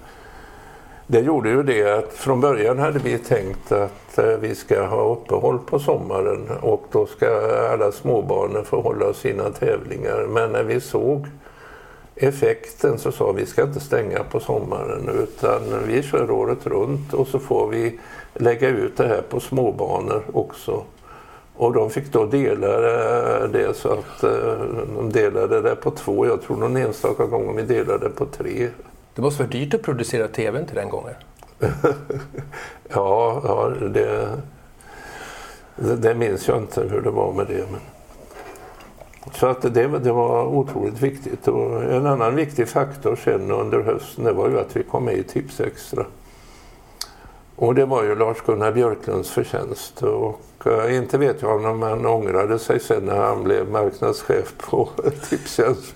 det 1.08 1.20
gjorde 1.20 1.50
ju 1.50 1.64
det 1.64 1.98
att 1.98 2.14
från 2.14 2.42
början 2.42 2.80
hade 2.80 3.00
vi 3.00 3.18
tänkt 3.18 3.72
att 3.72 4.18
eh, 4.18 4.26
vi 4.26 4.56
ska 4.56 4.86
ha 4.86 5.12
uppehåll 5.12 5.60
på 5.60 5.80
sommaren 5.80 6.50
och 6.62 6.86
då 6.92 7.06
ska 7.06 7.28
alla 7.74 7.92
småbarnen 7.92 8.66
få 8.66 8.82
hålla 8.82 9.14
sina 9.14 9.50
tävlingar. 9.50 10.28
Men 10.30 10.52
när 10.52 10.64
vi 10.64 10.82
såg 10.82 11.28
effekten 12.16 12.98
så 12.98 13.12
sa 13.12 13.32
vi 13.32 13.46
ska 13.46 13.64
inte 13.64 13.80
stänga 13.80 14.24
på 14.24 14.40
sommaren 14.40 15.10
utan 15.24 15.62
vi 15.88 16.04
kör 16.04 16.32
året 16.32 16.68
runt 16.68 17.14
och 17.14 17.28
så 17.28 17.40
får 17.40 17.68
vi 17.68 18.00
lägga 18.34 18.68
ut 18.70 18.98
det 18.98 19.08
här 19.08 19.22
på 19.30 19.40
småbanor 19.40 20.24
också. 20.34 20.84
Och 21.56 21.74
de 21.74 21.90
fick 21.90 22.12
då 22.12 22.26
dela 22.26 22.68
det 23.48 23.74
så 23.74 23.90
att 23.90 24.24
eh, 24.24 24.56
de 24.96 25.10
delade 25.12 25.62
det 25.62 25.76
på 25.76 25.92
två. 25.92 26.26
Jag 26.26 26.42
tror 26.42 26.58
någon 26.58 26.78
enstaka 26.78 27.26
gång 27.26 27.56
vi 27.56 27.64
delade 27.64 28.10
på 28.10 28.26
tre. 28.26 28.70
Det 29.16 29.22
måste 29.22 29.44
vara 29.44 29.52
dyrt 29.52 29.74
att 29.74 29.82
producera 29.82 30.28
tvn 30.28 30.66
till 30.66 30.76
den 30.76 30.90
gången. 30.90 31.14
ja, 32.90 33.42
ja 33.44 33.72
det, 33.80 34.30
det, 35.76 35.96
det, 35.96 36.16
minns 36.16 36.48
jag 36.48 36.58
inte 36.58 36.82
hur 36.82 37.02
det 37.02 37.10
var 37.10 37.34
med 37.34 37.48
det. 37.48 37.66
Men... 37.72 37.80
Så 39.32 39.48
att 39.48 39.62
det, 39.62 39.88
det 39.88 40.12
var 40.12 40.46
otroligt 40.46 41.02
viktigt. 41.02 41.48
Och 41.48 41.84
en 41.84 42.08
annan 42.08 42.36
viktig 42.36 42.70
faktor 42.70 43.20
sen 43.24 43.52
under 43.52 43.82
hösten 43.82 44.24
det 44.24 44.34
var 44.34 44.50
ju 44.50 44.60
att 44.60 44.76
vi 44.76 44.84
kom 44.84 45.06
med 45.06 45.18
i 45.18 45.24
Tipsextra. 45.24 46.06
Och 47.56 47.76
det 47.76 47.86
var 47.86 48.04
ju 48.04 48.16
Lars-Gunnar 48.16 48.72
Björklunds 48.72 49.30
förtjänst. 49.30 50.04
Och 50.04 50.42
uh, 50.66 50.96
inte 50.96 51.18
vet 51.18 51.42
jag 51.42 51.66
om 51.66 51.82
han 51.82 52.06
ångrade 52.06 52.60
sig 52.60 52.80
sen 52.80 53.06
när 53.06 53.18
han 53.18 53.44
blev 53.44 53.70
marknadschef 53.70 54.54
på 54.58 54.90
Tipstjänst. 55.30 55.96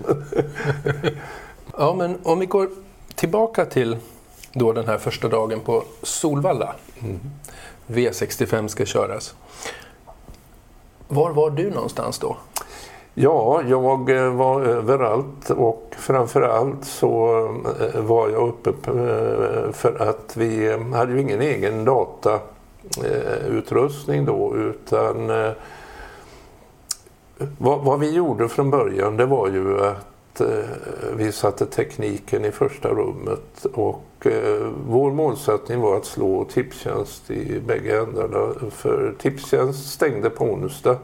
ja, 1.77 1.93
men 1.93 2.17
om 2.23 2.39
vi 2.39 2.45
går 2.45 2.69
tillbaka 3.15 3.65
till 3.65 3.97
då 4.53 4.73
den 4.73 4.87
här 4.87 4.97
första 4.97 5.27
dagen 5.27 5.59
på 5.59 5.83
Solvalla. 6.03 6.75
Mm. 6.99 7.19
V65 7.87 8.67
ska 8.67 8.85
köras. 8.85 9.35
Var 11.07 11.31
var 11.31 11.49
du 11.49 11.69
någonstans 11.69 12.19
då? 12.19 12.37
Ja, 13.19 13.61
jag 13.67 14.09
eh, 14.09 14.33
var 14.33 14.61
överallt 14.61 15.49
och 15.49 15.93
framförallt 15.97 16.85
så 16.85 17.45
eh, 17.93 18.01
var 18.01 18.29
jag 18.29 18.47
uppe 18.47 18.69
eh, 18.69 18.75
för 19.71 20.09
att 20.09 20.37
vi 20.37 20.77
hade 20.93 21.13
ju 21.13 21.21
ingen 21.21 21.41
egen 21.41 21.85
datautrustning 21.85 24.25
då 24.25 24.55
utan 24.55 25.31
vad 27.57 27.99
vi 27.99 28.11
gjorde 28.11 28.49
från 28.49 28.69
början 28.69 29.17
det 29.17 29.25
var 29.25 29.47
ju 29.47 29.85
att 29.85 30.41
vi 31.15 31.31
satte 31.31 31.65
tekniken 31.65 32.45
i 32.45 32.51
första 32.51 32.89
rummet 32.89 33.65
och 33.73 34.27
vår 34.87 35.11
målsättning 35.11 35.81
var 35.81 35.97
att 35.97 36.05
slå 36.05 36.45
Tipstjänst 36.45 37.31
i 37.31 37.59
bägge 37.59 37.99
ändarna 37.99 38.53
för 38.71 39.15
Tipstjänst 39.19 39.93
stängde 39.93 40.29
på 40.29 40.43
onsdag 40.43 40.97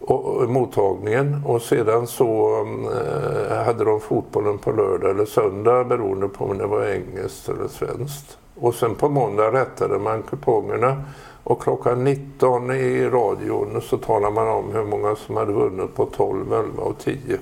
och, 0.00 0.50
mottagningen 0.50 1.42
och 1.46 1.62
sedan 1.62 2.06
så 2.06 2.60
mm, 2.60 2.86
eh, 2.86 3.64
hade 3.64 3.84
de 3.84 4.00
fotbollen 4.00 4.58
på 4.58 4.72
lördag 4.72 5.10
eller 5.10 5.24
söndag 5.24 5.84
beroende 5.84 6.28
på 6.28 6.44
om 6.44 6.58
det 6.58 6.66
var 6.66 6.86
engelskt 6.86 7.48
eller 7.48 7.68
svenskt. 7.68 8.38
Och 8.60 8.74
sen 8.74 8.94
på 8.94 9.08
måndag 9.08 9.52
rättade 9.52 9.98
man 9.98 10.22
kupongerna 10.22 11.04
och 11.44 11.62
klockan 11.62 12.04
19 12.04 12.70
i 12.70 13.08
radion 13.08 13.82
så 13.82 13.96
talade 13.96 14.34
man 14.34 14.48
om 14.48 14.72
hur 14.72 14.84
många 14.84 15.16
som 15.16 15.36
hade 15.36 15.52
vunnit 15.52 15.94
på 15.94 16.06
12, 16.06 16.52
11 16.52 16.82
och 16.82 16.98
10. 16.98 17.38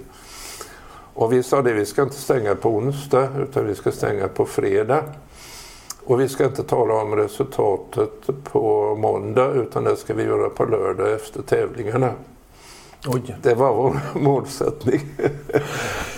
Och 1.15 1.33
vi 1.33 1.43
sa 1.43 1.63
det, 1.63 1.73
vi 1.73 1.87
ska 1.87 2.03
inte 2.03 2.17
stänga 2.17 2.55
på 2.55 2.69
onsdag 2.69 3.29
utan 3.39 3.67
vi 3.67 3.75
ska 3.75 3.93
stänga 3.93 4.29
på 4.29 4.45
fredag. 4.45 5.05
Och 6.05 6.21
vi 6.21 6.29
ska 6.29 6.45
inte 6.45 6.63
tala 6.63 6.95
om 6.95 7.17
resultatet 7.17 8.45
på 8.45 8.95
måndag 8.95 9.53
utan 9.53 9.85
det 9.85 9.97
ska 9.97 10.15
vi 10.15 10.23
göra 10.23 10.49
på 10.49 10.65
lördag 10.65 11.13
efter 11.13 11.43
tävlingarna. 11.43 12.13
Oj. 13.09 13.37
Det 13.43 13.55
var 13.55 13.75
vår 13.75 14.01
målsättning. 14.19 15.01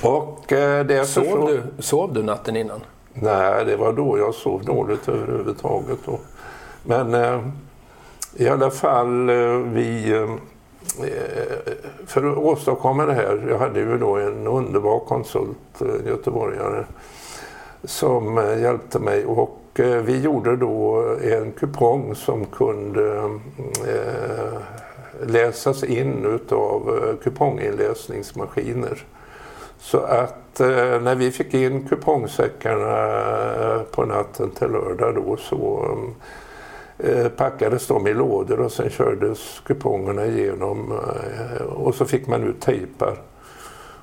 och, 0.03 0.53
eh, 0.53 0.87
därför 0.87 1.05
sov, 1.05 1.25
så... 1.25 1.47
du, 1.47 1.63
sov 1.79 2.15
du 2.15 2.23
natten 2.23 2.57
innan? 2.57 2.81
Nej, 3.13 3.65
det 3.65 3.77
var 3.77 3.93
då 3.93 4.19
jag 4.19 4.35
sov 4.35 4.65
dåligt 4.65 5.09
överhuvudtaget. 5.09 5.99
Då. 6.05 6.19
Men 6.85 7.15
eh, 7.15 7.41
i 8.37 8.49
alla 8.49 8.71
fall, 8.71 9.29
eh, 9.29 9.57
vi... 9.57 10.13
Eh, 10.13 10.29
för 12.07 12.33
att 12.33 12.39
åstadkomma 12.39 13.07
det 13.07 13.13
här, 13.13 13.47
jag 13.51 13.59
hade 13.59 13.81
ju 13.81 13.99
då 13.99 14.17
en 14.17 14.47
underbar 14.47 14.99
konsult, 14.99 15.81
en 15.81 15.91
eh, 15.91 16.07
göteborgare, 16.07 16.85
som 17.85 18.39
eh, 18.39 18.61
hjälpte 18.61 18.99
mig 18.99 19.25
och 19.25 19.55
vi 20.05 20.21
gjorde 20.21 20.57
då 20.57 21.05
en 21.23 21.53
kupong 21.53 22.15
som 22.15 22.45
kunde 22.45 23.31
läsas 25.27 25.85
in 25.85 26.25
utav 26.25 27.03
eh, 27.03 27.25
kuponginläsningsmaskiner. 27.25 29.05
Så 29.79 29.99
att 29.99 30.61
eh, 30.61 31.01
när 31.01 31.15
vi 31.15 31.31
fick 31.31 31.55
in 31.55 31.89
kupongsäckarna 31.89 33.09
eh, 33.55 33.83
på 33.83 34.05
natten 34.05 34.51
till 34.51 34.69
lördag 34.69 35.15
då 35.15 35.37
så 35.37 35.89
eh, 36.99 37.11
eh, 37.11 37.29
packades 37.29 37.87
de 37.87 38.07
i 38.07 38.15
lådor 38.15 38.61
och 38.61 38.73
sen 38.73 38.91
kördes 38.91 39.63
kupongerna 39.67 40.27
igenom 40.27 40.93
eh, 40.93 41.63
och 41.63 41.95
så 41.95 42.05
fick 42.05 42.27
man 42.27 42.43
ut 42.43 42.61
tejpar. 42.61 43.19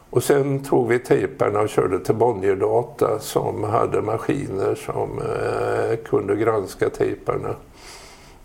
Och 0.10 0.24
sen 0.24 0.64
tog 0.64 0.88
vi 0.88 1.00
tejparna 1.00 1.60
och 1.60 1.70
körde 1.70 2.00
till 2.00 2.16
Bonnierdata 2.16 3.20
som 3.20 3.64
hade 3.64 4.02
maskiner 4.02 4.76
som 4.76 5.20
eh, 5.20 5.98
kunde 6.06 6.36
granska 6.36 6.90
tejparna 6.90 7.56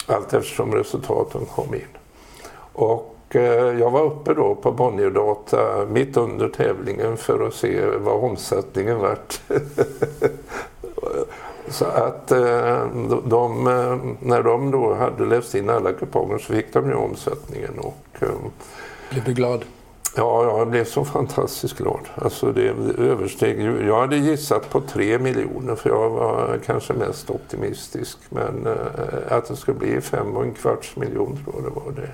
allt 0.07 0.35
eftersom 0.35 0.75
resultaten 0.75 1.47
kom 1.47 1.75
in. 1.75 2.00
Och 2.81 3.37
eh, 3.37 3.79
jag 3.79 3.91
var 3.91 4.03
uppe 4.03 4.35
då 4.35 4.55
på 4.55 4.73
Bonnierdata 4.73 5.87
mitt 5.87 6.17
under 6.17 6.49
tävlingen 6.49 7.17
för 7.17 7.47
att 7.47 7.55
se 7.55 7.87
vad 7.87 8.25
omsättningen 8.25 8.99
vart. 8.99 9.41
Så 11.69 11.85
att 11.85 12.33
eh, 12.33 12.87
de, 13.25 13.67
eh, 13.67 13.99
när 14.21 14.43
de 14.43 14.71
då 14.71 14.95
hade 14.95 15.27
läst 15.27 15.55
in 15.55 15.71
alla 15.71 15.93
kuponger 15.93 16.39
så 16.39 16.53
fick 16.53 16.73
de 16.73 16.89
ju 16.89 16.95
omsättningen. 16.95 17.79
Och, 17.79 18.25
blev 19.11 19.25
du 19.25 19.33
glad? 19.33 19.65
Ja, 20.17 20.59
jag 20.59 20.69
blev 20.69 20.85
så 20.85 21.05
fantastiskt 21.05 21.79
glad. 21.79 22.09
Alltså 22.15 22.53
det 22.53 22.75
översteg 22.99 23.61
ju, 23.61 23.87
jag 23.87 24.01
hade 24.01 24.17
gissat 24.17 24.71
på 24.71 24.81
tre 24.81 25.19
miljoner 25.19 25.75
för 25.75 25.91
jag 25.91 26.11
var 26.11 26.59
kanske 26.67 26.93
mest 26.93 27.31
optimistisk. 27.31 28.19
Men 28.29 28.69
att 29.29 29.49
det 29.49 29.57
skulle 29.57 29.79
bli 29.79 30.01
fem 30.01 30.37
och 30.37 30.43
en 30.43 30.55
kvarts 30.55 30.97
miljon 30.97 31.39
tror 31.45 31.55
jag 31.57 31.65
det 31.65 31.81
var 31.81 31.93
det. 31.93 32.11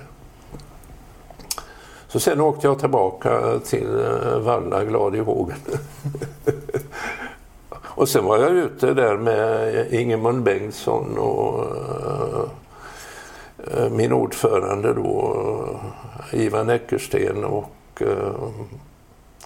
Så 2.07 2.19
sen 2.19 2.41
åkte 2.41 2.67
jag 2.67 2.79
tillbaka 2.79 3.59
till 3.59 3.99
eh, 3.99 4.39
Valla 4.39 4.83
glad 4.83 5.15
i 5.15 5.19
hågen. 5.19 5.57
och 7.71 8.09
sen 8.09 8.25
var 8.25 8.37
jag 8.37 8.51
ute 8.51 8.93
där 8.93 9.17
med 9.17 9.93
Ingemund 9.93 10.43
Bengtsson 10.43 11.17
och 11.17 11.65
eh, 12.05 12.43
eh, 13.73 13.89
min 13.89 14.13
ordförande 14.13 14.93
då, 14.93 15.35
Ivan 16.31 16.69
Eckersten 16.69 17.45
och 17.45 18.01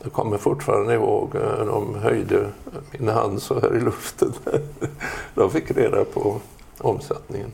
jag 0.03 0.11
kommer 0.11 0.37
fortfarande 0.37 0.93
ihåg, 0.93 1.29
de 1.65 1.95
höjde 1.95 2.49
min 2.91 3.07
hand 3.07 3.41
så 3.41 3.59
här 3.59 3.77
i 3.77 3.79
luften. 3.79 4.33
de 5.35 5.51
fick 5.51 5.71
reda 5.71 6.05
på 6.05 6.39
omsättningen. 6.77 7.51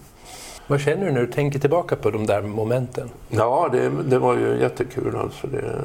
Vad 0.70 0.80
känner 0.80 1.06
du 1.06 1.12
när 1.12 1.22
du 1.22 1.28
tänker 1.28 1.60
tillbaka 1.60 1.96
på 1.96 2.12
de 2.12 2.26
där 2.26 2.42
momenten? 2.42 3.10
Ja, 3.30 3.70
det, 3.72 3.90
det 3.90 4.20
var 4.20 4.38
ju 4.38 4.58
jättekul 4.62 5.16
alltså. 5.16 5.48
Det, 5.48 5.76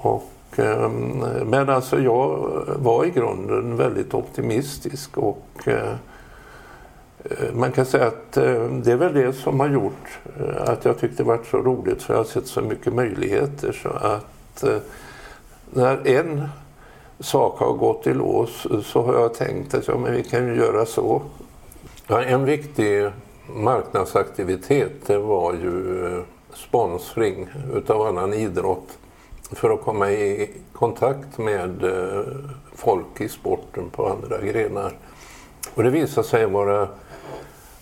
och, 0.00 0.32
ehm, 0.56 1.24
men 1.44 1.68
alltså 1.68 2.00
jag 2.00 2.50
var 2.66 3.04
i 3.04 3.10
grunden 3.10 3.76
väldigt 3.76 4.14
optimistisk 4.14 5.18
och 5.18 5.48
eh, 5.64 5.92
man 7.52 7.72
kan 7.72 7.86
säga 7.86 8.06
att 8.06 8.36
eh, 8.36 8.64
det 8.64 8.92
är 8.92 8.96
väl 8.96 9.14
det 9.14 9.32
som 9.32 9.60
har 9.60 9.68
gjort 9.68 10.18
eh, 10.40 10.70
att 10.70 10.84
jag 10.84 10.98
tyckte 10.98 11.22
det 11.22 11.26
var 11.26 11.40
så 11.50 11.56
roligt 11.58 12.02
för 12.02 12.14
jag 12.14 12.20
har 12.20 12.24
sett 12.24 12.46
så 12.46 12.60
mycket 12.60 12.92
möjligheter 12.92 13.72
så 13.82 13.88
att 13.88 14.64
när 15.70 16.06
en 16.06 16.48
sak 17.20 17.58
har 17.58 17.72
gått 17.72 18.06
i 18.06 18.14
lås 18.14 18.66
så 18.84 19.02
har 19.02 19.14
jag 19.14 19.34
tänkt 19.34 19.74
att 19.74 19.88
ja, 19.88 19.98
men 19.98 20.12
vi 20.12 20.22
kan 20.22 20.46
ju 20.46 20.56
göra 20.56 20.86
så. 20.86 21.22
Ja, 22.06 22.22
en 22.22 22.44
viktig 22.44 23.10
marknadsaktivitet 23.54 25.06
det 25.06 25.18
var 25.18 25.52
ju 25.52 26.06
eh, 26.06 26.22
sponsring 26.54 27.48
utav 27.74 28.02
annan 28.02 28.34
idrott 28.34 28.98
för 29.52 29.70
att 29.70 29.82
komma 29.82 30.10
i 30.10 30.50
kontakt 30.72 31.38
med 31.38 31.84
eh, 31.84 32.24
folk 32.74 33.20
i 33.20 33.28
sporten 33.28 33.90
på 33.90 34.08
andra 34.08 34.40
grenar. 34.40 34.92
Och 35.74 35.82
det 35.82 35.90
visade 35.90 36.26
sig 36.26 36.46
vara 36.46 36.88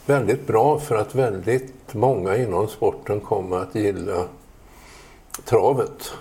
väldigt 0.07 0.47
bra 0.47 0.79
för 0.79 0.97
att 0.97 1.15
väldigt 1.15 1.95
många 1.95 2.37
inom 2.37 2.69
sporten 2.69 3.21
kom 3.21 3.53
att 3.53 3.75
gilla 3.75 4.25
travet 5.45 6.13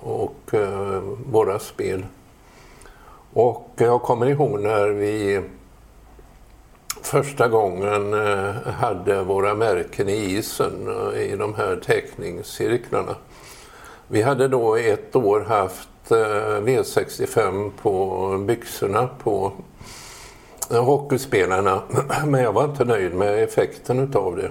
och 0.00 0.54
eh, 0.54 1.02
våra 1.30 1.58
spel. 1.58 2.06
Och 3.32 3.70
jag 3.76 4.02
kommer 4.02 4.26
ihåg 4.26 4.60
när 4.60 4.88
vi 4.88 5.40
första 7.06 7.48
gången 7.48 8.14
eh, 8.14 8.72
hade 8.72 9.22
våra 9.22 9.54
märken 9.54 10.08
i 10.08 10.12
isen 10.12 10.88
eh, 11.12 11.20
i 11.20 11.36
de 11.36 11.54
här 11.54 11.76
teckningscirklarna. 11.76 13.14
Vi 14.08 14.22
hade 14.22 14.48
då 14.48 14.76
ett 14.76 15.16
år 15.16 15.40
haft 15.40 16.10
eh, 16.10 16.16
V65 16.60 17.70
på 17.82 18.44
byxorna 18.46 19.08
på 19.22 19.52
hockeyspelarna 20.70 21.82
men 22.26 22.42
jag 22.42 22.52
var 22.52 22.64
inte 22.64 22.84
nöjd 22.84 23.14
med 23.14 23.44
effekten 23.44 23.98
utav 23.98 24.36
det. 24.36 24.50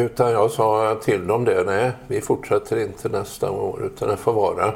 Utan 0.00 0.30
jag 0.30 0.50
sa 0.50 0.98
till 1.02 1.26
dem 1.26 1.44
det, 1.44 1.62
nej 1.66 1.92
vi 2.06 2.20
fortsätter 2.20 2.78
inte 2.78 3.08
nästa 3.08 3.50
år 3.50 3.82
utan 3.84 4.08
det 4.08 4.16
får 4.16 4.32
vara. 4.32 4.74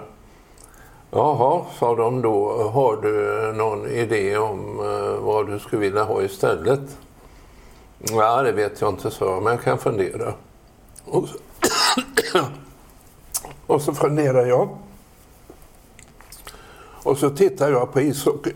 Jaha, 1.12 1.64
sa 1.78 1.94
de 1.94 2.22
då, 2.22 2.62
har 2.68 2.96
du 2.96 3.52
någon 3.52 3.86
idé 3.86 4.36
om 4.36 4.80
eh, 4.80 5.24
vad 5.24 5.46
du 5.46 5.58
skulle 5.58 5.80
vilja 5.80 6.04
ha 6.04 6.22
istället? 6.22 6.80
Ja, 7.98 8.42
det 8.42 8.52
vet 8.52 8.80
jag 8.80 8.90
inte, 8.90 9.10
sa 9.10 9.24
jag, 9.24 9.42
men 9.42 9.52
jag 9.52 9.62
kan 9.62 9.78
fundera. 9.78 10.32
Och 11.04 11.28
så, 11.28 11.36
och 13.66 13.82
så 13.82 13.94
funderar 13.94 14.46
jag. 14.46 14.68
Och 17.02 17.18
så 17.18 17.30
tittar 17.30 17.70
jag 17.70 17.92
på 17.92 18.00
ishockey. 18.00 18.52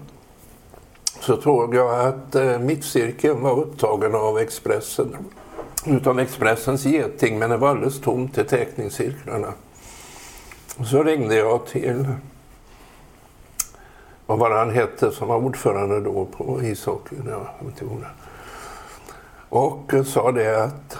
så 1.20 1.40
såg 1.40 1.74
jag 1.74 2.06
att 2.06 2.34
eh, 2.34 2.58
mittcirkeln 2.58 3.42
var 3.42 3.58
upptagen 3.58 4.14
av 4.14 4.38
Expressen. 4.38 5.16
Utav 5.86 6.20
Expressens 6.20 6.84
geting, 6.84 7.38
men 7.38 7.50
det 7.50 7.56
var 7.56 7.68
alldeles 7.68 8.00
tomt 8.00 8.38
i 8.38 8.44
teckningscirklarna. 8.44 9.52
Så 10.84 11.02
ringde 11.02 11.34
jag 11.34 11.66
till, 11.66 12.06
vad 14.26 14.38
var 14.38 14.50
han 14.50 14.70
hette 14.70 15.10
som 15.10 15.28
var 15.28 15.36
ordförande 15.36 16.00
då 16.00 16.24
på 16.24 16.62
ishockey? 16.62 17.16
Och 19.48 19.92
sa 20.04 20.32
det 20.32 20.64
att 20.64 20.98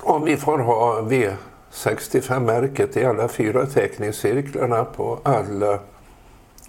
om 0.00 0.24
vi 0.24 0.36
får 0.36 0.58
ha 0.58 1.00
V65-märket 1.00 2.96
i 2.96 3.04
alla 3.04 3.28
fyra 3.28 3.66
teckningscirklarna 3.66 4.84
på 4.84 5.18
alla 5.22 5.72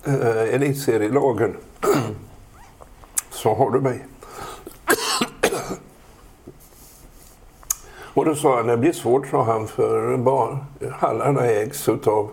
eh, 0.06 0.54
elitserielagen 0.54 1.58
så 3.30 3.56
har 3.56 3.72
du 3.72 3.82
mig. 3.82 4.06
Och 8.16 8.26
då 8.26 8.36
sa 8.36 8.56
han, 8.56 8.68
det 8.68 8.78
blir 8.78 8.94
svårt, 8.94 9.28
sa 9.28 9.44
han, 9.44 9.68
för 9.68 10.18
barn. 10.18 10.58
hallarna 10.92 11.46
ägs 11.46 11.90
av 11.90 12.30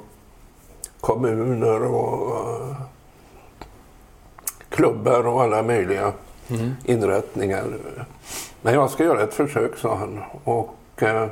kommuner 1.00 1.82
och 1.84 2.30
uh, 2.30 2.76
klubbar 4.68 5.26
och 5.26 5.42
alla 5.42 5.62
möjliga 5.62 6.12
mm. 6.48 6.74
inrättningar. 6.84 7.64
Men 8.62 8.74
jag 8.74 8.90
ska 8.90 9.04
göra 9.04 9.22
ett 9.22 9.34
försök, 9.34 9.76
sa 9.76 9.94
han. 9.94 10.20
Och 10.44 11.02
uh, 11.02 11.26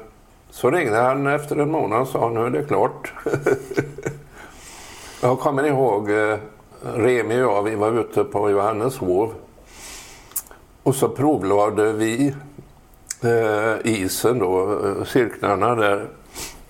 så 0.50 0.70
ringde 0.70 0.96
han 0.96 1.26
efter 1.26 1.56
en 1.56 1.70
månad 1.70 2.00
och 2.00 2.08
sa, 2.08 2.28
nu 2.28 2.46
är 2.46 2.50
det 2.50 2.64
klart. 2.64 3.12
jag 5.22 5.40
kommer 5.40 5.66
ihåg 5.66 6.10
uh, 6.10 6.36
Remi 6.82 7.42
och 7.42 7.52
jag, 7.52 7.62
vi 7.62 7.74
var 7.74 8.00
ute 8.00 8.24
på 8.24 8.50
Johanneshov. 8.50 9.34
Och 10.82 10.94
så 10.94 11.08
provlade 11.08 11.92
vi 11.92 12.34
eh, 13.24 13.76
isen 13.84 14.38
då, 14.38 14.78
eh, 14.86 15.04
cirklarna 15.04 15.74
där 15.74 16.06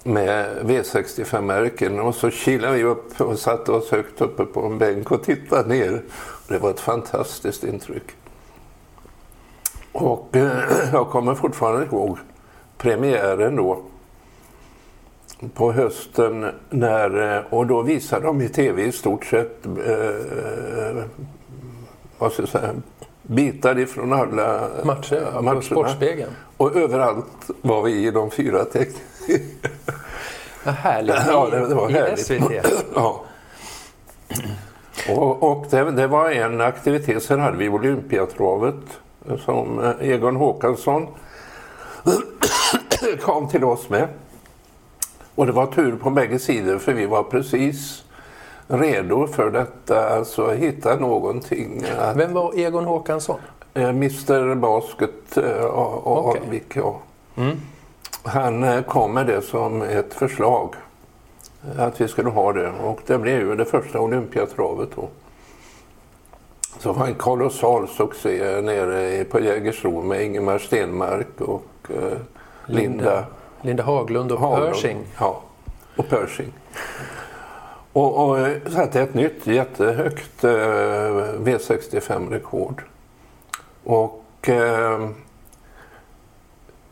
med 0.03 0.57
V65-märken 0.63 2.01
och 2.01 2.15
så 2.15 2.31
kilade 2.31 2.77
vi 2.77 2.85
upp 2.85 3.21
och 3.21 3.39
satte 3.39 3.73
oss 3.73 3.91
högt 3.91 4.21
uppe 4.21 4.45
på 4.45 4.61
en 4.67 4.79
bänk 4.79 5.11
och 5.11 5.23
tittade 5.23 5.69
ner. 5.69 6.03
Det 6.49 6.59
var 6.59 6.71
ett 6.71 6.81
fantastiskt 6.81 7.65
intryck. 7.65 8.17
Och 9.93 10.37
eh, 10.37 10.63
jag 10.93 11.11
kommer 11.11 11.35
fortfarande 11.35 11.87
ihåg 11.87 12.19
premiären 12.79 13.57
då 13.57 13.83
på 15.55 15.73
hösten 15.73 16.47
när, 16.71 17.37
eh, 17.37 17.45
och 17.51 17.67
då 17.67 17.83
visade 17.83 18.27
de 18.27 18.41
i 18.41 18.49
tv 18.49 18.83
i 18.83 18.93
stort 18.93 19.25
sett 19.25 19.67
eh, 19.67 21.05
vad 22.19 22.33
ska 22.33 22.43
jag 22.43 22.49
säga, 22.49 22.75
bitar 23.31 23.79
ifrån 23.79 24.13
alla 24.13 24.69
matcher, 24.85 25.31
ja, 25.35 25.43
matcherna. 25.43 25.63
Sportspegeln. 25.63 26.31
Och 26.57 26.77
överallt 26.77 27.51
var 27.63 27.83
vi 27.83 28.07
i 28.07 28.11
de 28.11 28.31
fyra 28.31 28.65
tecknen. 28.65 29.03
Vad 30.65 30.75
härligt. 30.85 31.17
Ja, 31.27 31.49
det, 31.51 31.69
det 31.69 31.75
var 31.75 31.91
I 31.91 31.93
härligt. 31.93 32.27
SVT. 32.27 32.73
ja. 32.95 33.25
Och, 35.09 35.43
och 35.43 35.67
det, 35.71 35.91
det, 35.91 36.07
var 36.07 36.31
en 36.31 36.61
aktivitet. 36.61 37.23
Sen 37.23 37.41
hade 37.41 37.57
vi 37.57 37.69
Olympiatravet 37.69 39.01
som 39.45 39.95
Egon 40.01 40.37
Håkansson 40.37 41.07
kom 43.21 43.49
till 43.49 43.65
oss 43.65 43.89
med. 43.89 44.09
Och 45.35 45.47
det 45.47 45.53
var 45.53 45.67
tur 45.67 45.97
på 45.97 46.11
bägge 46.11 46.39
sidor 46.39 46.79
för 46.79 46.93
vi 46.93 47.07
var 47.07 47.23
precis 47.23 48.05
redo 48.71 49.27
för 49.27 49.51
detta, 49.51 50.09
alltså 50.09 50.51
hitta 50.51 50.97
någonting. 50.97 51.85
Att, 51.99 52.17
Vem 52.17 52.33
var 52.33 52.59
Egon 52.59 52.85
Håkansson? 52.85 53.41
Eh, 53.75 53.89
Mr 53.89 54.55
Basket 54.55 55.37
eh, 55.37 55.65
och 55.65 56.29
okay. 56.29 56.43
Alvik, 56.43 56.77
ja. 56.77 57.01
Mm. 57.37 57.57
Han 58.23 58.65
eh, 58.65 58.83
kom 58.83 59.15
med 59.15 59.27
det 59.27 59.43
som 59.43 59.83
ett 59.83 60.15
förslag 60.15 60.75
att 61.79 62.01
vi 62.01 62.09
skulle 62.09 62.31
ha 62.31 62.53
det 62.53 62.71
och 62.85 63.01
det 63.07 63.19
blev 63.19 63.41
ju 63.41 63.57
det 63.57 63.65
första 63.65 64.01
Olympiatravet 64.01 64.89
då. 64.97 65.09
Så 66.79 66.93
var 66.93 67.07
en 67.07 67.15
kolossal 67.15 67.89
succé 67.89 68.61
nere 68.61 69.25
på 69.25 69.41
Jägersro 69.41 70.03
med 70.03 70.25
Ingemar 70.25 70.59
Stenmark 70.59 71.41
och 71.41 71.67
eh, 71.89 72.19
Linda, 72.67 73.25
Linda, 73.63 73.83
Haglund 73.83 74.33
och 74.33 74.41
Haglund, 74.41 74.73
Pershing. 74.73 74.99
Ja, 75.19 75.43
och 75.97 76.09
Pershing. 76.09 76.53
Och, 77.93 78.29
och 78.29 78.39
eh, 78.39 78.57
satte 78.71 79.01
ett 79.01 79.15
nytt 79.15 79.47
jättehögt 79.47 80.45
eh, 80.45 80.51
V65-rekord. 81.39 82.83
Och 83.85 84.49
eh, 84.49 85.09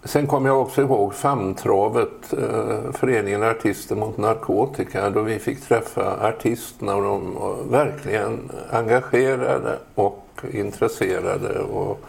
sen 0.04 0.26
kommer 0.26 0.48
jag 0.48 0.60
också 0.60 0.82
ihåg 0.82 1.14
famntravet, 1.14 2.32
eh, 2.32 2.92
Föreningen 2.92 3.42
Artister 3.42 3.96
mot 3.96 4.16
narkotika, 4.16 5.10
då 5.10 5.22
vi 5.22 5.38
fick 5.38 5.60
träffa 5.60 6.28
artisterna 6.28 6.96
och 6.96 7.02
de 7.02 7.34
var 7.34 7.56
verkligen 7.70 8.50
engagerade 8.70 9.78
och 9.94 10.24
intresserade. 10.52 11.58
Och 11.58 12.00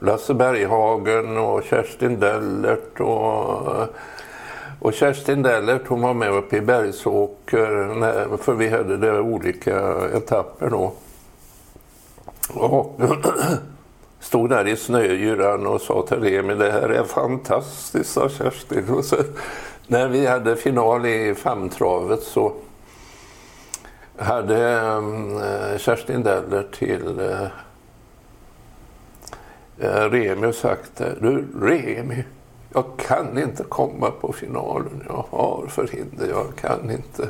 Lasse 0.00 0.34
Berghagen 0.34 1.38
och 1.38 1.62
Kerstin 1.64 2.20
Dellert 2.20 3.00
och 3.00 3.80
eh, 3.80 3.88
och 4.80 4.94
Kerstin 4.94 5.42
Dellert 5.42 5.88
hon 5.88 6.02
var 6.02 6.14
med 6.14 6.32
uppe 6.32 6.56
i 6.56 6.60
Bergsåker 6.60 8.36
för 8.36 8.54
vi 8.54 8.68
hade 8.68 8.96
det 8.96 9.20
olika 9.20 9.94
etapper 10.16 10.70
då. 10.70 10.92
Och 12.54 13.00
stod 14.20 14.50
där 14.50 14.68
i 14.68 14.76
snöyran 14.76 15.66
och 15.66 15.80
sa 15.80 16.06
till 16.08 16.20
Remi 16.20 16.54
det 16.54 16.72
här 16.72 16.88
är 16.88 17.04
fantastiskt, 17.04 18.10
sa 18.10 18.28
Kerstin. 18.28 18.88
Och 18.88 19.04
så, 19.04 19.16
när 19.86 20.08
vi 20.08 20.26
hade 20.26 20.56
final 20.56 21.06
i 21.06 21.34
famntravet 21.34 22.22
så 22.22 22.52
hade 24.16 24.80
mm, 24.80 25.36
eh, 25.36 25.78
Kerstin 25.78 26.22
Dellert 26.22 26.78
till 26.78 27.20
eh, 27.20 27.42
eh, 29.78 30.10
Remi 30.10 30.46
Remi 30.46 30.52
sagt 30.52 30.96
du 31.20 31.44
Remi 31.60 32.24
jag 32.78 33.06
kan 33.06 33.38
inte 33.38 33.62
komma 33.62 34.10
på 34.10 34.32
finalen. 34.32 35.04
Jag 35.08 35.24
har 35.30 35.66
förhinder, 35.68 36.28
jag 36.28 36.46
kan 36.60 36.90
inte. 36.90 37.28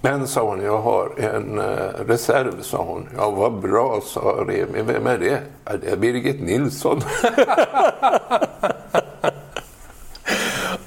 Men, 0.00 0.28
sa 0.28 0.42
hon, 0.48 0.62
jag 0.62 0.78
har 0.78 1.12
en 1.16 1.58
uh, 1.58 1.64
reserv, 2.06 2.62
sa 2.62 2.82
hon. 2.82 3.08
Ja, 3.16 3.30
vad 3.30 3.60
bra, 3.60 4.00
sa 4.04 4.44
Remi. 4.48 4.82
Vem 4.82 5.06
är 5.06 5.18
det? 5.18 5.42
Ja, 5.64 5.72
det 5.76 5.90
är 5.90 5.96
Birgit 5.96 6.40
Nilsson. 6.40 7.00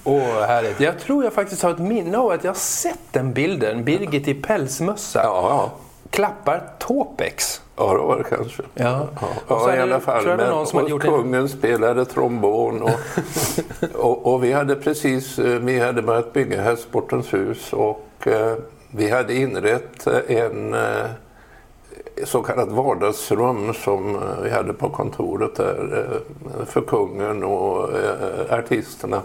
Åh, 0.04 0.14
oh, 0.14 0.42
härligt. 0.42 0.80
Jag 0.80 1.00
tror 1.00 1.24
jag 1.24 1.34
faktiskt 1.34 1.64
har 1.64 1.72
ett 1.72 1.80
minne 1.80 2.18
av 2.18 2.32
att 2.32 2.44
jag 2.44 2.56
sett 2.58 3.00
den 3.12 3.34
bilden. 3.34 3.84
Birgit 3.84 4.28
i 4.28 4.34
pälsmössa. 4.34 5.22
Ja, 5.24 5.50
ja. 5.50 5.72
Klappar 6.12 6.64
Topex. 6.80 7.62
Ja, 7.76 7.94
det 7.94 8.00
var 8.00 8.18
det 8.18 8.24
kanske. 8.24 8.64
Ja. 8.74 9.08
Ja, 9.48 9.76
i 9.76 9.80
alla 9.80 10.00
fall. 10.00 10.26
Men, 10.26 10.38
någon 10.38 10.68
som 10.68 10.80
och 10.80 11.02
kungen 11.02 11.42
en... 11.42 11.50
spelade 11.50 12.06
trombon. 12.06 12.82
Och, 12.82 13.00
och, 14.06 14.34
och, 14.34 14.44
vi 14.44 14.52
hade 14.52 14.76
precis 14.76 15.40
eh, 15.40 15.60
vi 15.60 15.80
hade 15.80 16.02
börjat 16.02 16.34
bygga 16.34 16.62
Hästsportens 16.62 17.34
hus 17.34 17.74
och 17.74 18.28
eh, 18.28 18.56
vi 18.92 19.10
hade 19.10 19.36
inrett 19.36 20.08
en 20.28 20.74
eh, 20.74 21.10
så 22.24 22.42
kallat 22.42 22.70
vardagsrum 22.70 23.74
som 23.74 24.16
eh, 24.16 24.22
vi 24.44 24.50
hade 24.50 24.74
på 24.74 24.90
kontoret 24.90 25.56
där 25.56 26.08
eh, 26.60 26.66
för 26.66 26.82
kungen 26.82 27.44
och 27.44 27.90
eh, 27.98 28.60
artisterna. 28.60 29.22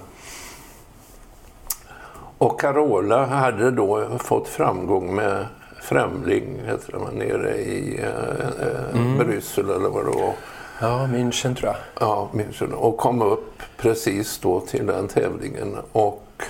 Och 2.39 2.61
Carola 2.61 3.27
hade 3.27 3.71
då 3.71 4.19
fått 4.19 4.49
framgång 4.49 5.15
med 5.15 5.47
Främling, 5.89 6.63
heter 6.65 6.93
det, 6.93 7.19
nere 7.19 7.57
i 7.57 8.01
eh, 8.01 8.69
eh, 8.69 9.01
mm. 9.01 9.19
Bryssel 9.19 9.71
eller 9.71 9.89
vad 9.89 10.05
det 10.05 10.11
var. 10.11 10.33
Ja, 10.81 11.07
München 11.07 11.55
tror 11.55 11.67
jag. 11.73 11.77
Ja, 12.01 12.29
München. 12.33 12.73
Och 12.73 12.97
kom 12.97 13.23
upp 13.23 13.63
precis 13.77 14.39
då 14.39 14.61
till 14.61 14.87
den 14.87 15.09
tävlingen. 15.09 15.77
Och 15.93 16.43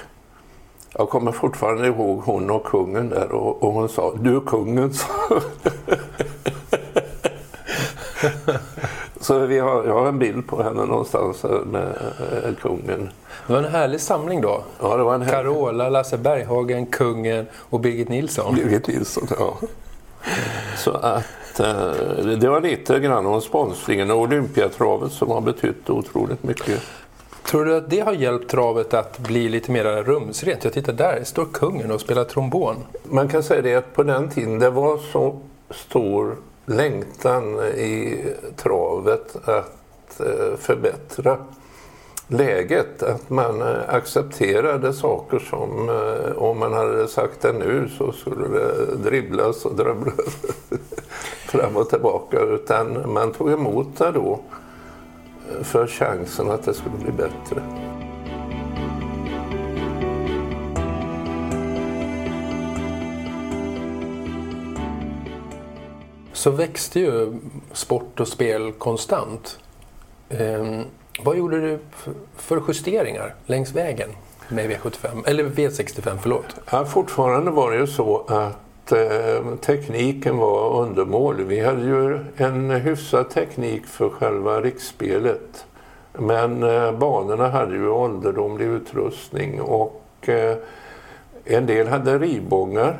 jag 0.92 1.08
kommer 1.08 1.32
fortfarande 1.32 1.86
ihåg 1.86 2.20
hon 2.20 2.50
och 2.50 2.64
kungen 2.64 3.08
där 3.08 3.32
och, 3.32 3.62
och 3.62 3.72
hon 3.72 3.88
sa 3.88 4.14
du 4.20 4.36
är 4.36 4.40
kungen. 4.40 4.92
Så 9.26 9.38
vi 9.38 9.58
har, 9.58 9.84
jag 9.84 9.94
har 9.94 10.08
en 10.08 10.18
bild 10.18 10.46
på 10.46 10.62
henne 10.62 10.84
någonstans 10.84 11.42
med 11.64 11.88
eh, 12.44 12.54
kungen. 12.60 13.10
Det 13.46 13.52
var 13.52 13.62
en 13.62 13.72
härlig 13.72 14.00
samling 14.00 14.40
då. 14.40 14.64
Ja, 14.80 14.96
det 14.96 15.02
var 15.02 15.14
en 15.14 15.22
härlig... 15.22 15.34
Carola, 15.34 15.88
Lasse 15.88 16.18
Berghagen, 16.18 16.86
kungen 16.86 17.46
och 17.54 17.80
Birgit 17.80 18.08
Nilsson. 18.08 18.54
Birgit 18.54 18.86
Nilsson, 18.86 19.26
ja. 19.38 19.56
Så 20.76 20.90
att 20.90 21.60
eh, 21.60 21.90
det 22.40 22.48
var 22.48 22.60
lite 22.60 23.00
grann 23.00 23.26
om 23.26 23.40
sponsringen 23.40 24.10
och 24.10 24.18
Olympiatravet 24.18 25.12
som 25.12 25.30
har 25.30 25.40
betytt 25.40 25.90
otroligt 25.90 26.42
mycket. 26.42 26.82
Tror 27.44 27.64
du 27.64 27.76
att 27.76 27.90
det 27.90 28.00
har 28.00 28.12
hjälpt 28.12 28.50
travet 28.50 28.94
att 28.94 29.18
bli 29.18 29.48
lite 29.48 29.70
mer 29.70 29.84
rumsrent? 29.84 30.64
Jag 30.64 30.72
tittar 30.72 30.92
där, 30.92 31.24
står 31.24 31.46
kungen 31.52 31.90
och 31.90 32.00
spelar 32.00 32.24
trombon. 32.24 32.76
Man 33.02 33.28
kan 33.28 33.42
säga 33.42 33.62
det 33.62 33.74
att 33.74 33.94
på 33.94 34.02
den 34.02 34.28
tiden 34.28 34.58
det 34.58 34.70
var 34.70 34.98
så 35.12 35.40
stor 35.70 36.36
längtan 36.66 37.60
i 37.60 38.24
travet 38.56 39.36
att 39.48 40.20
eh, 40.20 40.56
förbättra 40.58 41.36
läget. 42.28 43.02
Att 43.02 43.30
man 43.30 43.62
eh, 43.62 43.94
accepterade 43.94 44.92
saker 44.92 45.38
som 45.38 45.88
eh, 45.88 46.42
om 46.42 46.58
man 46.58 46.72
hade 46.72 47.08
sagt 47.08 47.40
det 47.40 47.52
nu 47.52 47.88
så 47.98 48.12
skulle 48.12 48.48
det 48.48 48.96
dribblas 48.96 49.64
och 49.64 49.76
drabblas 49.76 50.36
fram 51.46 51.76
och 51.76 51.88
tillbaka. 51.88 52.40
Utan 52.40 53.12
man 53.12 53.32
tog 53.32 53.52
emot 53.52 53.98
det 53.98 54.10
då 54.10 54.40
för 55.62 55.86
chansen 55.86 56.50
att 56.50 56.62
det 56.62 56.74
skulle 56.74 56.96
bli 56.96 57.12
bättre. 57.12 57.62
Så 66.46 66.52
växte 66.52 67.00
ju 67.00 67.32
sport 67.72 68.20
och 68.20 68.28
spel 68.28 68.72
konstant. 68.72 69.58
Eh, 70.28 70.80
vad 71.24 71.36
gjorde 71.36 71.60
du 71.60 71.78
för 72.36 72.62
justeringar 72.68 73.34
längs 73.46 73.72
vägen 73.72 74.08
med 74.48 74.70
V75, 74.70 75.26
eller 75.26 75.44
V65? 75.44 76.18
Förlåt. 76.22 76.56
Ja, 76.70 76.84
fortfarande 76.84 77.50
var 77.50 77.70
det 77.70 77.76
ju 77.76 77.86
så 77.86 78.24
att 78.28 78.92
eh, 78.92 79.54
tekniken 79.60 80.36
var 80.36 80.82
undermålig. 80.82 81.46
Vi 81.46 81.60
hade 81.60 81.82
ju 81.82 82.24
en 82.36 82.70
hyfsad 82.70 83.30
teknik 83.30 83.86
för 83.86 84.08
själva 84.08 84.60
riksspelet. 84.60 85.66
Men 86.12 86.62
eh, 86.62 86.92
banorna 86.92 87.48
hade 87.48 87.74
ju 87.74 87.88
ålderdomlig 87.88 88.66
utrustning 88.66 89.60
och 89.60 90.28
eh, 90.28 90.56
en 91.44 91.66
del 91.66 91.88
hade 91.88 92.18
rivbångar. 92.18 92.98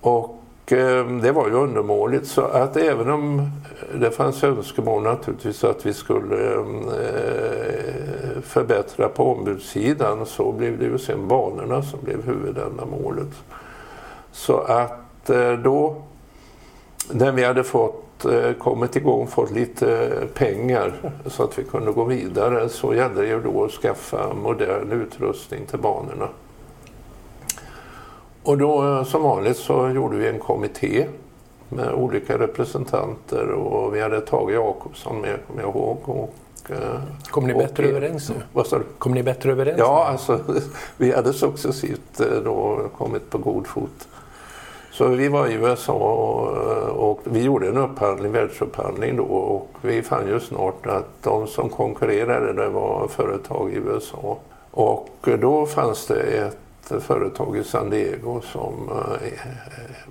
Och 0.02 0.41
Eh, 0.72 1.06
det 1.06 1.32
var 1.32 1.48
ju 1.48 1.54
undermåligt 1.54 2.28
så 2.28 2.42
att 2.42 2.78
även 2.78 3.10
om 3.10 3.40
eh, 3.40 4.00
det 4.00 4.12
fanns 4.12 4.44
önskemål 4.44 5.04
naturligtvis 5.04 5.64
att 5.64 5.86
vi 5.86 5.94
skulle 5.94 6.54
eh, 6.54 6.64
förbättra 8.44 9.10
på 9.10 9.32
ombudssidan 9.32 10.26
så 10.26 10.52
blev 10.52 10.80
det 10.80 10.86
ju 10.86 10.98
sen 10.98 11.28
banorna 11.28 11.84
som 11.84 12.00
blev 12.04 12.26
huvudändamålet. 12.26 13.44
Så 14.32 14.58
att 14.58 15.32
då 15.64 15.96
när 17.12 17.32
vi 17.32 17.44
hade 17.44 17.64
fått 17.64 18.26
kommit 18.60 18.96
igång, 18.96 19.28
fått 19.28 19.52
lite 19.52 20.12
pengar 20.34 20.94
så 21.26 21.44
att 21.44 21.60
vi 21.60 21.64
kunde 21.64 21.92
gå 21.92 22.04
vidare 22.04 22.70
så 22.70 22.94
gällde 22.94 23.22
det 23.22 23.28
ju 23.28 23.42
då 23.42 23.64
att 23.64 23.72
skaffa 23.72 24.34
modern 24.34 24.92
utrustning 24.92 25.66
till 25.66 25.80
banorna. 25.80 26.28
Och 28.44 28.58
då 28.58 28.84
eh, 28.84 29.04
som 29.04 29.24
vanligt 29.24 29.58
så 29.58 29.90
gjorde 29.90 30.18
vi 30.18 30.28
en 30.28 30.40
kommitté 30.40 31.06
med 31.70 31.94
olika 31.94 32.38
representanter 32.38 33.52
och 33.52 33.96
vi 33.96 34.02
hade 34.02 34.22
Tage 34.22 34.52
Jakobsson 34.52 35.22
med, 35.22 35.40
kommer 35.48 35.62
jag 35.62 35.70
ihåg. 35.70 35.98
Och, 36.06 36.34
eh, 36.70 37.02
Kommer 37.30 37.48
ni 37.48 37.54
bättre 37.54 37.84
och, 37.84 37.90
överens 37.90 38.30
nu? 38.30 38.36
Vad 38.54 38.68
sa 38.68 38.78
du? 38.78 38.84
Kommer 38.98 39.16
ni 39.16 39.24
bättre 39.24 39.52
överens 39.52 39.80
Ja, 39.80 40.04
nu? 40.06 40.12
alltså 40.12 40.40
vi 40.98 41.12
hade 41.12 41.34
successivt 41.34 42.22
då 42.46 42.82
kommit 42.98 43.30
på 43.30 43.38
god 43.38 43.68
fot. 43.68 44.08
Så 44.92 45.08
vi 45.08 45.28
var 45.28 45.48
i 45.48 45.54
USA 45.54 45.94
och, 45.94 47.10
och, 47.10 47.20
vi 47.24 47.44
gjorde 47.44 47.68
en 47.68 47.78
upphandling, 47.78 48.32
världsupphandling 48.32 49.18
då 49.18 49.24
och 49.24 49.70
vi 49.82 50.02
fann 50.02 50.28
ju 50.28 50.40
snart 50.40 50.86
att 50.86 51.24
de 51.24 51.48
som 51.48 51.70
konkurrerade 51.70 52.54
det 52.54 52.70
var 52.70 53.08
företag 53.08 53.72
i 53.72 53.76
USA. 53.76 54.38
Och 54.72 55.30
då 55.42 55.66
fanns 55.66 56.08
det 56.08 56.22
ett 56.22 56.58
företag 56.86 57.58
i 57.58 57.64
San 57.64 57.90
Diego 57.90 58.42
som 58.42 58.90
eh, 58.90 59.32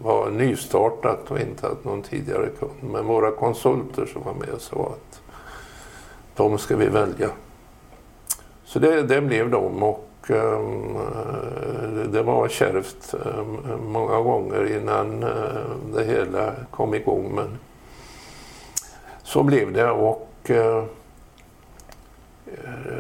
var 0.03 0.31
nystartat 0.31 1.31
och 1.31 1.41
inte 1.41 1.67
hade 1.67 1.79
någon 1.83 2.03
tidigare 2.03 2.49
kund. 2.59 2.93
Men 2.93 3.07
våra 3.07 3.31
konsulter 3.31 4.07
som 4.07 4.23
var 4.23 4.35
med 4.35 4.61
sa 4.61 4.77
att 4.77 5.21
de 6.37 6.59
ska 6.59 6.77
vi 6.77 6.89
välja. 6.89 7.31
Så 8.65 8.79
det, 8.79 9.03
det 9.03 9.21
blev 9.21 9.51
de 9.51 9.83
och 9.83 10.11
Ehm, 10.29 10.97
eh, 10.97 12.11
det 12.13 12.23
var 12.23 12.49
kärvt 12.49 13.15
ehm, 13.15 13.57
många 13.93 14.21
gånger 14.21 14.77
innan 14.77 15.23
eh, 15.23 15.29
det 15.95 16.05
hela 16.05 16.53
kom 16.71 16.95
igång. 16.95 17.35
Men 17.35 17.59
så 19.23 19.43
blev 19.43 19.73
det 19.73 19.91
och 19.91 20.51
eh, 20.51 20.85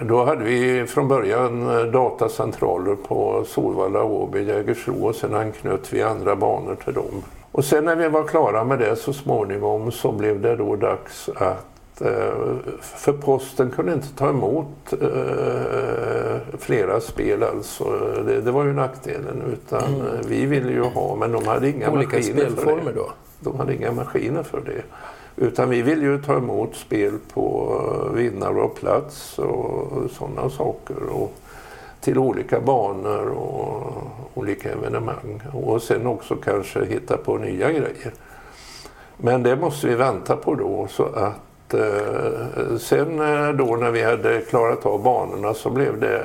då 0.02 0.24
hade 0.24 0.44
vi 0.44 0.86
från 0.86 1.08
början 1.08 1.66
datacentraler 1.92 2.94
på 2.94 3.44
Solvalla, 3.46 4.04
Åby, 4.04 4.44
Jägersro 4.44 5.06
och 5.06 5.14
sen 5.14 5.34
anknöt 5.34 5.92
vi 5.92 6.02
andra 6.02 6.36
banor 6.36 6.76
till 6.84 6.94
dem. 6.94 7.22
Och 7.52 7.64
sen 7.64 7.84
när 7.84 7.96
vi 7.96 8.08
var 8.08 8.24
klara 8.24 8.64
med 8.64 8.78
det 8.78 8.96
så 8.96 9.12
småningom 9.12 9.92
så 9.92 10.12
blev 10.12 10.40
det 10.40 10.56
då 10.56 10.76
dags 10.76 11.28
att 11.36 11.66
Eh, 12.00 12.32
för 12.80 13.12
posten 13.12 13.70
kunde 13.70 13.92
inte 13.92 14.14
ta 14.16 14.28
emot 14.28 14.92
eh, 14.92 16.58
flera 16.58 17.00
spel 17.00 17.42
alltså. 17.42 17.84
Det, 18.26 18.40
det 18.40 18.50
var 18.50 18.64
ju 18.64 18.72
nackdelen. 18.72 19.42
Utan 19.52 19.94
mm. 19.94 20.06
vi 20.28 20.46
ville 20.46 20.72
ju 20.72 20.82
ha, 20.82 21.16
men 21.16 21.32
de 21.32 21.46
hade 21.46 21.68
inga 21.68 21.90
Olika 21.90 22.16
maskiner 22.16 22.40
spelformer 22.40 22.82
för 22.82 22.90
det. 22.90 22.96
då? 22.96 23.12
De 23.40 23.58
hade 23.58 23.74
inga 23.74 23.92
maskiner 23.92 24.42
för 24.42 24.60
det. 24.60 24.82
Utan 25.40 25.70
vi 25.70 25.82
vill 25.82 26.02
ju 26.02 26.22
ta 26.22 26.36
emot 26.36 26.76
spel 26.76 27.12
på 27.34 27.76
eh, 28.06 28.16
vinnare 28.16 28.60
och 28.60 28.74
plats 28.74 29.38
och 29.38 30.10
sådana 30.10 30.50
saker. 30.50 30.96
Och 31.10 31.32
till 32.00 32.18
olika 32.18 32.60
banor 32.60 33.28
och 33.28 33.92
olika 34.34 34.72
evenemang. 34.72 35.42
Och 35.52 35.82
sen 35.82 36.06
också 36.06 36.36
kanske 36.36 36.84
hitta 36.84 37.16
på 37.16 37.38
nya 37.38 37.70
grejer. 37.70 38.12
Men 39.16 39.42
det 39.42 39.56
måste 39.56 39.86
vi 39.86 39.94
vänta 39.94 40.36
på 40.36 40.54
då 40.54 40.86
så 40.90 41.04
att 41.04 41.74
eh, 41.74 42.76
sen 42.78 43.20
eh, 43.20 43.52
då 43.52 43.76
när 43.76 43.90
vi 43.90 44.02
hade 44.02 44.40
klarat 44.40 44.86
av 44.86 45.02
banorna 45.02 45.54
så 45.54 45.70
blev 45.70 46.00
det 46.00 46.18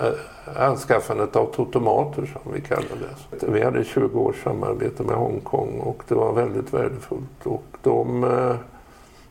eh, 0.00 0.12
anskaffandet 0.56 1.36
av 1.36 1.46
totomater 1.46 2.38
som 2.42 2.52
vi 2.52 2.60
kallade 2.60 3.08
det. 3.30 3.46
Vi 3.46 3.62
hade 3.62 3.84
20 3.84 4.20
års 4.20 4.42
samarbete 4.42 5.02
med 5.02 5.14
Hongkong 5.16 5.80
och 5.80 6.02
det 6.08 6.14
var 6.14 6.32
väldigt 6.32 6.74
värdefullt. 6.74 7.46
Och 7.46 7.64
de 7.82 8.24
eh, 8.24 8.54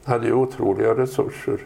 hade 0.05 0.25
ju 0.25 0.33
otroliga 0.33 0.95
resurser. 0.95 1.57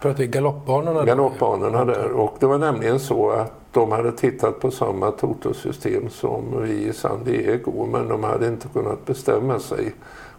Pratar 0.00 0.18
vi 0.18 0.26
galoppbanorna? 0.26 1.04
Galoppbanorna 1.04 1.84
där. 1.84 2.10
Och 2.12 2.36
det 2.38 2.46
var 2.46 2.58
nämligen 2.58 3.00
så 3.00 3.30
att 3.30 3.52
de 3.72 3.92
hade 3.92 4.12
tittat 4.12 4.60
på 4.60 4.70
samma 4.70 5.10
totosystem 5.10 6.10
som 6.10 6.62
vi 6.62 6.72
i 6.72 6.92
San 6.92 7.24
Diego 7.24 7.86
men 7.86 8.08
de 8.08 8.24
hade 8.24 8.48
inte 8.48 8.68
kunnat 8.68 9.06
bestämma 9.06 9.58
sig. 9.58 9.94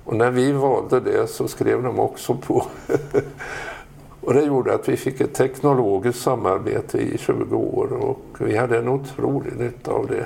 Och 0.06 0.16
när 0.16 0.32
vi 0.32 0.52
valde 0.52 1.00
det 1.00 1.28
så 1.28 1.48
skrev 1.48 1.84
de 1.84 2.00
också 2.00 2.36
på. 2.36 2.66
Och 4.22 4.34
det 4.34 4.42
gjorde 4.42 4.74
att 4.74 4.90
vi 4.90 4.98
fick 4.98 5.22
ett 5.22 5.34
teknologiskt 5.34 6.22
samarbete 6.22 6.98
i 6.98 7.18
20 7.18 7.56
år 7.56 7.94
och 7.94 8.26
vi 8.40 8.58
hade 8.58 8.78
en 8.78 8.88
otrolig 8.88 9.58
nytta 9.58 9.92
av 9.92 10.08
det. 10.08 10.26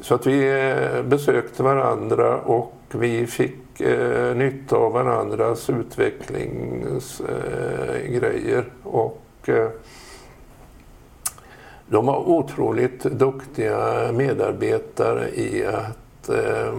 Så 0.00 0.14
att 0.14 0.26
vi 0.26 0.70
eh, 0.70 1.02
besökte 1.02 1.62
varandra 1.62 2.40
och 2.40 2.74
vi 2.90 3.26
fick 3.26 3.80
eh, 3.80 4.36
nytta 4.36 4.76
av 4.76 4.92
varandras 4.92 5.70
utvecklingsgrejer. 5.70 8.58
Eh, 8.58 8.64
och 8.82 9.22
eh, 9.44 9.68
de 11.86 12.06
var 12.06 12.28
otroligt 12.28 13.02
duktiga 13.02 14.12
medarbetare 14.12 15.28
i 15.28 15.66
att 15.66 16.28
eh, 16.28 16.74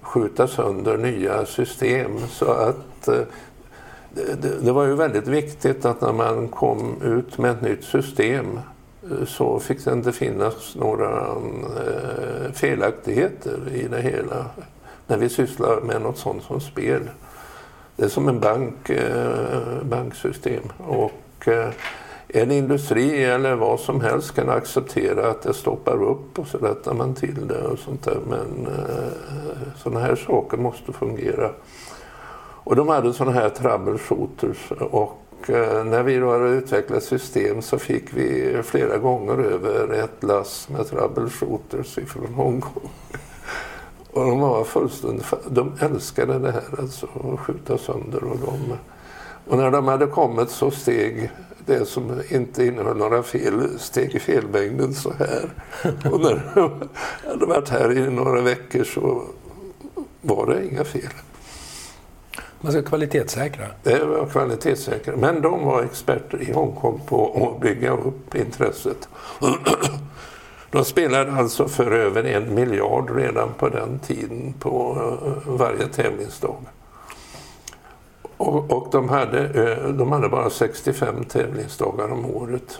skjuta 0.00 0.48
sönder 0.48 0.96
nya 0.96 1.46
system. 1.46 2.18
Så 2.28 2.52
att 2.52 3.08
eh, 3.08 3.20
det, 4.14 4.64
det, 4.64 4.72
var 4.72 4.84
ju 4.84 4.94
väldigt 4.94 5.26
viktigt 5.26 5.84
att 5.84 6.00
när 6.00 6.12
man 6.12 6.48
kom 6.48 7.02
ut 7.02 7.38
med 7.38 7.50
ett 7.50 7.62
nytt 7.62 7.84
system 7.84 8.60
eh, 9.02 9.26
så 9.26 9.58
fick 9.58 9.84
det 9.84 9.92
inte 9.92 10.12
finnas 10.12 10.76
några 10.76 11.26
eh, 11.76 12.52
felaktigheter 12.52 13.58
i 13.74 13.88
det 13.88 14.00
hela 14.00 14.46
när 15.06 15.16
vi 15.16 15.28
sysslar 15.28 15.80
med 15.80 16.02
något 16.02 16.18
sånt 16.18 16.42
som 16.42 16.60
spel. 16.60 17.10
Det 17.96 18.04
är 18.04 18.08
som 18.08 18.28
en 18.28 18.40
bank, 18.40 18.90
eh, 18.90 19.82
banksystem. 19.82 20.62
Och, 20.78 21.48
eh, 21.48 21.68
en 22.34 22.50
industri 22.50 23.24
eller 23.24 23.54
vad 23.54 23.80
som 23.80 24.00
helst 24.00 24.34
kan 24.34 24.50
acceptera 24.50 25.30
att 25.30 25.42
det 25.42 25.54
stoppar 25.54 26.02
upp 26.02 26.38
och 26.38 26.46
så 26.46 26.58
rättar 26.58 26.94
man 26.94 27.14
till 27.14 27.46
det 27.48 27.62
och 27.62 27.78
sånt 27.78 28.04
där. 28.04 28.18
Men 28.28 28.66
eh, 28.66 29.12
sådana 29.76 30.00
här 30.00 30.16
saker 30.16 30.56
måste 30.56 30.92
fungera. 30.92 31.50
Och 32.64 32.76
de 32.76 32.88
hade 32.88 33.12
sådana 33.12 33.40
här 33.40 33.48
troubleshooters 33.48 34.70
och 34.70 35.50
eh, 35.50 35.84
när 35.84 36.02
vi 36.02 36.16
då 36.16 36.32
hade 36.32 36.48
utvecklat 36.48 37.02
system 37.02 37.62
så 37.62 37.78
fick 37.78 38.14
vi 38.14 38.58
flera 38.62 38.98
gånger 38.98 39.38
över 39.38 39.92
ett 39.92 40.22
lass 40.22 40.68
med 40.68 40.86
troubleshooters 40.86 41.98
ifrån 41.98 42.34
Hongkong. 42.34 42.90
Och 44.12 44.24
de 44.24 44.40
var 44.40 44.64
fullständigt, 44.64 45.32
de 45.50 45.72
älskade 45.80 46.38
det 46.38 46.52
här 46.52 46.62
alltså, 46.78 47.06
att 47.06 47.40
skjuta 47.40 47.78
sönder 47.78 48.24
och 48.24 48.38
de 48.38 48.76
och 49.46 49.58
när 49.58 49.70
de 49.70 49.88
hade 49.88 50.06
kommit 50.06 50.50
så 50.50 50.70
steg 50.70 51.30
det 51.66 51.88
som 51.88 52.20
inte 52.28 52.64
innehöll 52.64 52.96
några 52.96 53.22
fel 53.22 53.78
steg 53.78 54.14
i 54.14 54.18
felmängden 54.18 54.94
så 54.94 55.12
här. 55.12 55.50
Och 56.12 56.20
när 56.20 56.52
de 56.54 56.88
hade 57.28 57.46
varit 57.46 57.68
här 57.68 57.98
i 57.98 58.10
några 58.10 58.40
veckor 58.40 58.84
så 58.84 59.22
var 60.20 60.46
det 60.46 60.66
inga 60.66 60.84
fel. 60.84 61.12
Man 62.62 62.72
ska 62.72 62.82
kvalitetssäkra? 62.82 63.66
Det 63.82 64.04
var 64.04 64.26
kvalitetssäkra. 64.26 65.16
Men 65.16 65.42
de 65.42 65.64
var 65.64 65.82
experter 65.82 66.42
i 66.42 66.52
Hongkong 66.52 67.00
på 67.06 67.50
att 67.54 67.60
bygga 67.60 67.90
upp 67.90 68.34
intresset. 68.34 69.08
De 70.70 70.84
spelade 70.84 71.32
alltså 71.32 71.68
för 71.68 71.90
över 71.90 72.24
en 72.24 72.54
miljard 72.54 73.16
redan 73.16 73.48
på 73.58 73.68
den 73.68 73.98
tiden 73.98 74.54
på 74.58 74.98
eh, 75.24 75.52
varje 75.52 75.86
tävlingsdag. 75.86 76.56
Och, 78.36 78.72
och 78.72 78.88
de, 78.92 79.08
hade, 79.08 79.72
eh, 79.72 79.88
de 79.88 80.12
hade 80.12 80.28
bara 80.28 80.50
65 80.50 81.24
tävlingsdagar 81.24 82.12
om 82.12 82.26
året. 82.26 82.78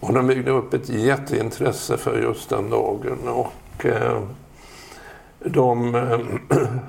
Och 0.00 0.14
de 0.14 0.26
byggde 0.26 0.50
upp 0.50 0.74
ett 0.74 0.88
jätteintresse 0.88 1.96
för 1.96 2.22
just 2.22 2.48
den 2.48 2.70
dagen. 2.70 3.18
Och, 3.28 3.86
eh, 3.86 4.22
de 5.44 5.94
eh, 5.94 6.20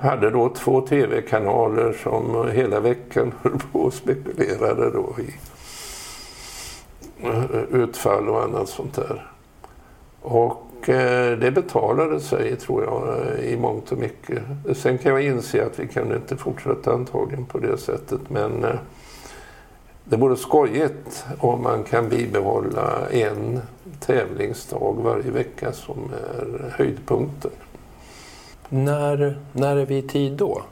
hade 0.00 0.30
då 0.30 0.48
två 0.48 0.80
tv-kanaler 0.80 1.92
som 2.02 2.50
hela 2.50 2.80
veckan 2.80 3.32
höll 3.42 3.58
på 3.72 3.78
och 3.78 3.94
spekulerade 3.94 4.90
då 4.90 5.14
i 5.18 5.34
eh, 7.26 7.62
utfall 7.72 8.28
och 8.28 8.42
annat 8.42 8.68
sånt 8.68 8.94
där. 8.94 9.30
Och 10.22 10.88
eh, 10.88 11.38
det 11.38 11.50
betalade 11.50 12.20
sig, 12.20 12.56
tror 12.56 12.84
jag, 12.84 13.38
i 13.44 13.56
mångt 13.56 13.92
och 13.92 13.98
mycket. 13.98 14.42
Sen 14.74 14.98
kan 14.98 15.12
jag 15.12 15.22
inse 15.22 15.66
att 15.66 15.78
vi 15.78 15.86
kunde 15.86 16.16
inte 16.16 16.36
fortsätta 16.36 16.92
antagligen 16.92 17.44
på 17.44 17.58
det 17.58 17.78
sättet, 17.78 18.20
men 18.28 18.66
det 20.04 20.16
vore 20.16 20.36
skojigt 20.36 21.24
om 21.38 21.62
man 21.62 21.84
kan 21.84 22.08
bibehålla 22.08 23.08
en 23.10 23.60
tävlingsdag 24.00 24.96
varje 25.02 25.30
vecka 25.30 25.72
som 25.72 25.98
är 26.12 26.74
höjdpunkten. 26.76 27.50
När, 28.68 29.38
när 29.52 29.76
är 29.76 29.86
vi 29.86 29.96
i 29.96 30.02
tid 30.02 30.32
då? 30.32 30.62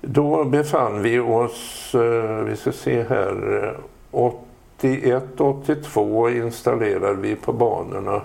Då 0.00 0.44
befann 0.44 1.02
vi 1.02 1.18
oss, 1.18 1.94
eh, 1.94 2.44
vi 2.44 2.56
ska 2.56 2.72
se 2.72 3.02
här, 3.02 3.76
81-82 4.10 6.44
installerade 6.44 7.20
vi 7.20 7.36
på 7.36 7.52
banorna 7.52 8.22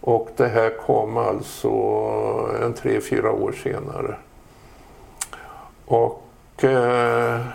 och 0.00 0.28
det 0.36 0.48
här 0.48 0.72
kom 0.86 1.16
alltså 1.16 1.70
en 2.62 2.72
tre, 2.72 3.00
fyra 3.00 3.32
år 3.32 3.52
senare. 3.52 4.16
Och 5.86 6.29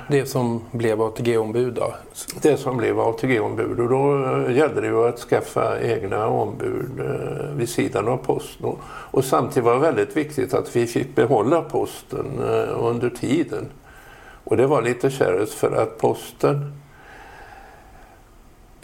det 0.07 0.25
som 0.29 0.61
blev 0.71 1.01
ATG-ombud 1.01 1.73
då? 1.73 1.93
Det 2.41 2.57
som 2.57 2.77
blev 2.77 2.99
ATG-ombud 2.99 3.79
och 3.79 3.89
då 3.89 4.27
gällde 4.51 4.81
det 4.81 4.87
ju 4.87 5.07
att 5.07 5.19
skaffa 5.19 5.81
egna 5.81 6.27
ombud 6.27 6.99
eh, 6.99 7.55
vid 7.55 7.69
sidan 7.69 8.07
av 8.07 8.17
posten. 8.17 8.75
Och 8.85 9.25
samtidigt 9.25 9.63
var 9.63 9.73
det 9.73 9.79
väldigt 9.79 10.17
viktigt 10.17 10.53
att 10.53 10.75
vi 10.75 10.87
fick 10.87 11.15
behålla 11.15 11.61
posten 11.61 12.25
eh, 12.39 12.85
under 12.85 13.09
tiden. 13.09 13.65
Och 14.43 14.57
det 14.57 14.67
var 14.67 14.81
lite 14.81 15.09
kärvt 15.09 15.51
för 15.51 15.71
att 15.71 15.97
posten 15.97 16.71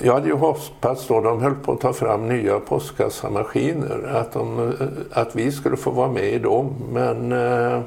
jag 0.03 0.13
hade 0.13 0.27
ju 0.27 0.35
hoppats 0.35 1.07
då 1.07 1.21
de 1.21 1.41
höll 1.41 1.55
på 1.55 1.71
att 1.71 1.81
ta 1.81 1.93
fram 1.93 2.27
nya 2.27 2.59
postkassamaskiner 2.59 4.11
att, 4.15 4.33
de, 4.33 4.73
att 5.11 5.35
vi 5.35 5.51
skulle 5.51 5.77
få 5.77 5.91
vara 5.91 6.11
med 6.11 6.33
i 6.33 6.39
dem. 6.39 6.73
Men 6.91 7.31
eh, 7.31 7.81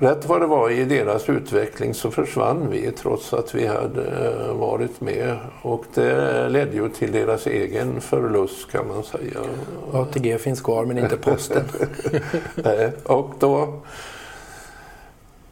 rätt 0.00 0.26
vad 0.26 0.40
det 0.40 0.46
var 0.46 0.70
i 0.70 0.84
deras 0.84 1.28
utveckling 1.28 1.94
så 1.94 2.10
försvann 2.10 2.70
vi 2.70 2.92
trots 2.92 3.32
att 3.32 3.54
vi 3.54 3.66
hade 3.66 4.04
eh, 4.04 4.54
varit 4.54 5.00
med. 5.00 5.36
Och 5.62 5.84
det 5.94 6.48
ledde 6.48 6.76
ju 6.76 6.88
till 6.88 7.12
deras 7.12 7.46
egen 7.46 8.00
förlust 8.00 8.72
kan 8.72 8.88
man 8.88 9.02
säga. 9.02 9.40
ATG 9.92 10.38
finns 10.38 10.60
kvar 10.60 10.84
men 10.84 10.98
inte 10.98 11.16
posten. 11.16 11.64
och 13.04 13.30
då 13.38 13.62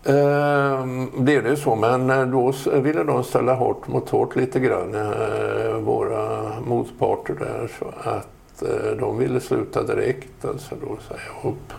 eh, 0.05 0.86
blev 1.16 1.43
det 1.45 1.57
så, 1.57 1.76
men 1.76 2.11
eh, 2.11 2.26
då 2.26 2.53
ville 2.80 3.05
de 3.05 3.24
ställa 3.24 3.55
hårt 3.55 3.88
mot 3.88 4.09
hårt 4.09 4.36
lite 4.36 4.61
grann, 4.61 4.95
eh, 4.95 5.74
våra 5.74 6.51
motparter 6.66 7.34
där, 7.34 7.70
så 7.78 8.11
att 8.11 8.62
eh, 8.62 8.97
de 8.99 9.18
ville 9.18 9.41
sluta 9.41 9.82
direkt, 9.82 10.45
alltså 10.45 10.74
då 10.80 10.97
säga 11.09 11.51
upp. 11.51 11.72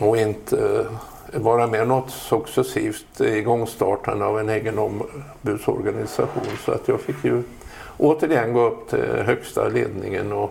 Och 0.00 0.16
inte 0.16 0.86
eh, 1.32 1.40
vara 1.40 1.66
med 1.66 1.88
något 1.88 2.10
successivt 2.10 3.20
igångstartande 3.20 4.24
av 4.24 4.40
en 4.40 4.48
egen 4.48 4.78
ombudsorganisation. 4.78 6.56
Så 6.64 6.72
att 6.72 6.88
jag 6.88 7.00
fick 7.00 7.24
ju 7.24 7.42
återigen 7.98 8.52
gå 8.52 8.66
upp 8.66 8.90
till 8.90 9.22
högsta 9.26 9.68
ledningen 9.68 10.32
och 10.32 10.50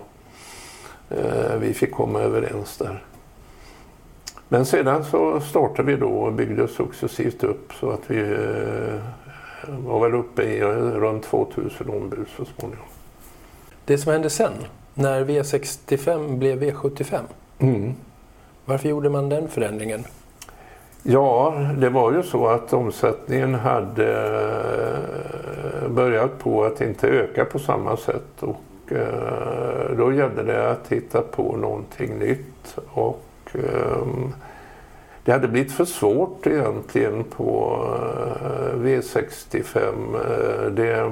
eh, 1.09 1.55
vi 1.59 1.73
fick 1.73 1.91
komma 1.91 2.19
överens 2.19 2.77
där. 2.77 3.03
Men 4.47 4.65
sedan 4.65 5.05
så 5.05 5.39
startade 5.39 5.91
vi 5.91 5.97
då 5.97 6.09
och 6.09 6.33
byggde 6.33 6.67
successivt 6.67 7.43
upp 7.43 7.73
så 7.79 7.91
att 7.91 8.01
vi 8.07 8.19
eh, 8.19 8.99
var 9.67 9.99
väl 9.99 10.13
uppe 10.13 10.43
i 10.43 10.61
runt 10.61 11.23
2000 11.23 11.89
ombud 11.89 12.27
så 12.37 12.45
småningom. 12.45 12.85
Det 13.85 13.97
som 13.97 14.11
hände 14.11 14.29
sen, 14.29 14.53
när 14.93 15.25
V65 15.25 16.37
blev 16.37 16.63
V75, 16.63 17.19
mm 17.59 17.93
varför 18.65 18.89
gjorde 18.89 19.09
man 19.09 19.29
den 19.29 19.47
förändringen? 19.47 20.05
Ja, 21.05 21.53
det 21.77 21.89
var 21.89 22.11
ju 22.11 22.23
så 22.23 22.47
att 22.47 22.73
omsättningen 22.73 23.55
hade 23.55 24.07
eh, 25.83 25.89
börjat 25.89 26.39
på 26.39 26.63
att 26.63 26.81
inte 26.81 27.07
öka 27.07 27.45
på 27.45 27.59
samma 27.59 27.97
sätt 27.97 28.39
och 28.43 28.91
eh, 28.91 29.97
då 29.97 30.13
gällde 30.13 30.43
det 30.43 30.69
att 30.71 30.87
hitta 30.91 31.21
på 31.21 31.57
någonting 31.57 32.19
nytt. 32.19 32.77
Och 32.93 33.25
ehm, 33.53 34.33
det 35.23 35.31
hade 35.31 35.47
blivit 35.47 35.71
för 35.71 35.85
svårt 35.85 36.47
egentligen 36.47 37.23
på 37.23 37.79
eh, 38.41 38.77
V65. 38.79 40.69
Det 40.69 41.11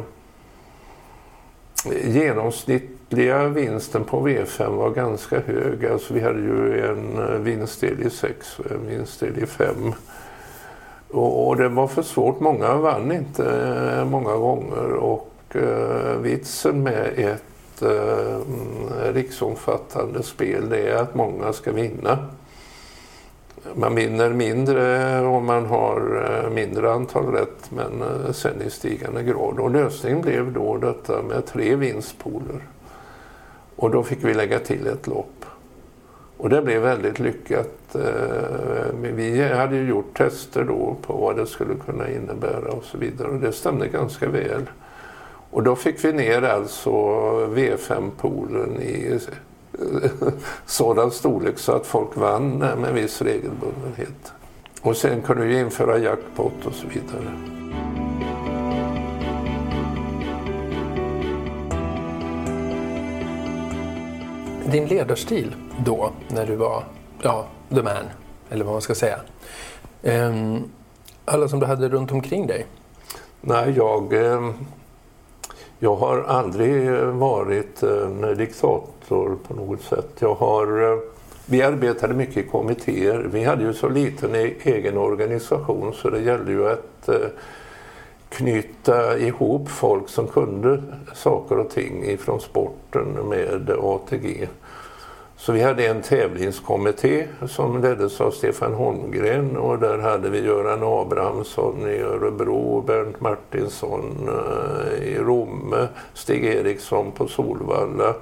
genomsnittliga 2.03 3.47
vinsten 3.47 4.03
på 4.03 4.27
V5 4.27 4.75
var 4.75 4.89
ganska 4.89 5.39
hög. 5.39 5.85
Alltså 5.85 6.13
vi 6.13 6.19
hade 6.19 6.39
ju 6.39 6.85
en 6.85 7.19
eh, 7.19 7.39
vinstdel 7.39 8.01
i 8.01 8.09
6 8.09 8.59
och 8.59 8.71
en 8.71 8.87
vinstdel 8.87 9.43
i 9.43 9.45
5. 9.45 9.93
Och, 11.11 11.57
det 11.57 11.69
var 11.69 11.87
för 11.87 12.01
svårt. 12.01 12.39
Många 12.39 12.73
vann 12.73 13.11
inte 13.11 13.45
eh, 13.97 14.05
många 14.05 14.35
gånger 14.35 14.93
och 14.93 15.31
eh, 15.55 16.17
vitsen 16.21 16.83
med 16.83 17.13
ett 17.17 17.81
eh, 17.81 18.35
mm, 18.35 19.13
riksomfattande 19.13 20.23
spel 20.23 20.69
det 20.69 20.87
är 20.87 20.95
att 20.95 21.15
många 21.15 21.53
ska 21.53 21.71
vinna 21.71 22.17
man 23.75 23.95
vinner 23.95 24.29
mindre 24.29 25.19
om 25.25 25.45
man 25.45 25.65
har 25.65 26.23
eh, 26.25 26.49
mindre 26.49 26.91
antal 26.91 27.25
rätt 27.25 27.71
men 27.71 28.01
eh, 28.01 28.31
sen 28.31 28.61
i 28.61 28.69
stigande 28.69 29.23
grad. 29.23 29.59
Och 29.59 29.71
lösningen 29.71 30.21
blev 30.21 30.53
då 30.53 30.77
detta 30.77 31.21
med 31.21 31.45
tre 31.45 31.75
vinstpooler. 31.75 32.61
Och 33.75 33.91
då 33.91 34.03
fick 34.03 34.23
vi 34.23 34.33
lägga 34.33 34.59
till 34.59 34.87
ett 34.87 35.07
lopp. 35.07 35.45
Och 36.37 36.49
det 36.49 36.61
blev 36.61 36.81
väldigt 36.81 37.19
lyckat. 37.19 37.95
Eh, 37.95 38.93
vi 39.01 39.43
hade 39.43 39.75
ju 39.75 39.87
gjort 39.87 40.17
tester 40.17 40.63
då 40.63 40.95
på 41.01 41.13
vad 41.13 41.35
det 41.35 41.45
skulle 41.45 41.75
kunna 41.85 42.09
innebära 42.09 42.71
och 42.71 42.83
så 42.83 42.97
vidare 42.97 43.27
och 43.27 43.39
det 43.39 43.51
stämde 43.51 43.87
ganska 43.87 44.29
väl. 44.29 44.69
Och 45.51 45.63
då 45.63 45.75
fick 45.75 46.05
vi 46.05 46.13
ner 46.13 46.41
alltså 46.41 46.91
V5-poolen 47.45 48.81
i 48.81 49.19
sådan 50.65 51.11
storlek 51.11 51.59
så 51.59 51.71
att 51.71 51.85
folk 51.85 52.17
vann 52.17 52.57
med 52.57 52.93
viss 52.93 53.21
regelbundenhet. 53.21 54.33
Och 54.81 54.97
sen 54.97 55.21
kunde 55.21 55.45
vi 55.45 55.59
införa 55.59 55.97
jackpot 55.97 56.65
och 56.65 56.73
så 56.73 56.87
vidare. 56.87 57.31
Din 64.71 64.85
ledarstil 64.85 65.55
då, 65.85 66.11
när 66.27 66.45
du 66.45 66.55
var 66.55 66.83
ja, 67.21 67.47
the 67.69 67.81
man, 67.81 68.05
eller 68.49 68.65
vad 68.65 68.73
man 68.73 68.81
ska 68.81 68.95
säga. 68.95 69.19
Um, 70.01 70.71
alla 71.25 71.47
som 71.47 71.59
du 71.59 71.65
hade 71.65 71.89
runt 71.89 72.11
omkring 72.11 72.47
dig? 72.47 72.65
Nej, 73.41 73.73
jag, 73.77 74.13
ehm, 74.13 74.53
jag 75.83 75.95
har 75.95 76.23
aldrig 76.27 76.91
varit 77.03 77.83
en 77.83 78.37
diktator 78.37 79.37
på 79.47 79.53
något 79.53 79.81
sätt. 79.81 80.09
Jag 80.19 80.35
har, 80.35 80.91
eh, 80.91 80.99
vi 81.45 81.61
arbetade 81.61 82.13
mycket 82.13 82.37
i 82.37 82.43
kommittéer. 82.43 83.29
Vi 83.31 83.43
hade 83.43 83.63
ju 83.63 83.73
så 83.73 83.89
liten 83.89 84.35
e-, 84.35 84.53
egen 84.63 84.97
organisation 84.97 85.93
så 85.93 86.09
det 86.09 86.19
gällde 86.19 86.51
ju 86.51 86.69
att 86.69 87.09
eh, 87.09 87.15
knyta 88.29 89.17
ihop 89.17 89.69
folk 89.69 90.09
som 90.09 90.27
kunde 90.27 90.83
saker 91.13 91.57
och 91.57 91.69
ting 91.69 92.03
ifrån 92.03 92.41
sporten 92.41 93.07
med 93.29 93.69
ATG. 93.69 94.47
Så 95.41 95.51
vi 95.51 95.61
hade 95.61 95.87
en 95.87 96.01
tävlingskommitté 96.01 97.27
som 97.47 97.81
leddes 97.81 98.21
av 98.21 98.31
Stefan 98.31 98.73
Holmgren 98.73 99.57
och 99.57 99.79
där 99.79 99.97
hade 99.97 100.29
vi 100.29 100.45
Göran 100.45 100.83
Abrahamsson 100.83 101.87
i 101.87 101.99
Örebro, 102.01 102.81
Bernt 102.81 103.21
Martinsson 103.21 104.29
eh, 104.29 105.03
i 105.03 105.17
Romme, 105.17 105.87
Stig 106.13 106.45
Eriksson 106.45 107.11
på 107.11 107.27
Solvalla 107.27 108.13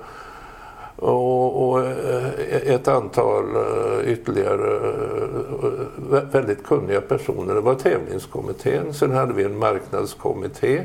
och, 0.95 1.69
och 1.69 1.85
eh, 1.85 2.25
ett 2.65 2.87
antal 2.87 3.55
eh, 3.55 4.11
ytterligare 4.11 4.79
väldigt 6.31 6.63
kunniga 6.63 7.01
personer. 7.01 7.55
Det 7.55 7.61
var 7.61 7.75
tävlingskommittén, 7.75 8.93
sen 8.93 9.11
hade 9.11 9.33
vi 9.33 9.43
en 9.43 9.59
marknadskommitté 9.59 10.83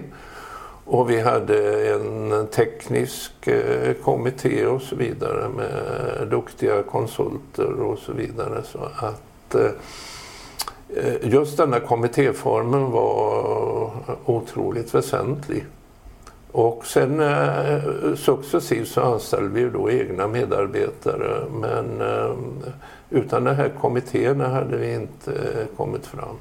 och 0.85 1.11
vi 1.11 1.21
hade 1.21 1.89
en 1.95 2.47
teknisk 2.47 3.47
eh, 3.47 3.93
kommitté 3.93 4.67
och 4.67 4.83
så 4.83 4.97
vidare 4.97 5.49
med 5.49 6.29
duktiga 6.29 6.83
konsulter 6.83 7.81
och 7.81 7.99
så 7.99 8.13
vidare. 8.13 8.63
Så 8.65 8.79
att 8.97 9.55
eh, 9.55 9.71
eh, 10.97 11.15
just 11.23 11.57
den 11.57 11.73
här 11.73 11.81
kommittéformen 11.81 12.91
var 12.91 13.91
otroligt 14.25 14.95
väsentlig. 14.95 15.67
Och 16.53 16.87
sen 16.87 17.23
successivt 18.17 18.89
så 18.89 19.01
anställde 19.01 19.49
vi 19.49 19.71
då 19.71 19.91
egna 19.91 20.29
medarbetare 20.29 21.45
men 21.61 22.03
utan 23.11 23.45
den 23.45 23.57
här 23.57 23.73
kommittén 23.81 24.41
hade 24.41 24.77
vi 24.77 24.95
inte 24.95 25.33
kommit 25.77 26.07
fram. 26.07 26.37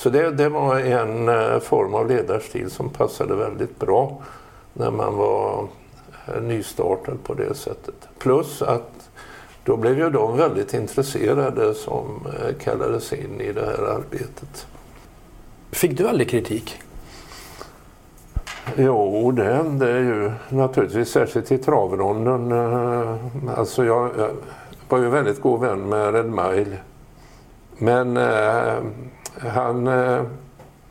Så 0.00 0.10
det, 0.10 0.30
det 0.30 0.48
var 0.48 0.78
en 0.78 1.28
eh, 1.28 1.58
form 1.58 1.94
av 1.94 2.08
ledarstil 2.08 2.70
som 2.70 2.88
passade 2.90 3.34
väldigt 3.36 3.78
bra 3.78 4.22
när 4.72 4.90
man 4.90 5.16
var 5.16 5.68
eh, 6.26 6.42
nystartad 6.42 7.18
på 7.24 7.34
det 7.34 7.54
sättet. 7.54 8.08
Plus 8.18 8.62
att 8.62 9.10
då 9.64 9.76
blev 9.76 9.98
ju 9.98 10.10
de 10.10 10.36
väldigt 10.36 10.74
intresserade 10.74 11.74
som 11.74 12.26
eh, 12.26 12.54
kallades 12.54 13.12
in 13.12 13.40
i 13.40 13.52
det 13.52 13.66
här 13.66 13.82
arbetet. 13.82 14.66
Fick 15.70 15.98
du 15.98 16.08
aldrig 16.08 16.30
kritik? 16.30 16.82
Jo, 18.76 19.32
det 19.32 19.44
hände 19.44 19.98
ju 19.98 20.32
naturligtvis, 20.48 21.08
särskilt 21.08 21.52
i 21.52 21.58
travronden. 21.58 22.52
Alltså 23.56 23.84
jag, 23.84 24.10
jag 24.18 24.30
var 24.88 24.98
ju 24.98 25.08
väldigt 25.08 25.40
god 25.40 25.60
vän 25.60 25.88
med 25.88 26.14
Red 26.14 26.30
Mile. 26.30 26.76
Men 27.78 28.16
han 29.48 29.86
eh, 29.86 30.22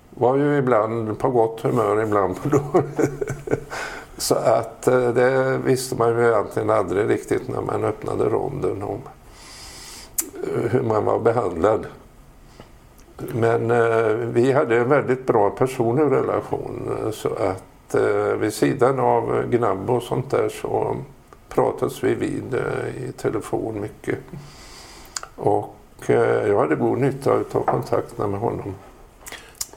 var 0.09 0.37
ju 0.37 0.57
ibland 0.57 1.19
på 1.19 1.29
gott 1.29 1.61
humör, 1.61 2.03
ibland 2.03 2.41
på 2.41 2.49
dåligt. 2.49 2.99
Så 4.17 4.35
att 4.35 4.87
eh, 4.87 5.09
det 5.09 5.57
visste 5.57 5.95
man 5.95 6.09
ju 6.09 6.27
egentligen 6.27 6.69
aldrig 6.69 7.09
riktigt 7.09 7.47
när 7.47 7.61
man 7.61 7.83
öppnade 7.83 8.29
ronden 8.29 8.83
om 8.83 8.99
eh, 10.43 10.71
hur 10.71 10.81
man 10.81 11.05
var 11.05 11.19
behandlad. 11.19 11.85
Men 13.17 13.71
eh, 13.71 14.07
vi 14.07 14.51
hade 14.51 14.77
en 14.77 14.89
väldigt 14.89 15.25
bra 15.25 15.49
personlig 15.49 16.03
relation 16.03 16.97
eh, 17.03 17.11
så 17.11 17.29
att 17.29 17.95
eh, 17.95 18.37
vid 18.37 18.53
sidan 18.53 18.99
av 18.99 19.43
gnabb 19.49 19.89
och 19.89 20.03
sånt 20.03 20.31
där 20.31 20.49
så 20.49 20.95
pratades 21.49 22.03
vi 22.03 22.15
vid 22.15 22.53
eh, 22.53 23.03
i 23.03 23.11
telefon 23.11 23.81
mycket. 23.81 24.19
Och 25.35 25.75
Eh, 26.07 26.47
jag 26.47 26.59
hade 26.59 26.75
god 26.75 26.97
nytta 26.97 27.31
av 27.31 27.43
kontakterna 27.43 28.27
med 28.27 28.39
honom. 28.39 28.75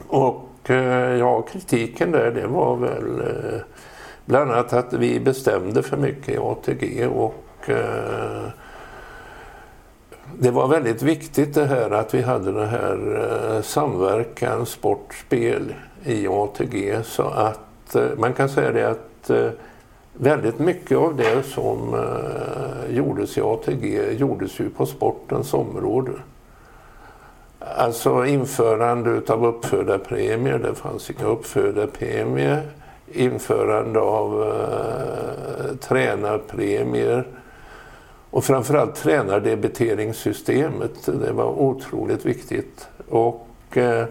Och 0.08 0.70
eh, 0.70 1.18
ja, 1.18 1.42
kritiken 1.42 2.10
där 2.10 2.30
det 2.30 2.46
var 2.46 2.76
väl 2.76 3.20
eh, 3.20 3.60
bland 4.24 4.50
annat 4.50 4.72
att 4.72 4.92
vi 4.92 5.20
bestämde 5.20 5.82
för 5.82 5.96
mycket 5.96 6.28
i 6.28 6.38
ATG 6.38 7.06
och 7.06 7.70
det 10.38 10.50
var 10.50 10.68
väldigt 10.68 11.02
viktigt 11.02 11.54
det 11.54 11.66
här 11.66 11.90
att 11.90 12.14
vi 12.14 12.22
hade 12.22 12.52
det 12.52 12.66
här 12.66 13.62
samverkan, 13.62 14.66
sport, 14.66 15.14
spel 15.26 15.74
i 16.04 16.28
ATG 16.28 16.98
så 17.04 17.22
att 17.22 17.96
man 18.16 18.32
kan 18.32 18.48
säga 18.48 18.72
det 18.72 18.90
att 18.90 19.30
väldigt 20.12 20.58
mycket 20.58 20.98
av 20.98 21.16
det 21.16 21.42
som 21.42 21.94
eh, 21.94 22.96
gjordes 22.96 23.38
i 23.38 23.40
ATG 23.40 24.12
gjordes 24.12 24.60
ju 24.60 24.70
på 24.70 24.86
sportens 24.86 25.54
område. 25.54 26.12
Alltså 27.58 28.26
införande 28.26 29.22
av 29.28 29.46
uppfödarpremier, 29.46 30.58
det 30.58 30.74
fanns 30.74 31.10
inga 31.10 31.24
uppfödarpremier. 31.24 32.62
Införande 33.12 34.00
av 34.00 34.42
eh, 34.42 35.76
tränarpremier. 35.76 37.26
Och 38.30 38.44
framförallt 38.44 38.94
tränardebiteringssystemet, 38.94 41.06
det 41.06 41.32
var 41.32 41.60
otroligt 41.60 42.24
viktigt. 42.24 42.88
Och 43.08 43.48
Eh, 43.76 44.04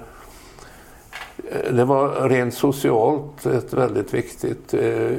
Eh, 1.50 1.74
det 1.74 1.86
var 1.86 2.30
rent 2.30 2.54
socialt 2.54 3.46
ett 3.46 3.74
väldigt 3.74 4.14
viktigt. 4.14 4.74
Eh, 4.74 5.12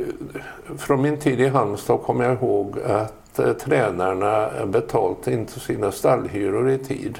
från 0.78 1.02
min 1.02 1.18
tid 1.18 1.40
i 1.40 1.48
Halmstad 1.48 2.02
kommer 2.02 2.24
jag 2.24 2.34
ihåg 2.34 2.78
att 2.86 3.38
eh, 3.38 3.52
tränarna 3.52 4.50
betalt 4.66 5.28
inte 5.28 5.60
sina 5.60 5.92
stallhyror 5.92 6.70
i 6.70 6.78
tid. 6.78 7.18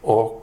Och 0.00 0.40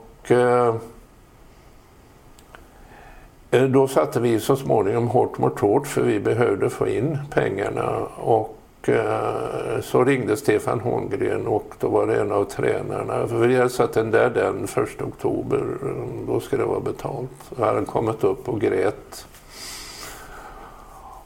då 3.68 3.88
satte 3.88 4.20
vi 4.20 4.40
så 4.40 4.56
småningom 4.56 5.08
hårt 5.08 5.38
mot 5.38 5.60
hårt 5.60 5.86
för 5.86 6.02
vi 6.02 6.20
behövde 6.20 6.70
få 6.70 6.88
in 6.88 7.18
pengarna. 7.30 7.98
Och 8.16 8.61
Eh, 8.88 9.80
så 9.80 10.04
ringde 10.04 10.36
Stefan 10.36 10.80
Holmgren 10.80 11.46
och 11.46 11.74
då 11.80 11.88
var 11.88 12.06
det 12.06 12.20
en 12.20 12.32
av 12.32 12.44
tränarna. 12.44 13.26
För 13.26 13.36
vi 13.36 13.56
hade 13.56 13.70
satt 13.70 13.92
den 13.92 14.10
där 14.10 14.30
den 14.30 14.64
1 14.64 15.02
oktober, 15.02 15.64
eh, 15.82 16.26
då 16.26 16.40
ska 16.40 16.56
det 16.56 16.64
vara 16.64 16.80
betalt. 16.80 17.30
Då 17.56 17.64
hade 17.64 17.76
han 17.76 17.86
kommit 17.86 18.24
upp 18.24 18.48
och 18.48 18.60
grät. 18.60 19.26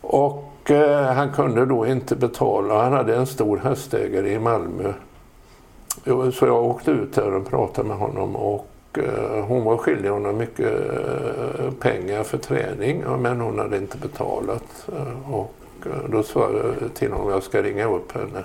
Och 0.01 0.71
eh, 0.71 1.13
han 1.13 1.33
kunde 1.33 1.67
då 1.67 1.87
inte 1.87 2.17
betala. 2.17 2.83
Han 2.83 2.93
hade 2.93 3.17
en 3.17 3.27
stor 3.27 3.57
hästägare 3.57 4.33
i 4.33 4.39
Malmö. 4.39 4.93
Så 6.33 6.47
jag 6.47 6.65
åkte 6.65 6.91
ut 6.91 7.15
där 7.15 7.35
och 7.35 7.47
pratade 7.47 7.89
med 7.89 7.97
honom 7.97 8.37
och 8.37 8.69
eh, 8.93 9.45
hon 9.45 9.65
var 9.65 9.77
skyldig 9.77 10.09
honom 10.09 10.37
mycket 10.37 10.73
eh, 10.91 11.71
pengar 11.81 12.23
för 12.23 12.39
träning 12.39 13.05
men 13.19 13.41
hon 13.41 13.59
hade 13.59 13.77
inte 13.77 13.99
betalat. 13.99 14.89
Och 15.31 15.55
då 16.09 16.23
sa 16.23 16.51
jag 16.53 16.95
till 16.95 17.13
honom 17.13 17.27
att 17.27 17.33
jag 17.33 17.43
ska 17.43 17.63
ringa 17.63 17.85
upp 17.89 18.13
henne. 18.13 18.45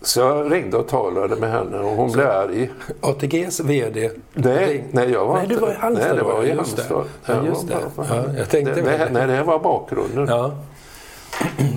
Så 0.00 0.20
jag 0.20 0.52
ringde 0.52 0.76
och 0.76 0.88
talade 0.88 1.36
med 1.36 1.50
henne 1.50 1.78
och 1.78 1.96
hon 1.96 2.10
så, 2.10 2.16
blev 2.16 2.30
arg. 2.30 2.70
ATGs 3.00 3.60
VD? 3.60 4.10
Nej, 4.32 4.84
nej 4.90 5.10
jag 5.10 5.26
var 5.26 5.34
nej, 5.34 5.42
inte... 5.42 5.54
du 5.54 5.60
var 5.60 5.70
i 5.70 5.74
Halmstad? 5.74 6.08
Nej, 6.08 6.16
det 6.16 6.22
var 6.22 6.44
i 6.44 6.50
Halmstad. 6.50 7.04
Ja, 7.26 7.44
just 7.44 7.68
det. 7.68 7.76
Ja, 7.96 8.24
jag 8.36 8.50
tänkte 8.50 8.74
det, 8.74 8.82
det, 8.82 9.08
nej, 9.12 9.26
det 9.26 9.42
var 9.42 9.58
bakgrunden. 9.58 10.26
Ja. 10.28 10.52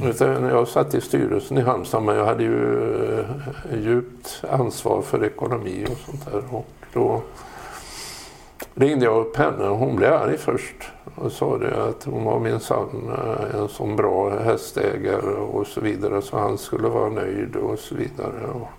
Utan 0.04 0.44
jag 0.44 0.68
satt 0.68 0.94
i 0.94 1.02
styrelsen 1.02 1.58
i 1.58 1.62
Halmstad 1.62 2.04
men 2.04 2.16
jag 2.16 2.26
hade 2.26 2.44
ju 2.44 3.20
eh, 3.20 3.26
djupt 3.84 4.44
ansvar 4.50 5.02
för 5.02 5.26
ekonomi 5.26 5.86
och 5.92 5.98
sånt 6.06 6.26
där. 6.32 6.56
Och 6.56 6.68
då 6.94 7.22
ringde 8.76 9.06
jag 9.06 9.18
upp 9.18 9.38
henne 9.38 9.64
och 9.64 9.78
hon 9.78 9.96
blev 9.96 10.14
arg 10.14 10.38
först 10.38 10.92
och 11.16 11.32
sa 11.32 11.58
det 11.58 11.84
att 11.84 12.04
hon 12.04 12.24
var 12.24 12.40
minsann 12.40 13.12
eh, 13.18 13.60
en 13.60 13.68
sån 13.68 13.96
bra 13.96 14.30
hästägare 14.40 15.36
och 15.36 15.68
så 15.68 15.82
vidare 15.82 16.22
så 16.22 16.38
han 16.38 16.58
skulle 16.58 16.88
vara 16.88 17.10
nöjd 17.10 17.56
och 17.56 17.80
så 17.80 17.96
vidare. 17.96 18.48
Och 18.54 18.70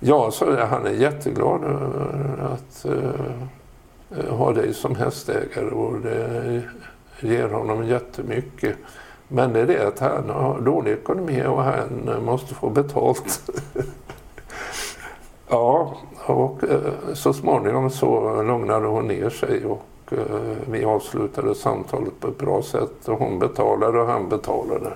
ja, 0.00 0.30
så 0.30 0.56
han 0.56 0.86
är 0.86 0.90
jätteglad 0.90 1.64
över 1.64 2.52
att 2.52 2.86
uh, 2.86 4.28
ha 4.28 4.52
dig 4.52 4.74
som 4.74 4.96
hästägare 4.96 5.70
och 5.70 6.00
det 6.00 6.62
ger 7.20 7.48
honom 7.48 7.86
jättemycket. 7.86 8.76
Men 9.28 9.52
det 9.52 9.60
är 9.60 9.66
det 9.66 9.86
att 9.86 9.98
han 9.98 10.30
har 10.30 10.60
dålig 10.60 10.92
ekonomi 10.92 11.44
och 11.46 11.62
han 11.62 12.10
måste 12.24 12.54
få 12.54 12.70
betalt. 12.70 13.50
ja, 15.48 15.94
och 16.26 16.62
uh, 16.62 17.14
så 17.14 17.32
småningom 17.32 17.90
så 17.90 18.42
lugnade 18.42 18.86
hon 18.86 19.08
ner 19.08 19.30
sig 19.30 19.64
och 19.64 19.86
Eh, 20.10 20.56
vi 20.70 20.84
avslutade 20.84 21.54
samtalet 21.54 22.20
på 22.20 22.28
ett 22.28 22.38
bra 22.38 22.62
sätt. 22.62 23.08
Och 23.08 23.18
hon 23.18 23.38
betalade 23.38 24.00
och 24.00 24.06
han 24.06 24.28
betalade. 24.28 24.92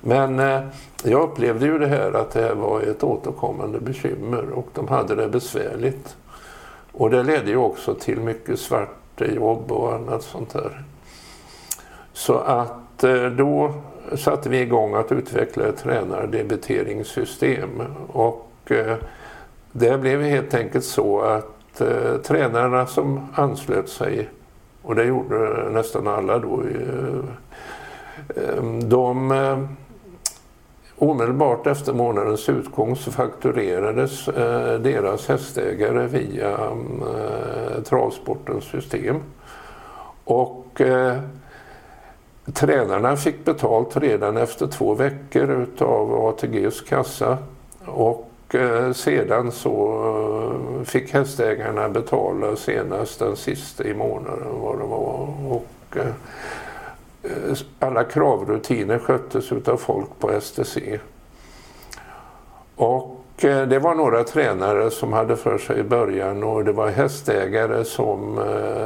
Men 0.00 0.38
eh, 0.38 0.60
jag 1.04 1.22
upplevde 1.22 1.66
ju 1.66 1.78
det 1.78 1.86
här 1.86 2.12
att 2.12 2.30
det 2.30 2.42
här 2.42 2.54
var 2.54 2.80
ett 2.80 3.04
återkommande 3.04 3.80
bekymmer 3.80 4.50
och 4.50 4.68
de 4.74 4.88
hade 4.88 5.14
det 5.14 5.28
besvärligt. 5.28 6.16
Och 6.92 7.10
det 7.10 7.22
ledde 7.22 7.50
ju 7.50 7.56
också 7.56 7.94
till 7.94 8.20
mycket 8.20 8.58
svart 8.58 9.20
jobb 9.20 9.72
och 9.72 9.94
annat 9.94 10.22
sånt 10.22 10.52
där. 10.52 10.84
Så 12.12 12.34
att 12.34 12.82
Eh, 13.04 13.26
då 13.26 13.74
satte 14.16 14.48
vi 14.48 14.60
igång 14.60 14.94
att 14.94 15.12
utveckla 15.12 15.66
ett 15.66 15.76
tränardebiteringssystem. 15.76 17.82
Och 18.08 18.50
eh, 18.64 18.96
det 19.72 19.98
blev 19.98 20.22
helt 20.22 20.54
enkelt 20.54 20.84
så 20.84 21.20
att 21.20 21.80
eh, 21.80 22.16
tränarna 22.22 22.86
som 22.86 23.28
anslöt 23.34 23.88
sig, 23.88 24.28
och 24.82 24.94
det 24.94 25.04
gjorde 25.04 25.70
nästan 25.70 26.08
alla 26.08 26.38
då, 26.38 26.62
eh, 26.62 27.24
eh, 28.36 28.64
de 28.82 29.30
eh, 29.30 29.58
Omedelbart 30.96 31.66
efter 31.66 31.92
månadens 31.92 32.48
utgång 32.48 32.96
så 32.96 33.10
fakturerades 33.10 34.24
deras 34.80 35.28
hästägare 35.28 36.06
via 36.06 36.58
travsportens 37.84 38.64
system. 38.64 39.16
Och 40.24 40.80
Tränarna 42.52 43.16
fick 43.16 43.44
betalt 43.44 43.96
redan 43.96 44.36
efter 44.36 44.66
två 44.66 44.94
veckor 44.94 45.50
utav 45.50 46.26
ATGs 46.26 46.80
kassa 46.80 47.38
och 47.86 48.31
Eh, 48.54 48.92
sedan 48.92 49.52
så 49.52 50.04
eh, 50.80 50.84
fick 50.84 51.12
hästägarna 51.12 51.88
betala 51.88 52.56
senast 52.56 53.18
den 53.18 53.36
sista 53.36 53.84
i 53.84 53.94
månaden 53.94 54.60
vad 54.60 54.78
det 54.78 54.84
var. 54.84 55.28
Och 55.48 55.96
eh, 55.96 57.56
alla 57.78 58.04
kravrutiner 58.04 58.98
sköttes 58.98 59.52
utav 59.52 59.76
folk 59.76 60.08
på 60.18 60.40
STC. 60.40 60.98
Och 62.76 63.18
det 63.40 63.78
var 63.78 63.94
några 63.94 64.24
tränare 64.24 64.90
som 64.90 65.12
hade 65.12 65.36
för 65.36 65.58
sig 65.58 65.78
i 65.78 65.82
början 65.82 66.44
och 66.44 66.64
det 66.64 66.72
var 66.72 66.88
hästägare 66.88 67.84
som 67.84 68.40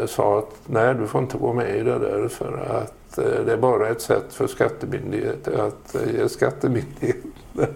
sa 0.07 0.39
att 0.39 0.55
nej 0.67 0.95
du 0.95 1.07
får 1.07 1.21
inte 1.21 1.39
gå 1.39 1.53
med 1.53 1.77
i 1.77 1.83
det 1.83 1.99
där 1.99 2.29
för 2.29 2.67
att 2.71 3.17
det 3.47 3.53
är 3.53 3.57
bara 3.57 3.89
ett 3.89 4.01
sätt 4.01 4.25
för 4.31 4.47
skattemyndigheten 4.47 5.61
att 5.61 5.97
ge 6.15 6.29
skattemyndigheten 6.29 7.33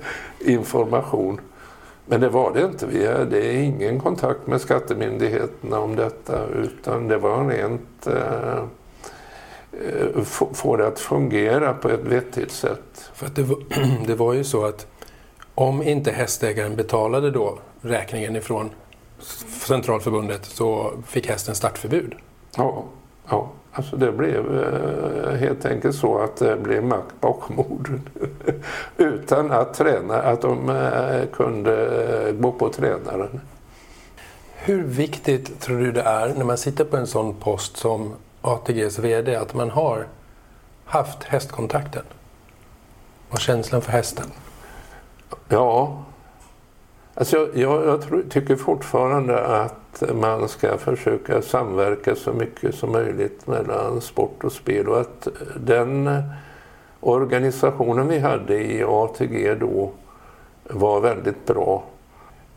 information. 0.41 1.41
Men 2.11 2.21
det 2.21 2.29
var 2.29 2.53
det 2.53 2.63
inte. 2.63 2.87
Vi 2.87 3.07
hade 3.07 3.55
ingen 3.55 4.01
kontakt 4.01 4.47
med 4.47 4.61
skattemyndigheterna 4.61 5.79
om 5.79 5.97
detta 5.97 6.47
utan 6.47 7.09
det 7.09 7.19
var 7.19 7.49
rent 7.49 8.07
eh, 8.07 8.65
eh 9.73 10.23
få 10.53 10.77
det 10.77 10.87
att 10.87 10.99
fungera 10.99 11.75
på 11.75 11.89
ett 11.89 12.01
vettigt 12.01 12.53
sätt. 12.53 13.11
För 13.15 13.29
det 13.35 13.43
var, 13.43 13.59
det, 14.07 14.15
var, 14.15 14.33
ju 14.33 14.45
så 14.45 14.65
att 14.65 14.87
om 15.55 15.83
inte 15.83 16.13
hästägaren 16.13 16.77
betalade 16.77 17.31
då 17.31 17.59
räkningen 17.81 18.37
ifrån 18.37 18.71
Centralförbundet 19.67 20.45
så 20.45 20.93
fick 21.07 21.29
hästen 21.29 21.55
startförbud. 21.55 22.15
Ja, 22.57 22.85
ja. 23.29 23.51
Alltså 23.73 23.97
det 23.97 24.13
blev 24.13 24.63
eh, 24.63 25.35
helt 25.35 25.65
enkelt 25.65 25.97
så 25.97 26.19
att 26.19 26.37
det 26.37 26.57
blev 26.57 26.85
makt 26.85 27.21
bakom 27.21 27.59
orden. 27.59 28.09
Utan 28.97 29.51
att, 29.51 29.75
träna, 29.75 30.23
att 30.23 30.41
de 30.41 30.71
eh, 30.71 31.27
kunde 31.33 32.35
gå 32.39 32.53
på 32.53 32.69
tränaren. 32.69 33.41
Hur 34.55 34.83
viktigt 34.83 35.61
tror 35.61 35.79
du 35.79 35.93
det 35.93 36.03
är 36.03 36.35
när 36.35 36.45
man 36.45 36.59
sitter 36.59 36.85
på 36.85 36.97
en 36.97 37.07
sån 37.07 37.35
post 37.35 37.77
som 37.77 38.15
ATGs 38.43 38.99
VD 38.99 39.37
att 39.37 39.55
man 39.55 39.71
har 39.71 40.07
haft 40.85 41.25
hästkontakten 41.25 42.03
och 43.29 43.41
känslan 43.41 43.83
för 43.83 43.93
hästen? 43.93 44.27
Ja, 45.49 46.05
alltså 47.15 47.37
jag, 47.37 47.49
jag, 47.55 47.87
jag 47.87 48.03
tror, 48.03 48.25
tycker 48.31 48.57
fortfarande 48.57 49.45
att 49.45 50.03
man 50.15 50.49
ska 50.49 50.79
försöka 50.79 51.43
samverka 51.43 52.17
så 52.17 52.33
mycket 52.33 52.75
som 52.75 52.93
möjligt 52.93 53.47
mellan 53.47 54.01
sport 54.01 54.45
och 54.45 54.53
spel 54.53 54.89
och 54.89 55.01
att 55.01 55.27
eh, 55.27 55.33
den 55.57 56.23
organisationen 57.01 58.09
vi 58.09 58.19
hade 58.19 58.55
i 58.55 58.85
ATG 58.85 59.55
då 59.55 59.91
var 60.65 61.01
väldigt 61.01 61.47
bra. 61.47 61.85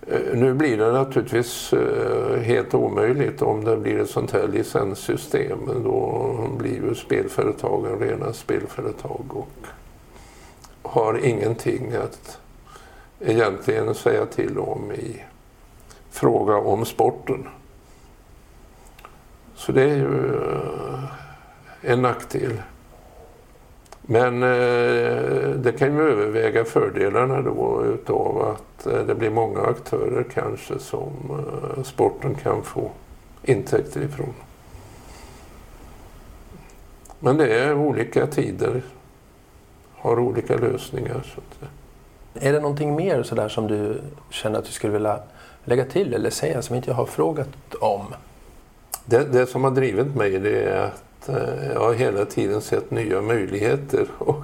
Eh, 0.08 0.20
nu 0.34 0.54
blir 0.54 0.78
det 0.78 0.92
naturligtvis 0.92 1.74
eh, 1.74 2.40
helt 2.40 2.74
omöjligt 2.74 3.42
om 3.42 3.64
det 3.64 3.78
blir 3.78 4.00
ett 4.00 4.10
sånt 4.10 4.32
här 4.32 4.48
licenssystem. 4.48 5.60
Då 5.84 6.36
blir 6.58 6.74
ju 6.74 6.96
spelföretagen 6.96 8.00
rena 8.00 8.34
spelföretag 8.34 9.26
och 9.30 9.68
har 10.82 11.26
ingenting 11.26 11.94
att 11.94 12.40
egentligen 13.26 13.96
säga 13.96 14.26
till 14.26 14.60
om 14.60 14.92
i 14.92 15.24
fråga 16.10 16.56
om 16.56 16.86
sporten. 16.86 17.48
Så 19.56 19.72
det 19.72 19.82
är 19.82 19.96
ju 19.96 20.36
eh, 20.36 21.04
en 21.82 22.02
nackdel. 22.02 22.62
Men 24.02 24.44
eh, 24.44 25.50
det 25.50 25.78
kan 25.78 25.96
ju 25.96 26.02
överväga 26.02 26.66
fördelarna 26.66 27.42
då 27.42 27.84
utav 27.86 28.42
att 28.42 28.86
eh, 28.86 29.00
det 29.00 29.16
blir 29.16 29.30
många 29.30 29.62
aktörer 29.62 30.26
kanske 30.34 30.80
som 30.80 31.12
eh, 31.30 31.84
sporten 31.84 32.36
kan 32.36 32.64
få 32.64 32.92
intäkter 33.44 34.02
ifrån. 34.02 34.34
Men 37.20 37.38
det 37.38 37.56
är 37.60 37.74
olika 37.74 38.28
tider, 38.28 38.82
har 39.96 40.20
olika 40.20 40.56
lösningar. 40.56 41.34
Så 41.36 41.40
att... 41.40 41.70
Är 42.34 42.54
det 42.54 42.60
någonting 42.60 42.96
mer 42.96 43.24
sådär 43.24 43.50
som 43.50 43.68
du 43.68 44.02
känner 44.30 44.60
att 44.60 44.66
du 44.66 44.72
skulle 44.72 44.94
vilja 44.94 45.20
lägga 45.66 45.86
till 45.86 46.14
eller 46.14 46.30
säga 46.30 46.62
som 46.62 46.76
inte 46.76 46.90
jag 46.90 46.96
har 46.96 47.06
frågat 47.06 47.76
om? 47.80 48.06
Det, 49.06 49.24
det 49.24 49.46
som 49.46 49.64
har 49.64 49.72
drivit 49.72 50.16
mig 50.16 50.40
det 50.40 50.64
är 50.64 50.86
att 50.86 51.30
eh, 51.30 51.72
jag 51.74 51.80
har 51.80 51.94
hela 51.94 52.26
tiden 52.26 52.62
sett 52.62 52.92
nya 52.92 53.22
möjligheter. 53.22 54.08
Och 54.18 54.44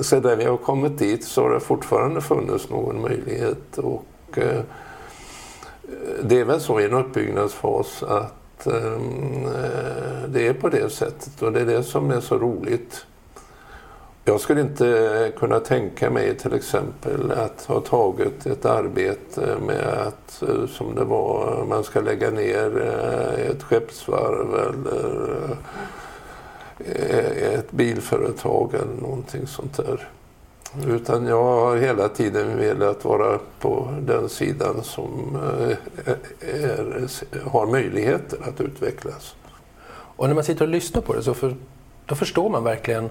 sedan 0.00 0.38
vi 0.38 0.44
har 0.44 0.56
kommit 0.56 0.98
dit 0.98 1.24
så 1.24 1.42
har 1.42 1.50
det 1.50 1.60
fortfarande 1.60 2.20
funnits 2.20 2.70
någon 2.70 3.00
möjlighet. 3.00 3.78
Och, 3.78 4.38
eh, 4.38 4.60
det 6.22 6.40
är 6.40 6.44
väl 6.44 6.60
så 6.60 6.80
i 6.80 6.84
en 6.84 6.94
uppbyggnadsfas 6.94 8.02
att 8.02 8.66
ehm, 8.66 9.46
eh, 9.46 10.28
det 10.28 10.46
är 10.46 10.52
på 10.52 10.68
det 10.68 10.92
sättet 10.92 11.42
och 11.42 11.52
det 11.52 11.60
är 11.60 11.66
det 11.66 11.82
som 11.82 12.10
är 12.10 12.20
så 12.20 12.38
roligt. 12.38 13.06
Jag 14.28 14.40
skulle 14.40 14.60
inte 14.60 15.32
kunna 15.36 15.60
tänka 15.60 16.10
mig 16.10 16.36
till 16.36 16.54
exempel 16.54 17.32
att 17.32 17.64
ha 17.64 17.80
tagit 17.80 18.46
ett 18.46 18.64
arbete 18.64 19.56
med 19.66 19.86
att, 19.86 20.42
eh, 20.42 20.66
som 20.66 20.94
det 20.94 21.04
var, 21.04 21.64
man 21.68 21.84
ska 21.84 22.00
lägga 22.00 22.30
ner 22.30 22.82
eh, 22.82 23.50
ett 23.50 23.62
skeppsvarv 23.62 24.54
eller 24.54 25.56
eh, 26.78 27.54
ett 27.54 27.70
bilföretag 27.70 28.74
eller 28.74 29.02
någonting 29.02 29.46
sånt 29.46 29.76
där. 29.76 30.08
Utan 30.88 31.26
jag 31.26 31.44
har 31.44 31.76
hela 31.76 32.08
tiden 32.08 32.56
velat 32.56 33.04
vara 33.04 33.38
på 33.60 33.94
den 34.00 34.28
sidan 34.28 34.82
som 34.82 35.38
är, 36.40 37.48
har 37.48 37.66
möjligheter 37.66 38.38
att 38.48 38.60
utvecklas. 38.60 39.34
Och 39.90 40.28
när 40.28 40.34
man 40.34 40.44
sitter 40.44 40.64
och 40.64 40.70
lyssnar 40.70 41.02
på 41.02 41.14
det 41.14 41.22
så 41.22 41.34
för, 41.34 41.54
då 42.06 42.14
förstår 42.14 42.48
man 42.48 42.64
verkligen 42.64 43.10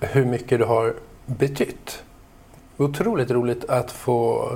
hur 0.00 0.24
mycket 0.24 0.58
du 0.58 0.64
har 0.64 0.94
betytt. 1.26 2.02
Otroligt 2.76 3.30
roligt 3.30 3.64
att 3.64 3.90
få, 3.90 4.48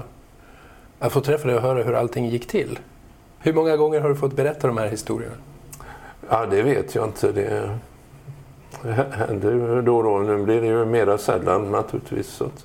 att 0.98 1.12
få 1.12 1.20
träffa 1.20 1.46
dig 1.46 1.56
och 1.56 1.62
höra 1.62 1.82
hur 1.82 1.94
allting 1.94 2.28
gick 2.28 2.46
till. 2.46 2.78
Hur 3.38 3.52
många 3.52 3.76
gånger 3.76 4.00
har 4.00 4.08
du 4.08 4.16
fått 4.16 4.36
berätta 4.36 4.66
de 4.66 4.76
här 4.76 4.88
historierna? 4.88 5.34
Ja, 6.28 6.46
det 6.46 6.62
vet 6.62 6.94
jag 6.94 7.08
inte. 7.08 7.32
Det, 7.32 7.78
händer 9.12 9.52
ju 9.52 9.82
då 9.82 9.96
och 9.96 10.04
då. 10.04 10.18
Nu 10.18 10.44
blir 10.44 10.60
det 10.60 10.66
ju 10.66 10.84
mera 10.84 11.18
sällan 11.18 11.70
naturligtvis. 11.70 12.26
Så 12.26 12.44
att, 12.44 12.64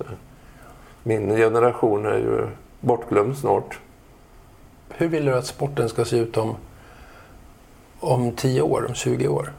min 1.02 1.36
generation 1.36 2.06
är 2.06 2.18
ju 2.18 2.46
bortglömd 2.80 3.36
snart. 3.36 3.78
Hur 4.88 5.08
vill 5.08 5.24
du 5.24 5.34
att 5.34 5.46
sporten 5.46 5.88
ska 5.88 6.04
se 6.04 6.18
ut 6.18 6.36
om, 6.36 6.56
om 8.00 8.32
10 8.32 8.62
år, 8.62 8.84
om 8.88 8.94
20 8.94 9.28
år? 9.28 9.52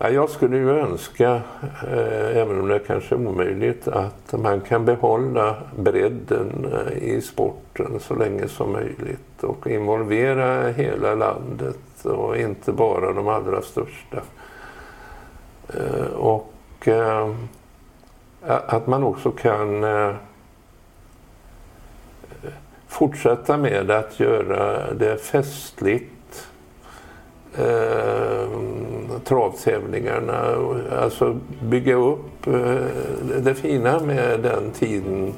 Ja, 0.00 0.10
jag 0.10 0.30
skulle 0.30 0.56
ju 0.56 0.70
önska, 0.70 1.40
eh, 1.86 2.36
även 2.36 2.60
om 2.60 2.68
det 2.68 2.78
kanske 2.78 3.14
är 3.14 3.26
omöjligt, 3.26 3.88
att 3.88 4.32
man 4.32 4.60
kan 4.60 4.84
behålla 4.84 5.56
bredden 5.76 6.72
eh, 6.72 7.02
i 7.02 7.20
sporten 7.20 8.00
så 8.00 8.14
länge 8.14 8.48
som 8.48 8.72
möjligt 8.72 9.42
och 9.42 9.66
involvera 9.66 10.68
hela 10.68 11.14
landet 11.14 12.04
och 12.04 12.36
inte 12.36 12.72
bara 12.72 13.12
de 13.12 13.28
allra 13.28 13.62
största. 13.62 14.22
Eh, 15.68 16.12
och 16.14 16.52
att 18.66 18.86
man 18.86 19.04
också 19.04 19.30
kan 19.30 19.84
fortsätta 22.88 23.56
med 23.56 23.90
att 23.90 24.20
göra 24.20 24.92
det 24.94 25.16
festligt 25.16 26.48
travtävlingarna. 29.24 30.54
Alltså 31.02 31.36
bygga 31.62 31.94
upp 31.94 32.46
eh, 32.46 33.42
det 33.42 33.54
fina 33.54 34.00
med 34.00 34.40
den 34.40 34.70
tiden 34.70 35.34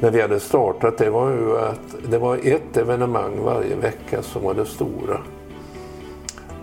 när 0.00 0.10
vi 0.10 0.20
hade 0.20 0.40
startat 0.40 0.98
det 0.98 1.10
var 1.10 1.30
ju 1.30 1.58
att 1.58 2.10
det 2.10 2.18
var 2.18 2.38
ett 2.42 2.76
evenemang 2.76 3.42
varje 3.44 3.76
vecka 3.76 4.22
som 4.22 4.42
var 4.42 4.54
det 4.54 4.64
stora. 4.64 5.20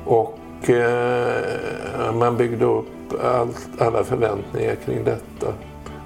Och 0.05 0.69
eh, 0.69 2.13
man 2.13 2.37
byggde 2.37 2.65
upp 2.65 3.23
allt, 3.23 3.67
alla 3.79 4.03
förväntningar 4.03 4.75
kring 4.75 5.03
detta. 5.03 5.53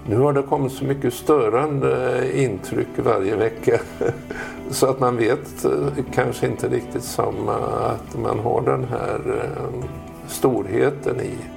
Nu 0.09 0.17
har 0.17 0.33
det 0.33 0.41
kommit 0.41 0.71
så 0.71 0.85
mycket 0.85 1.13
störande 1.13 2.23
intryck 2.33 2.87
varje 2.97 3.35
vecka 3.35 3.79
så 4.69 4.87
att 4.87 4.99
man 4.99 5.17
vet 5.17 5.65
eh, 5.65 5.71
kanske 6.13 6.47
inte 6.47 6.67
riktigt 6.67 7.03
samma 7.03 7.55
att 7.55 8.19
man 8.19 8.39
har 8.39 8.61
den 8.61 8.83
här 8.83 9.19
eh, 9.43 9.85
storheten 10.27 11.21
i. 11.21 11.56